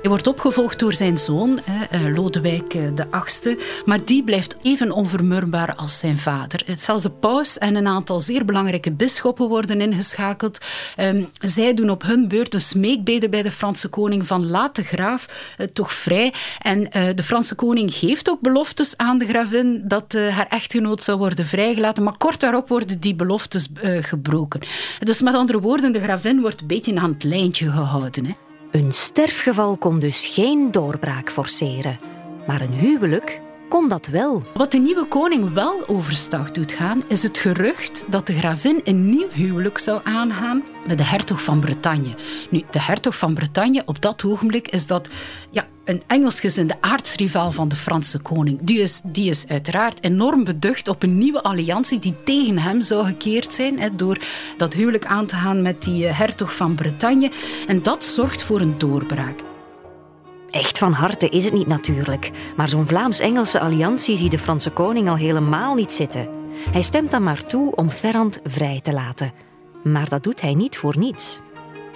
Hij 0.00 0.10
wordt 0.10 0.26
opgevolgd 0.26 0.78
door 0.78 0.92
zijn 0.92 1.18
zoon, 1.18 1.60
eh, 1.64 2.00
Lodewijk 2.14 2.74
eh, 2.74 2.82
de 2.94 3.06
VIII, 3.10 3.58
maar 3.84 4.04
die 4.04 4.24
blijft 4.24 4.56
even 4.62 4.92
onvermurbaar 4.92 5.74
als 5.74 5.98
zijn 5.98 6.18
vader. 6.18 6.64
Zelfs 6.74 7.02
de 7.02 7.10
paus 7.10 7.58
en 7.58 7.74
een 7.74 7.86
aantal 7.86 8.20
zeer 8.20 8.44
belangrijke 8.44 8.92
bisschoppen 8.92 9.48
worden 9.48 9.80
ingeschakeld. 9.80 10.58
Ehm, 10.96 11.24
zij 11.44 11.74
doen 11.74 11.90
op 11.90 12.02
hun 12.02 12.28
beurt 12.28 12.54
een 12.54 12.60
smeekbede 12.60 13.28
bij 13.28 13.42
de 13.42 13.50
Franse 13.50 13.88
koning 13.88 14.26
van 14.26 14.46
laat 14.46 14.76
de 14.76 14.84
graaf 14.84 15.54
eh, 15.56 15.66
toch 15.66 15.92
vrij. 15.92 16.34
En 16.58 16.90
de 17.14 17.22
Franse 17.22 17.54
koning 17.54 17.94
geeft 17.94 18.30
ook 18.30 18.40
beloftes 18.40 18.96
aan 18.96 19.18
de 19.18 19.26
gravin 19.26 19.82
dat 19.84 20.12
haar 20.12 20.46
echtgenoot 20.48 21.02
zou 21.02 21.18
worden 21.18 21.46
vrijgelaten, 21.46 22.02
maar 22.02 22.16
kort 22.16 22.40
daarop 22.40 22.68
worden 22.68 23.00
die 23.00 23.14
beloftes 23.14 23.68
gebroken. 24.00 24.60
Dus 24.98 25.20
met 25.20 25.34
andere 25.34 25.60
woorden, 25.60 25.92
de 25.92 26.00
gravin 26.00 26.40
wordt 26.40 26.60
een 26.60 26.66
beetje 26.66 27.00
aan 27.00 27.10
het 27.10 27.24
lijntje 27.24 27.70
gehouden. 27.70 28.49
Een 28.70 28.92
sterfgeval 28.92 29.76
kon 29.76 29.98
dus 29.98 30.26
geen 30.26 30.70
doorbraak 30.70 31.30
forceren, 31.30 31.98
maar 32.46 32.60
een 32.60 32.72
huwelijk 32.72 33.40
kon 33.68 33.88
dat 33.88 34.06
wel. 34.06 34.42
Wat 34.54 34.72
de 34.72 34.78
nieuwe 34.78 35.04
koning 35.04 35.52
wel 35.52 35.88
overstag 35.88 36.52
doet 36.52 36.72
gaan, 36.72 37.02
is 37.08 37.22
het 37.22 37.38
gerucht 37.38 38.04
dat 38.08 38.26
de 38.26 38.34
gravin 38.34 38.80
een 38.84 39.10
nieuw 39.10 39.28
huwelijk 39.30 39.78
zou 39.78 40.00
aangaan 40.04 40.62
met 40.86 40.98
de 40.98 41.04
hertog 41.04 41.42
van 41.42 41.60
Bretagne. 41.60 42.14
Nu, 42.50 42.62
de 42.70 42.82
hertog 42.82 43.18
van 43.18 43.34
Bretagne, 43.34 43.82
op 43.84 44.00
dat 44.00 44.24
ogenblik 44.24 44.68
is 44.68 44.86
dat 44.86 45.08
ja, 45.50 45.66
een 45.90 46.02
Engelsgezinde 46.06 46.76
aardsrivaal 46.80 47.52
van 47.52 47.68
de 47.68 47.76
Franse 47.76 48.18
koning. 48.18 48.58
Die 48.62 48.80
is, 48.80 49.00
die 49.04 49.30
is 49.30 49.48
uiteraard 49.48 50.04
enorm 50.04 50.44
beducht 50.44 50.88
op 50.88 51.02
een 51.02 51.18
nieuwe 51.18 51.42
alliantie 51.42 51.98
die 51.98 52.14
tegen 52.24 52.58
hem 52.58 52.82
zou 52.82 53.06
gekeerd 53.06 53.52
zijn, 53.52 53.80
hè, 53.80 53.88
door 53.96 54.18
dat 54.56 54.72
huwelijk 54.72 55.04
aan 55.04 55.26
te 55.26 55.34
gaan 55.34 55.62
met 55.62 55.82
die 55.82 56.06
eh, 56.06 56.18
hertog 56.18 56.56
van 56.56 56.74
Bretagne. 56.74 57.30
En 57.66 57.82
dat 57.82 58.04
zorgt 58.04 58.42
voor 58.42 58.60
een 58.60 58.78
doorbraak. 58.78 59.38
Echt 60.50 60.78
van 60.78 60.92
harte 60.92 61.28
is 61.28 61.44
het 61.44 61.54
niet 61.54 61.66
natuurlijk, 61.66 62.30
maar 62.56 62.68
zo'n 62.68 62.86
Vlaams-Engelse 62.86 63.60
alliantie 63.60 64.16
ziet 64.16 64.30
de 64.30 64.38
Franse 64.38 64.70
koning 64.70 65.08
al 65.08 65.16
helemaal 65.16 65.74
niet 65.74 65.92
zitten. 65.92 66.28
Hij 66.72 66.82
stemt 66.82 67.10
dan 67.10 67.22
maar 67.22 67.46
toe 67.46 67.74
om 67.74 67.90
Ferrand 67.90 68.40
vrij 68.44 68.80
te 68.82 68.92
laten. 68.92 69.32
Maar 69.84 70.08
dat 70.08 70.22
doet 70.22 70.40
hij 70.40 70.54
niet 70.54 70.76
voor 70.76 70.98
niets. 70.98 71.40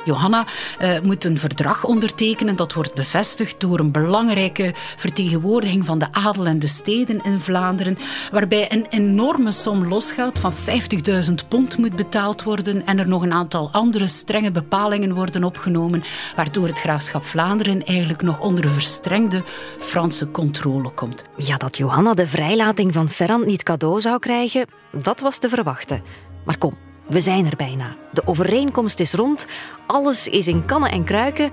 Johanna 0.04 0.44
uh, 0.82 1.00
moet 1.02 1.24
een 1.24 1.38
verdrag 1.38 1.84
ondertekenen. 1.84 2.56
Dat 2.56 2.72
wordt 2.72 2.94
bevestigd 2.94 3.60
door 3.60 3.78
een 3.78 3.92
belangrijke 3.92 4.72
vertegenwoordiging 4.96 5.86
van 5.86 5.98
de 5.98 6.12
adel 6.12 6.46
en 6.46 6.58
de 6.58 6.66
steden 6.66 7.24
in 7.24 7.40
Vlaanderen, 7.40 7.98
waarbij 8.32 8.72
een 8.72 8.86
enorme 8.90 9.52
som 9.52 9.88
losgeld 9.88 10.38
van 10.38 10.52
50.000 10.52 11.48
pond 11.48 11.78
moet 11.78 11.96
betaald 11.96 12.42
worden 12.42 12.86
en 12.86 12.98
er 12.98 13.08
nog 13.08 13.22
een 13.22 13.32
aantal 13.32 13.68
andere 13.72 14.06
strenge 14.06 14.50
bepalingen 14.50 15.14
worden 15.14 15.44
opgenomen, 15.44 16.02
waardoor 16.36 16.66
het 16.66 16.78
graafschap 16.78 17.24
Vlaanderen 17.24 17.84
eigenlijk 17.84 18.22
nog 18.22 18.40
onder 18.40 18.68
verstrengde 18.68 19.42
Franse 19.78 20.30
controle 20.30 20.90
komt. 20.90 21.24
Ja, 21.36 21.56
dat 21.56 21.76
Johanna 21.76 22.14
de 22.14 22.26
vrijlating 22.26 22.92
van 22.92 23.10
Ferrand 23.10 23.46
niet 23.46 23.62
cadeau 23.62 24.00
zou 24.00 24.18
krijgen, 24.18 24.66
dat 25.02 25.20
was 25.20 25.38
te 25.38 25.48
verwachten. 25.48 26.02
Maar 26.44 26.58
kom, 26.58 26.74
we 27.08 27.20
zijn 27.20 27.46
er 27.46 27.56
bijna. 27.56 27.96
De 28.10 28.22
overeenkomst 28.26 29.00
is 29.00 29.12
rond, 29.12 29.46
alles 29.86 30.28
is 30.28 30.48
in 30.48 30.64
kannen 30.64 30.90
en 30.90 31.04
kruiken. 31.04 31.50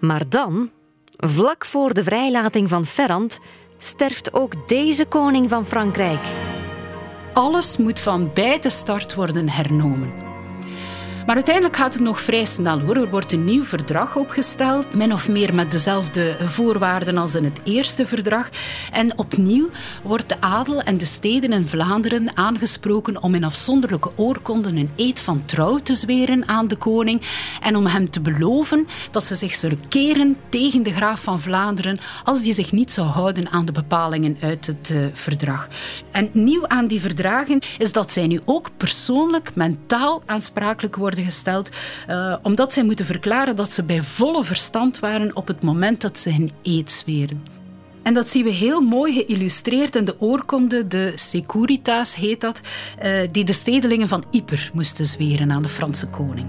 Maar 0.00 0.28
dan, 0.28 0.70
vlak 1.16 1.64
voor 1.64 1.94
de 1.94 2.04
vrijlating 2.04 2.68
van 2.68 2.86
Ferrand, 2.86 3.38
sterft 3.78 4.32
ook 4.32 4.68
deze 4.68 5.04
koning 5.04 5.48
van 5.48 5.66
Frankrijk. 5.66 6.20
Alles 7.32 7.76
moet 7.76 8.00
van 8.00 8.30
bij 8.34 8.60
de 8.60 8.70
start 8.70 9.14
worden 9.14 9.48
hernomen. 9.48 10.23
Maar 11.26 11.34
uiteindelijk 11.34 11.76
gaat 11.76 11.92
het 11.94 12.02
nog 12.02 12.20
vrij 12.20 12.44
snel 12.44 12.80
hoor. 12.80 12.96
Er 12.96 13.10
wordt 13.10 13.32
een 13.32 13.44
nieuw 13.44 13.64
verdrag 13.64 14.16
opgesteld, 14.16 14.94
min 14.94 15.12
of 15.12 15.28
meer 15.28 15.54
met 15.54 15.70
dezelfde 15.70 16.36
voorwaarden 16.40 17.16
als 17.16 17.34
in 17.34 17.44
het 17.44 17.60
eerste 17.64 18.06
verdrag. 18.06 18.48
En 18.92 19.18
opnieuw 19.18 19.68
wordt 20.02 20.28
de 20.28 20.40
adel 20.40 20.80
en 20.80 20.98
de 20.98 21.04
steden 21.04 21.52
in 21.52 21.68
Vlaanderen 21.68 22.36
aangesproken 22.36 23.22
om 23.22 23.34
in 23.34 23.44
afzonderlijke 23.44 24.10
oorkonden 24.16 24.76
een 24.76 24.90
eed 24.96 25.20
van 25.20 25.44
trouw 25.44 25.78
te 25.78 25.94
zweren 25.94 26.48
aan 26.48 26.68
de 26.68 26.76
koning 26.76 27.20
en 27.60 27.76
om 27.76 27.86
hem 27.86 28.10
te 28.10 28.20
beloven 28.20 28.86
dat 29.10 29.24
ze 29.24 29.34
zich 29.34 29.54
zullen 29.54 29.88
keren 29.88 30.36
tegen 30.48 30.82
de 30.82 30.92
graaf 30.92 31.22
van 31.22 31.40
Vlaanderen 31.40 31.98
als 32.24 32.42
die 32.42 32.54
zich 32.54 32.72
niet 32.72 32.92
zou 32.92 33.06
houden 33.06 33.50
aan 33.50 33.64
de 33.64 33.72
bepalingen 33.72 34.36
uit 34.40 34.66
het 34.66 34.90
uh, 34.92 35.06
verdrag. 35.12 35.68
En 36.10 36.28
nieuw 36.32 36.66
aan 36.66 36.86
die 36.86 37.00
verdragen 37.00 37.60
is 37.78 37.92
dat 37.92 38.12
zij 38.12 38.26
nu 38.26 38.40
ook 38.44 38.70
persoonlijk 38.76 39.54
mentaal 39.54 40.22
aansprakelijk 40.26 40.96
worden 40.96 41.12
gesteld, 41.22 41.68
uh, 42.08 42.36
omdat 42.42 42.72
zij 42.72 42.84
moeten 42.84 43.06
verklaren 43.06 43.56
dat 43.56 43.72
ze 43.72 43.82
bij 43.82 44.02
volle 44.02 44.44
verstand 44.44 44.98
waren 44.98 45.36
op 45.36 45.46
het 45.46 45.62
moment 45.62 46.00
dat 46.00 46.18
ze 46.18 46.30
hun 46.30 46.50
eed 46.62 46.92
zweren. 46.92 47.42
En 48.02 48.14
dat 48.14 48.28
zien 48.28 48.44
we 48.44 48.50
heel 48.50 48.80
mooi 48.80 49.12
geïllustreerd 49.12 49.96
in 49.96 50.04
de 50.04 50.20
oorkonde, 50.20 50.86
de 50.86 51.12
Securitas 51.14 52.14
heet 52.14 52.40
dat, 52.40 52.60
uh, 53.04 53.20
die 53.30 53.44
de 53.44 53.52
stedelingen 53.52 54.08
van 54.08 54.24
Yper 54.30 54.70
moesten 54.72 55.06
zweren 55.06 55.52
aan 55.52 55.62
de 55.62 55.68
Franse 55.68 56.06
koning. 56.06 56.46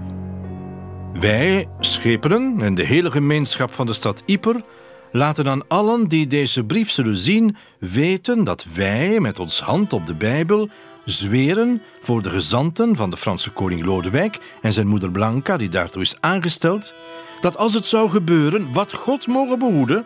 Wij, 1.20 1.68
schepenen 1.80 2.60
en 2.60 2.74
de 2.74 2.82
hele 2.82 3.10
gemeenschap 3.10 3.74
van 3.74 3.86
de 3.86 3.92
stad 3.92 4.22
Yper, 4.26 4.64
laten 5.12 5.48
aan 5.48 5.68
allen 5.68 6.08
die 6.08 6.26
deze 6.26 6.64
brief 6.64 6.90
zullen 6.90 7.16
zien 7.16 7.56
weten 7.78 8.44
dat 8.44 8.66
wij 8.74 9.20
met 9.20 9.38
ons 9.38 9.60
hand 9.60 9.92
op 9.92 10.06
de 10.06 10.14
Bijbel 10.14 10.68
zweren 11.06 11.82
voor 12.00 12.22
de 12.22 12.30
gezanten 12.30 12.96
van 12.96 13.10
de 13.10 13.16
Franse 13.16 13.50
koning 13.50 13.84
Lodewijk 13.84 14.38
en 14.62 14.72
zijn 14.72 14.86
moeder 14.86 15.10
Blanca, 15.10 15.56
die 15.56 15.68
daartoe 15.68 16.02
is 16.02 16.16
aangesteld, 16.20 16.94
dat 17.40 17.56
als 17.56 17.74
het 17.74 17.86
zou 17.86 18.10
gebeuren, 18.10 18.72
wat 18.72 18.92
God 18.92 19.26
mogen 19.26 19.58
behoeden, 19.58 20.04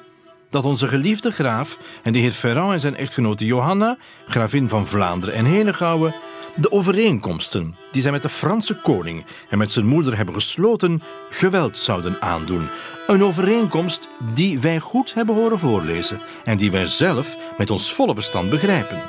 dat 0.51 0.65
onze 0.65 0.89
geliefde 0.89 1.31
graaf 1.31 1.79
en 2.03 2.13
de 2.13 2.19
heer 2.19 2.33
Ferrand 2.33 2.73
en 2.73 2.81
zijn 2.81 2.97
echtgenote 2.97 3.45
Johanna, 3.45 3.97
gravin 4.29 4.69
van 4.69 4.87
Vlaanderen 4.87 5.35
en 5.35 5.45
Henegouwen, 5.45 6.15
de 6.57 6.73
overeenkomsten 6.73 7.77
die 7.91 8.03
zij 8.03 8.11
met 8.11 8.23
de 8.23 8.29
Franse 8.29 8.81
koning 8.81 9.25
en 9.49 9.59
met 9.59 9.71
zijn 9.71 9.87
moeder 9.87 10.17
hebben 10.17 10.35
gesloten, 10.35 11.03
geweld 11.31 11.77
zouden 11.77 12.23
aandoen. 12.23 12.69
Een 13.07 13.25
overeenkomst 13.25 14.09
die 14.35 14.59
wij 14.61 14.81
goed 14.81 15.15
hebben 15.15 15.35
horen 15.35 15.59
voorlezen 15.59 16.21
en 16.45 16.57
die 16.57 16.71
wij 16.71 16.87
zelf 16.87 17.37
met 17.59 17.71
ons 17.71 17.95
volle 17.95 18.15
verstand 18.15 18.51
begrijpen. 18.51 19.03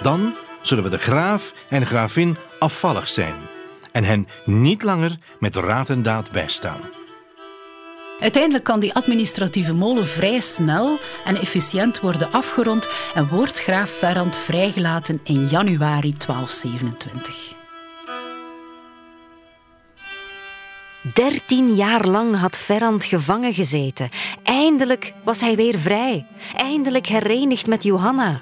Dan 0.00 0.34
zullen 0.60 0.84
we 0.84 0.90
de 0.90 0.98
graaf 0.98 1.54
en 1.68 1.86
gravin 1.86 2.36
afvallig 2.58 3.08
zijn 3.08 3.34
en 3.92 4.04
hen 4.04 4.28
niet 4.44 4.82
langer 4.82 5.18
met 5.38 5.56
raad 5.56 5.88
en 5.88 6.02
daad 6.02 6.30
bijstaan. 6.32 6.80
Uiteindelijk 8.20 8.64
kan 8.64 8.80
die 8.80 8.94
administratieve 8.94 9.74
molen 9.74 10.06
vrij 10.06 10.40
snel 10.40 10.98
en 11.24 11.36
efficiënt 11.36 12.00
worden 12.00 12.32
afgerond 12.32 12.88
en 13.14 13.28
wordt 13.28 13.62
graaf 13.62 13.90
Ferrand 13.90 14.36
vrijgelaten 14.36 15.20
in 15.24 15.46
januari 15.46 16.14
1227. 16.26 17.58
Dertien 21.14 21.74
jaar 21.74 22.06
lang 22.06 22.36
had 22.36 22.56
Ferrand 22.56 23.04
gevangen 23.04 23.54
gezeten. 23.54 24.08
Eindelijk 24.42 25.12
was 25.24 25.40
hij 25.40 25.56
weer 25.56 25.78
vrij. 25.78 26.26
Eindelijk 26.56 27.06
herenigd 27.06 27.66
met 27.66 27.82
Johanna. 27.82 28.40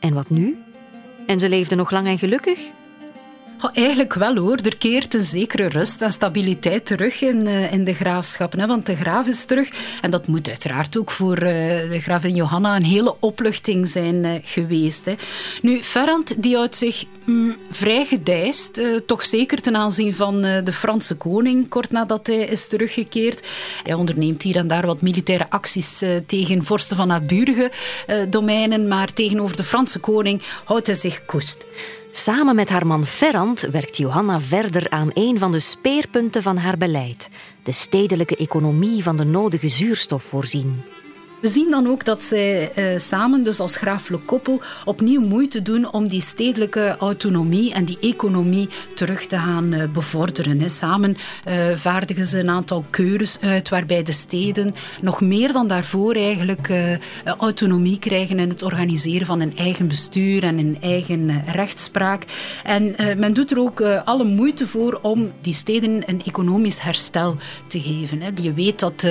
En 0.00 0.14
wat 0.14 0.30
nu? 0.30 0.58
En 1.28 1.40
ze 1.40 1.48
leefden 1.48 1.78
nog 1.78 1.90
lang 1.90 2.06
en 2.06 2.18
gelukkig? 2.18 2.58
Oh, 3.60 3.70
eigenlijk 3.72 4.14
wel 4.14 4.36
hoor. 4.36 4.56
Er 4.56 4.78
keert 4.78 5.14
een 5.14 5.24
zekere 5.24 5.68
rust 5.68 6.02
en 6.02 6.10
stabiliteit 6.10 6.86
terug 6.86 7.22
in, 7.22 7.46
uh, 7.46 7.72
in 7.72 7.84
de 7.84 7.94
graafschappen. 7.94 8.60
Hè? 8.60 8.66
Want 8.66 8.86
de 8.86 8.96
graaf 8.96 9.26
is 9.26 9.44
terug. 9.44 9.70
En 10.00 10.10
dat 10.10 10.26
moet 10.26 10.48
uiteraard 10.48 10.98
ook 10.98 11.10
voor 11.10 11.42
uh, 11.42 11.48
de 11.90 12.00
gravin 12.00 12.34
Johanna 12.34 12.76
een 12.76 12.84
hele 12.84 13.16
opluchting 13.20 13.88
zijn 13.88 14.24
uh, 14.24 14.32
geweest. 14.42 15.04
Hè? 15.04 15.14
Nu, 15.62 15.82
Ferrand 15.82 16.42
die 16.42 16.56
houdt 16.56 16.76
zich 16.76 17.04
mm, 17.24 17.56
vrij 17.70 18.04
gedijst. 18.04 18.80
toch 19.06 19.22
zeker 19.22 19.60
ten 19.60 19.76
aanzien 19.76 20.14
van 20.14 20.42
de 20.42 20.72
Franse 20.72 21.16
koning, 21.16 21.68
kort 21.68 21.90
nadat 21.90 22.26
hij 22.26 22.36
is 22.36 22.68
teruggekeerd. 22.68 23.48
Hij 23.82 23.94
onderneemt 23.94 24.42
hier 24.42 24.56
en 24.56 24.68
daar 24.68 24.86
wat 24.86 25.02
militaire 25.02 25.46
acties 25.50 26.02
tegen 26.26 26.64
vorsten 26.64 26.96
van 26.96 27.08
naburige 27.08 27.70
domeinen. 28.28 28.88
Maar 28.88 29.12
tegenover 29.12 29.56
de 29.56 29.64
Franse 29.64 29.98
koning 29.98 30.42
houdt 30.64 30.86
hij 30.86 30.96
zich 30.96 31.24
koest. 31.24 31.66
Samen 32.18 32.54
met 32.54 32.68
haar 32.68 32.86
man 32.86 33.06
Ferrand 33.06 33.60
werkt 33.60 33.96
Johanna 33.96 34.40
verder 34.40 34.90
aan 34.90 35.10
een 35.14 35.38
van 35.38 35.52
de 35.52 35.60
speerpunten 35.60 36.42
van 36.42 36.56
haar 36.56 36.78
beleid: 36.78 37.28
de 37.62 37.72
stedelijke 37.72 38.36
economie 38.36 39.02
van 39.02 39.16
de 39.16 39.24
nodige 39.24 39.68
zuurstof 39.68 40.22
voorzien. 40.22 40.82
We 41.40 41.48
zien 41.48 41.70
dan 41.70 41.86
ook 41.86 42.04
dat 42.04 42.24
zij 42.24 42.70
uh, 42.76 42.98
samen, 42.98 43.44
dus 43.44 43.60
als 43.60 43.76
graaflijk 43.76 44.26
koppel, 44.26 44.60
opnieuw 44.84 45.20
moeite 45.20 45.62
doen 45.62 45.92
om 45.92 46.08
die 46.08 46.20
stedelijke 46.20 46.96
autonomie 46.98 47.72
en 47.72 47.84
die 47.84 47.98
economie 48.00 48.68
terug 48.94 49.26
te 49.26 49.36
gaan 49.36 49.74
uh, 49.74 49.84
bevorderen. 49.92 50.60
Hè. 50.60 50.68
Samen 50.68 51.16
uh, 51.48 51.54
vaardigen 51.76 52.26
ze 52.26 52.38
een 52.38 52.50
aantal 52.50 52.84
keures 52.90 53.40
uit 53.40 53.68
waarbij 53.68 54.02
de 54.02 54.12
steden 54.12 54.74
nog 55.02 55.20
meer 55.20 55.52
dan 55.52 55.68
daarvoor 55.68 56.14
eigenlijk 56.14 56.70
autonomie 57.38 57.98
krijgen 57.98 58.38
in 58.38 58.48
het 58.48 58.62
organiseren 58.62 59.26
van 59.26 59.40
een 59.40 59.56
eigen 59.56 59.88
bestuur 59.88 60.42
en 60.42 60.58
een 60.58 60.78
eigen 60.80 61.42
rechtspraak. 61.52 62.24
En 62.64 62.94
men 63.18 63.32
doet 63.32 63.50
er 63.50 63.58
ook 63.58 63.80
alle 64.04 64.24
moeite 64.24 64.66
voor 64.66 64.98
om 65.02 65.32
die 65.40 65.54
steden 65.54 66.02
een 66.06 66.22
economisch 66.24 66.80
herstel 66.80 67.36
te 67.66 67.80
geven. 67.80 68.20
Hè. 68.20 68.30
Je 68.42 68.52
weet 68.52 68.80
dat 68.80 69.06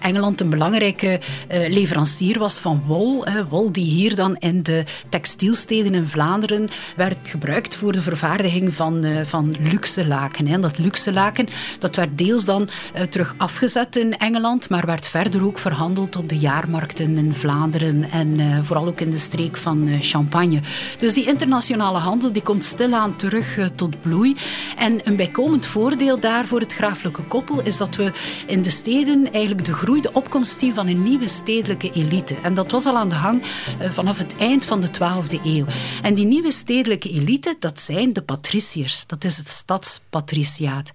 Engeland 0.00 0.40
een 0.40 0.50
belangrijke 0.50 1.20
leverancier 1.48 2.38
was 2.38 2.58
van 2.58 2.82
wol. 2.86 3.24
wol 3.48 3.72
die 3.72 3.84
hier 3.84 4.14
dan 4.14 4.36
in 4.36 4.62
de 4.62 4.84
textielsteden 5.08 5.94
in 5.94 6.06
Vlaanderen 6.06 6.68
werd 6.96 7.16
gebruikt 7.22 7.76
voor 7.76 7.92
de 7.92 8.02
vervaardiging 8.02 8.74
van, 8.74 9.04
uh, 9.04 9.20
van 9.24 9.54
luxe 9.60 10.06
laken. 10.06 10.46
Hè. 10.46 10.60
Dat 10.60 10.78
luxe 10.78 11.12
laken 11.12 11.48
dat 11.78 11.96
werd 11.96 12.18
deels 12.18 12.44
dan 12.44 12.68
uh, 12.94 13.02
terug 13.02 13.34
afgezet 13.36 13.96
in 13.96 14.18
Engeland, 14.18 14.68
maar 14.68 14.86
werd 14.86 15.06
verder 15.06 15.44
ook 15.44 15.58
verhandeld 15.58 16.16
op 16.16 16.28
de 16.28 16.38
jaarmarkten 16.38 17.18
in 17.18 17.34
Vlaanderen 17.34 18.10
en 18.10 18.40
vooral 18.64 18.86
ook 18.86 19.00
in 19.00 19.10
de 19.10 19.18
streek 19.18 19.56
van 19.56 19.98
Champagne. 20.00 20.60
Dus 20.98 21.14
die 21.14 21.26
internationale 21.26 21.98
handel 21.98 22.32
die 22.32 22.42
komt 22.42 22.64
stilaan 22.64 23.16
terug 23.16 23.58
tot 23.74 24.00
bloei. 24.00 24.36
En 24.76 25.00
een 25.04 25.16
bijkomend 25.16 25.66
voordeel 25.66 26.20
daar 26.20 26.44
voor 26.44 26.60
het 26.60 26.74
graaflijke 26.74 27.22
koppel 27.22 27.60
is 27.62 27.76
dat 27.76 27.96
we 27.96 28.12
in 28.46 28.62
de 28.62 28.70
steden 28.70 29.32
eigenlijk 29.32 29.64
de 29.64 29.74
groei, 29.74 30.00
de 30.00 30.12
opkomst 30.12 30.58
zien 30.58 30.74
van 30.74 30.86
een 30.86 31.02
nieuwe 31.02 31.21
stedelijke 31.28 31.92
elite. 31.92 32.34
En 32.42 32.54
dat 32.54 32.70
was 32.70 32.84
al 32.84 32.96
aan 32.96 33.08
de 33.08 33.14
gang 33.14 33.42
eh, 33.42 33.90
vanaf 33.90 34.18
het 34.18 34.36
eind 34.36 34.64
van 34.64 34.80
de 34.80 34.88
12e 34.88 35.44
eeuw. 35.44 35.64
En 36.02 36.14
die 36.14 36.26
nieuwe 36.26 36.50
stedelijke 36.50 37.10
elite, 37.10 37.56
dat 37.58 37.80
zijn 37.80 38.12
de 38.12 38.22
patriciërs. 38.22 39.06
Dat 39.06 39.24
is 39.24 39.36
het 39.36 39.48
stadspatriciaat. 39.48 40.92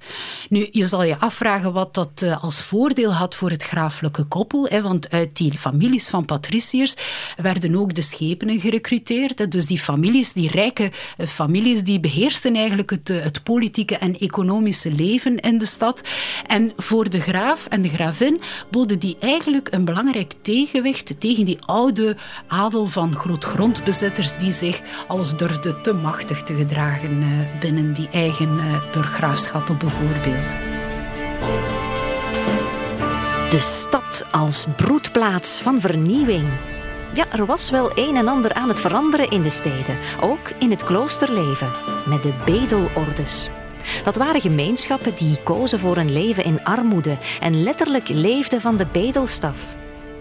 Nu, 0.49 0.67
je 0.71 0.86
zal 0.86 1.03
je 1.03 1.17
afvragen 1.17 1.73
wat 1.73 1.93
dat 1.93 2.21
eh, 2.21 2.43
als 2.43 2.61
voordeel 2.61 3.13
had 3.13 3.36
voor 3.36 3.49
het 3.49 3.63
graaflijke 3.63 4.23
koppel. 4.23 4.69
Want 4.82 5.11
uit 5.11 5.38
die 5.38 5.57
families 5.57 6.09
van 6.09 6.25
patriciërs 6.25 6.95
werden 7.38 7.75
ook 7.75 7.93
de 7.93 8.01
schepenen 8.01 8.59
gerecruiteerd. 8.59 9.51
Dus 9.51 9.65
die 9.65 9.80
families, 9.80 10.34
die 10.34 10.51
rijke 10.51 10.91
eh, 11.17 11.28
families, 11.28 11.84
die 11.84 11.99
beheersten 11.99 12.55
eigenlijk 12.55 12.89
het, 12.89 13.07
het 13.07 13.43
politieke 13.43 13.97
en 13.97 14.17
economische 14.19 14.91
leven 14.91 15.39
in 15.39 15.57
de 15.57 15.65
stad. 15.65 16.01
En 16.47 16.71
voor 16.78 17.09
de 17.09 17.19
graaf 17.19 17.65
en 17.65 17.82
de 17.82 17.89
gravin 17.89 18.41
boden 18.71 18.99
die 18.99 19.17
eigenlijk 19.19 19.67
een 19.71 19.86
belangrijk 19.86 20.16
tegenwicht 20.41 21.20
tegen 21.20 21.45
die 21.45 21.57
oude 21.65 22.15
adel 22.47 22.86
van 22.86 23.15
grootgrondbezitters 23.15 24.38
die 24.38 24.51
zich 24.51 24.82
alles 25.07 25.36
durfde 25.36 25.82
te 25.82 25.93
machtig 25.93 26.43
te 26.43 26.55
gedragen 26.55 27.22
eh, 27.22 27.59
binnen 27.59 27.93
die 27.93 28.09
eigen 28.11 28.59
eh, 28.59 28.91
burggraafschappen 28.91 29.78
bijvoorbeeld. 29.78 30.55
De 33.49 33.59
stad 33.59 34.26
als 34.32 34.65
broedplaats 34.76 35.59
van 35.61 35.82
vernieuwing. 35.82 36.47
Ja, 37.13 37.26
er 37.32 37.45
was 37.45 37.70
wel 37.70 37.91
een 37.95 38.15
en 38.15 38.28
ander 38.28 38.53
aan 38.53 38.70
het 38.70 38.80
veranderen 38.80 39.30
in 39.30 39.41
de 39.41 39.49
steden, 39.49 39.97
ook 40.22 40.51
in 40.59 40.72
het 40.72 40.84
kloosterleven, 40.84 41.72
met 42.05 42.24
de 42.24 42.34
bedelordes. 42.45 43.49
Dat 44.03 44.15
waren 44.15 44.41
gemeenschappen 44.41 45.15
die 45.15 45.43
kozen 45.43 45.80
voor 45.80 45.97
een 45.97 46.11
leven 46.11 46.43
in 46.43 46.63
armoede 46.63 47.18
en 47.39 47.63
letterlijk 47.63 48.07
leefden 48.07 48.61
van 48.61 48.78
de 48.78 48.86
bedelstaf 48.91 49.76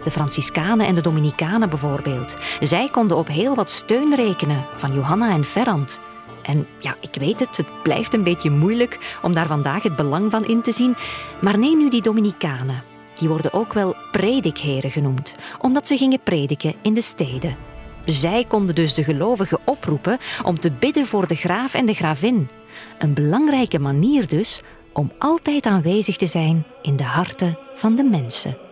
de 0.06 0.12
Franciscanen 0.12 0.86
en 0.86 0.94
de 0.94 1.00
Dominicanen 1.00 1.68
bijvoorbeeld. 1.68 2.36
Zij 2.60 2.88
konden 2.90 3.16
op 3.16 3.28
heel 3.28 3.54
wat 3.54 3.70
steun 3.70 4.14
rekenen 4.14 4.64
van 4.76 4.94
Johanna 4.94 5.30
en 5.30 5.44
Ferrand. 5.44 6.00
En 6.42 6.66
ja, 6.78 6.96
ik 7.00 7.14
weet 7.20 7.40
het, 7.40 7.56
het 7.56 7.66
blijft 7.82 8.14
een 8.14 8.22
beetje 8.22 8.50
moeilijk 8.50 9.18
om 9.22 9.34
daar 9.34 9.46
vandaag 9.46 9.82
het 9.82 9.96
belang 9.96 10.30
van 10.30 10.46
in 10.46 10.62
te 10.62 10.72
zien. 10.72 10.96
Maar 11.40 11.58
neem 11.58 11.78
nu 11.78 11.90
die 11.90 12.02
Dominicanen. 12.02 12.82
Die 13.18 13.28
worden 13.28 13.52
ook 13.52 13.72
wel 13.72 13.96
predikheren 14.12 14.90
genoemd, 14.90 15.36
omdat 15.60 15.86
ze 15.86 15.96
gingen 15.96 16.20
prediken 16.22 16.74
in 16.82 16.94
de 16.94 17.02
steden. 17.02 17.56
Zij 18.04 18.44
konden 18.48 18.74
dus 18.74 18.94
de 18.94 19.04
gelovigen 19.04 19.58
oproepen 19.64 20.18
om 20.44 20.58
te 20.60 20.70
bidden 20.70 21.06
voor 21.06 21.26
de 21.26 21.36
graaf 21.36 21.74
en 21.74 21.86
de 21.86 21.94
gravin. 21.94 22.48
Een 22.98 23.14
belangrijke 23.14 23.78
manier 23.78 24.28
dus 24.28 24.62
om 24.92 25.12
altijd 25.18 25.66
aanwezig 25.66 26.16
te 26.16 26.26
zijn 26.26 26.66
in 26.82 26.96
de 26.96 27.04
harten 27.04 27.58
van 27.74 27.94
de 27.94 28.04
mensen. 28.04 28.65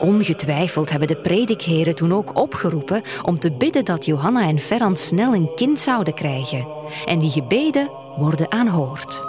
Ongetwijfeld 0.00 0.90
hebben 0.90 1.08
de 1.08 1.16
predikheren 1.16 1.94
toen 1.94 2.12
ook 2.12 2.38
opgeroepen 2.38 3.02
om 3.22 3.38
te 3.38 3.52
bidden 3.52 3.84
dat 3.84 4.04
Johanna 4.04 4.48
en 4.48 4.58
Ferrand 4.58 4.98
snel 4.98 5.34
een 5.34 5.54
kind 5.54 5.80
zouden 5.80 6.14
krijgen. 6.14 6.66
En 7.04 7.18
die 7.18 7.30
gebeden 7.30 7.90
worden 8.16 8.52
aanhoord. 8.52 9.22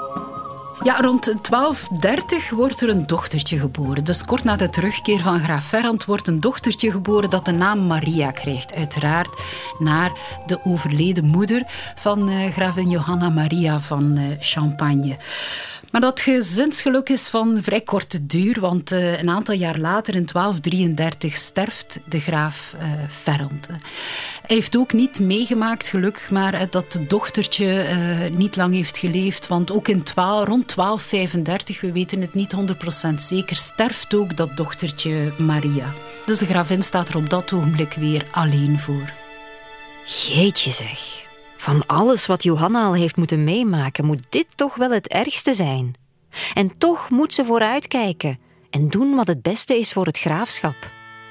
Ja, 0.83 0.99
rond 0.99 1.25
1230 1.25 2.49
wordt 2.49 2.81
er 2.81 2.89
een 2.89 3.07
dochtertje 3.07 3.59
geboren. 3.59 4.03
Dus 4.03 4.25
kort 4.25 4.43
na 4.43 4.55
de 4.55 4.69
terugkeer 4.69 5.19
van 5.19 5.39
graaf 5.39 5.67
Ferrand 5.67 6.05
wordt 6.05 6.27
een 6.27 6.39
dochtertje 6.39 6.91
geboren 6.91 7.29
dat 7.29 7.45
de 7.45 7.51
naam 7.51 7.87
Maria 7.87 8.31
krijgt. 8.31 8.73
Uiteraard 8.73 9.29
naar 9.79 10.11
de 10.45 10.59
overleden 10.63 11.25
moeder 11.25 11.63
van 11.95 12.29
uh, 12.29 12.51
gravin 12.51 12.89
Johanna 12.89 13.29
Maria 13.29 13.79
van 13.79 14.17
uh, 14.17 14.23
Champagne. 14.39 15.17
Maar 15.91 16.01
dat 16.01 16.21
gezinsgeluk 16.21 17.09
is 17.09 17.27
van 17.27 17.57
vrij 17.61 17.81
korte 17.81 18.25
duur, 18.25 18.59
want 18.59 18.91
uh, 18.91 19.19
een 19.19 19.29
aantal 19.29 19.55
jaar 19.55 19.77
later, 19.77 20.15
in 20.15 20.25
1233, 20.25 21.35
sterft 21.35 21.99
de 22.05 22.19
graaf 22.19 22.75
uh, 22.75 22.83
Ferrand. 23.09 23.67
Hij 23.67 24.55
heeft 24.55 24.77
ook 24.77 24.93
niet 24.93 25.19
meegemaakt, 25.19 25.87
gelukkig 25.87 26.29
maar, 26.29 26.53
uh, 26.53 26.61
dat 26.69 26.93
het 26.93 27.09
dochtertje 27.09 27.89
niet 28.33 28.55
lang 28.55 28.73
heeft 28.73 28.97
geleefd, 28.97 29.47
want 29.47 29.71
ook 29.71 29.87
in 29.87 30.03
12, 30.03 30.47
rond 30.47 30.75
1235, 30.75 31.81
we 31.81 31.91
weten 31.91 32.21
het 32.21 32.33
niet 32.33 32.55
100% 33.09 33.13
zeker, 33.15 33.55
sterft 33.55 34.13
ook 34.13 34.37
dat 34.37 34.57
dochtertje 34.57 35.33
Maria. 35.37 35.93
Dus 36.25 36.39
de 36.39 36.45
gravin 36.45 36.83
staat 36.83 37.09
er 37.09 37.17
op 37.17 37.29
dat 37.29 37.53
ogenblik 37.53 37.93
weer 37.93 38.25
alleen 38.31 38.79
voor. 38.79 39.13
Jeetje 40.05 40.71
zeg. 40.71 41.29
Van 41.61 41.85
alles 41.85 42.25
wat 42.25 42.43
Johanna 42.43 42.83
al 42.83 42.93
heeft 42.93 43.15
moeten 43.15 43.43
meemaken, 43.43 44.05
moet 44.05 44.23
dit 44.29 44.45
toch 44.55 44.75
wel 44.75 44.89
het 44.89 45.07
ergste 45.07 45.53
zijn. 45.53 45.93
En 46.53 46.77
toch 46.77 47.09
moet 47.09 47.33
ze 47.33 47.45
vooruitkijken 47.45 48.39
en 48.69 48.89
doen 48.89 49.15
wat 49.15 49.27
het 49.27 49.41
beste 49.41 49.79
is 49.79 49.93
voor 49.93 50.05
het 50.05 50.17
graafschap. 50.17 50.75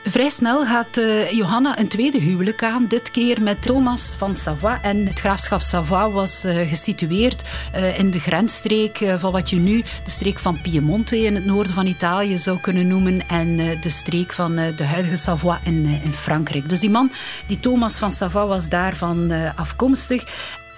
Vrij 0.05 0.29
snel 0.29 0.65
gaat 0.67 0.97
uh, 0.97 1.31
Johanna 1.31 1.79
een 1.79 1.89
tweede 1.89 2.19
huwelijk 2.21 2.63
aan, 2.65 2.87
dit 2.87 3.11
keer 3.11 3.43
met 3.43 3.63
Thomas 3.63 4.15
van 4.19 4.37
Savoie. 4.37 4.79
En 4.83 5.07
het 5.07 5.21
graafschap 5.21 5.61
Savoie 5.61 6.11
was 6.11 6.45
uh, 6.45 6.69
gesitueerd 6.69 7.45
uh, 7.75 7.99
in 7.99 8.11
de 8.11 8.21
grensstreek 8.21 9.15
van 9.19 9.33
wat 9.33 9.51
je 9.51 9.57
nu 9.57 9.83
de 10.05 10.11
streek 10.11 10.39
van 10.39 10.61
Piemonte 10.61 11.19
in 11.19 11.35
het 11.35 11.45
noorden 11.45 11.75
van 11.75 11.87
Italië 11.87 12.39
zou 12.39 12.61
kunnen 12.61 12.89
noemen 12.89 13.29
en 13.29 13.57
de 13.57 13.91
streek 13.91 14.33
van 14.33 14.55
de 14.55 14.85
huidige 14.85 15.17
Savoie 15.17 15.59
in, 15.63 16.01
in 16.05 16.13
Frankrijk. 16.13 16.69
Dus 16.69 16.81
die 16.81 16.91
man, 16.91 17.11
die 17.47 17.61
Thomas 17.61 17.99
van 17.99 18.13
Savoie, 18.13 18.47
was 18.47 18.69
daarvan 18.69 19.33
afkomstig. 19.57 20.25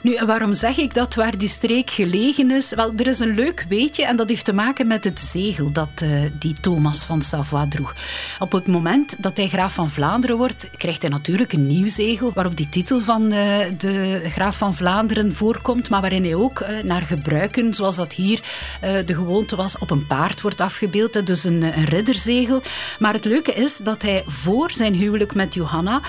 Nu, 0.02 0.18
waarom 0.26 0.54
zeg 0.54 0.76
ik 0.76 0.94
dat 0.94 1.14
waar 1.14 1.38
die 1.38 1.48
streek 1.48 1.90
gelegen 1.90 2.50
is? 2.50 2.74
Wel, 2.74 2.92
er 2.96 3.06
is 3.06 3.18
een 3.18 3.34
leuk 3.34 3.64
weetje 3.68 4.04
en 4.04 4.16
dat 4.16 4.28
heeft 4.28 4.44
te 4.44 4.52
maken 4.52 4.86
met 4.86 5.04
het 5.04 5.20
zegel 5.20 5.72
dat 5.72 5.88
uh, 6.02 6.22
die 6.38 6.54
Thomas 6.60 7.04
van 7.04 7.22
Savoie 7.22 7.68
droeg. 7.68 7.94
Op 8.38 8.52
het 8.52 8.66
moment 8.66 9.16
dat 9.18 9.36
hij 9.36 9.48
graaf 9.48 9.74
van 9.74 9.90
Vlaanderen 9.90 10.36
wordt, 10.36 10.70
krijgt 10.76 11.02
hij 11.02 11.10
natuurlijk 11.10 11.52
een 11.52 11.66
nieuw 11.66 11.86
zegel 11.86 12.32
waarop 12.34 12.56
die 12.56 12.68
titel 12.68 13.00
van 13.00 13.22
uh, 13.22 13.58
de 13.78 14.20
graaf 14.24 14.56
van 14.56 14.74
Vlaanderen 14.74 15.34
voorkomt, 15.34 15.90
maar 15.90 16.00
waarin 16.00 16.24
hij 16.24 16.34
ook 16.34 16.60
uh, 16.60 16.68
naar 16.82 17.02
gebruiken, 17.02 17.74
zoals 17.74 17.96
dat 17.96 18.12
hier 18.12 18.40
de 18.80 19.14
gewoonte 19.14 19.56
was, 19.56 19.78
op 19.78 19.90
een 19.90 20.06
paard 20.06 20.40
wordt 20.40 20.60
afgebeeld. 20.60 21.26
Dus 21.26 21.44
een, 21.44 21.62
een 21.62 21.84
ridderzegel. 21.84 22.62
Maar 22.98 23.12
het 23.12 23.24
leuke 23.24 23.52
is 23.52 23.76
dat 23.76 24.02
hij 24.02 24.22
voor 24.26 24.70
zijn 24.70 24.94
huwelijk 24.94 25.34
met 25.34 25.54
Johanna, 25.54 26.00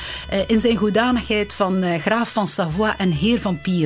in 0.48 0.60
zijn 0.60 0.78
goedanigheid 0.78 1.54
van 1.54 2.00
graaf 2.00 2.32
van 2.32 2.48
Savoie 2.48 2.94
en 2.98 3.12
heer 3.12 3.42
van 3.42 3.62
Pie 3.62 3.83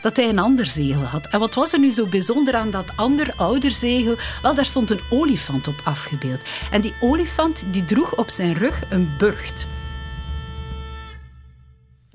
Dat 0.00 0.16
hij 0.16 0.28
een 0.28 0.38
ander 0.38 0.66
zegel 0.66 1.02
had. 1.02 1.26
En 1.26 1.38
wat 1.38 1.54
was 1.54 1.72
er 1.72 1.78
nu 1.78 1.90
zo 1.90 2.06
bijzonder 2.06 2.54
aan 2.54 2.70
dat 2.70 2.92
ander 2.96 3.32
ouder 3.36 3.70
zegel? 3.70 4.16
Wel, 4.42 4.54
daar 4.54 4.66
stond 4.66 4.90
een 4.90 5.00
olifant 5.10 5.68
op 5.68 5.80
afgebeeld. 5.84 6.42
En 6.70 6.80
die 6.80 6.94
olifant 7.00 7.64
die 7.70 7.84
droeg 7.84 8.16
op 8.16 8.30
zijn 8.30 8.54
rug 8.54 8.82
een 8.88 9.14
burcht. 9.18 9.66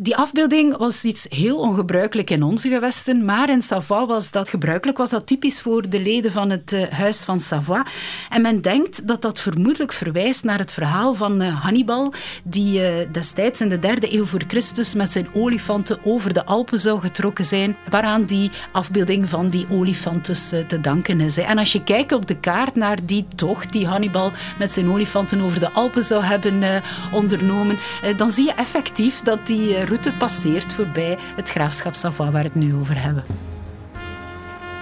Die 0.02 0.16
afbeelding 0.16 0.78
was 0.78 1.04
iets 1.04 1.26
heel 1.30 1.58
ongebruikelijk 1.58 2.30
in 2.30 2.44
onze 2.44 2.70
gewesten, 2.70 3.26
maar 3.26 3.50
in 3.50 3.62
Savoie 3.62 4.06
was 4.06 4.32
dat 4.32 4.50
gebruikelijk, 4.50 4.98
was 4.98 5.10
dat 5.10 5.28
typisch 5.28 5.62
voor 5.62 5.90
de 5.90 6.02
leden 6.02 6.32
van 6.32 6.50
het 6.50 6.72
uh, 6.72 6.88
Huis 6.88 7.24
van 7.24 7.40
Savoie. 7.40 7.86
En 8.30 8.42
men 8.42 8.62
denkt 8.62 9.08
dat 9.08 9.22
dat 9.22 9.40
vermoedelijk 9.40 9.94
verwijst 9.94 10.44
naar 10.44 10.60
het 10.60 10.72
verhaal 10.72 11.14
van 11.14 11.42
uh, 11.42 11.64
Hannibal, 11.64 12.14
die 12.44 12.80
uh, 12.80 13.12
destijds 13.12 13.62
in 13.62 13.70
de 13.70 13.80
derde 13.80 14.14
eeuw 14.16 14.26
voor 14.26 14.42
Christus 14.48 14.94
met 14.94 15.12
zijn 15.12 15.28
olifanten 15.34 16.00
over 16.04 16.34
de 16.34 16.46
Alpen 16.46 16.80
zou 16.80 17.00
getrokken 17.00 17.46
zijn, 17.46 17.78
waaraan 17.90 18.26
die 18.26 18.52
afbeelding 18.72 19.30
van 19.30 19.50
die 19.50 19.68
olifanten 19.70 20.68
te 20.68 20.80
danken 20.82 21.22
is. 21.22 21.38
En 21.38 21.58
als 21.58 21.72
je 21.72 21.84
kijkt 21.84 22.12
op 22.12 22.28
de 22.28 22.40
kaart 22.40 22.76
naar 22.76 22.98
die 23.06 23.28
tocht 23.36 23.74
die 23.74 23.88
Hannibal 23.88 24.32
met 24.58 24.72
zijn 24.72 24.92
olifanten 24.92 25.42
over 25.42 25.60
de 25.60 25.72
Alpen 25.72 26.04
zou 26.04 26.24
hebben 26.24 26.84
ondernomen, 27.12 27.78
dan 28.16 28.30
zie 28.30 28.46
je 28.46 28.54
effectief 28.54 29.22
dat 29.22 29.48
die 29.48 29.88
route 29.90 30.14
passeert 30.18 30.74
voorbij 30.74 31.18
het 31.36 31.50
graafschap 31.50 31.96
Savoie 31.96 32.32
waar 32.32 32.42
we 32.42 32.48
het 32.48 32.56
nu 32.56 32.76
over 32.76 33.02
hebben. 33.02 33.24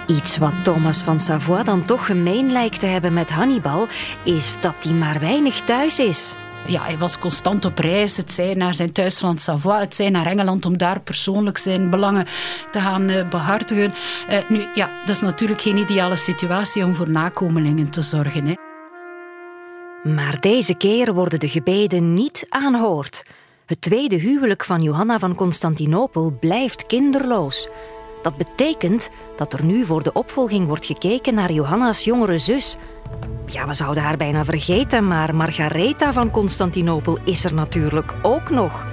Iets 0.06 0.36
wat 0.36 0.52
Thomas 0.62 1.02
van 1.02 1.20
Savoie 1.20 1.64
dan 1.64 1.84
toch 1.84 2.06
gemeen 2.06 2.52
lijkt 2.52 2.80
te 2.80 2.86
hebben 2.86 3.12
met 3.12 3.30
Hannibal, 3.30 3.86
is 4.24 4.60
dat 4.60 4.74
hij 4.80 4.92
maar 4.92 5.20
weinig 5.20 5.60
thuis 5.60 5.98
is. 5.98 6.34
Ja, 6.66 6.82
hij 6.82 6.98
was 6.98 7.18
constant 7.18 7.64
op 7.64 7.78
reis. 7.78 8.16
Het 8.16 8.32
zij 8.32 8.54
naar 8.54 8.74
zijn 8.74 8.92
thuisland 8.92 9.40
Savoie, 9.40 9.80
het 9.80 9.94
zij 9.94 10.10
naar 10.10 10.26
Engeland 10.26 10.66
om 10.66 10.76
daar 10.76 11.00
persoonlijk 11.00 11.58
zijn 11.58 11.90
belangen 11.90 12.26
te 12.70 12.80
gaan 12.80 13.10
uh, 13.10 13.28
behartigen. 13.28 13.94
Uh, 14.30 14.38
nu, 14.48 14.66
ja, 14.74 14.90
dat 15.04 15.16
is 15.16 15.20
natuurlijk 15.20 15.60
geen 15.60 15.76
ideale 15.76 16.16
situatie 16.16 16.84
om 16.84 16.94
voor 16.94 17.10
nakomelingen 17.10 17.90
te 17.90 18.00
zorgen. 18.00 18.46
Hè. 18.46 18.54
Maar 20.10 20.40
deze 20.40 20.74
keer 20.74 21.14
worden 21.14 21.40
de 21.40 21.48
gebeden 21.48 22.14
niet 22.14 22.46
aanhoord. 22.48 23.22
Het 23.68 23.80
tweede 23.80 24.16
huwelijk 24.16 24.64
van 24.64 24.82
Johanna 24.82 25.18
van 25.18 25.34
Constantinopel 25.34 26.36
blijft 26.40 26.86
kinderloos. 26.86 27.68
Dat 28.22 28.36
betekent 28.36 29.10
dat 29.36 29.52
er 29.52 29.64
nu 29.64 29.84
voor 29.84 30.02
de 30.02 30.12
opvolging 30.12 30.66
wordt 30.66 30.86
gekeken 30.86 31.34
naar 31.34 31.52
Johanna's 31.52 32.04
jongere 32.04 32.38
zus. 32.38 32.76
Ja, 33.46 33.66
we 33.66 33.72
zouden 33.72 34.02
haar 34.02 34.16
bijna 34.16 34.44
vergeten, 34.44 35.06
maar 35.06 35.34
Margaretha 35.34 36.12
van 36.12 36.30
Constantinopel 36.30 37.18
is 37.24 37.44
er 37.44 37.54
natuurlijk 37.54 38.14
ook 38.22 38.50
nog. 38.50 38.86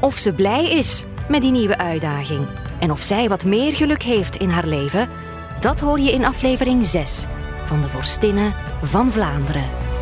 Of 0.00 0.16
ze 0.18 0.32
blij 0.32 0.70
is 0.70 1.04
met 1.28 1.42
die 1.42 1.52
nieuwe 1.52 1.78
uitdaging 1.78 2.46
en 2.80 2.90
of 2.90 3.02
zij 3.02 3.28
wat 3.28 3.44
meer 3.44 3.72
geluk 3.72 4.02
heeft 4.02 4.36
in 4.36 4.48
haar 4.48 4.66
leven, 4.66 5.08
dat 5.60 5.80
hoor 5.80 6.00
je 6.00 6.12
in 6.12 6.24
aflevering 6.24 6.86
6 6.86 7.26
van 7.64 7.80
de 7.80 7.88
Vorstinnen 7.88 8.54
van 8.82 9.12
Vlaanderen. 9.12 9.93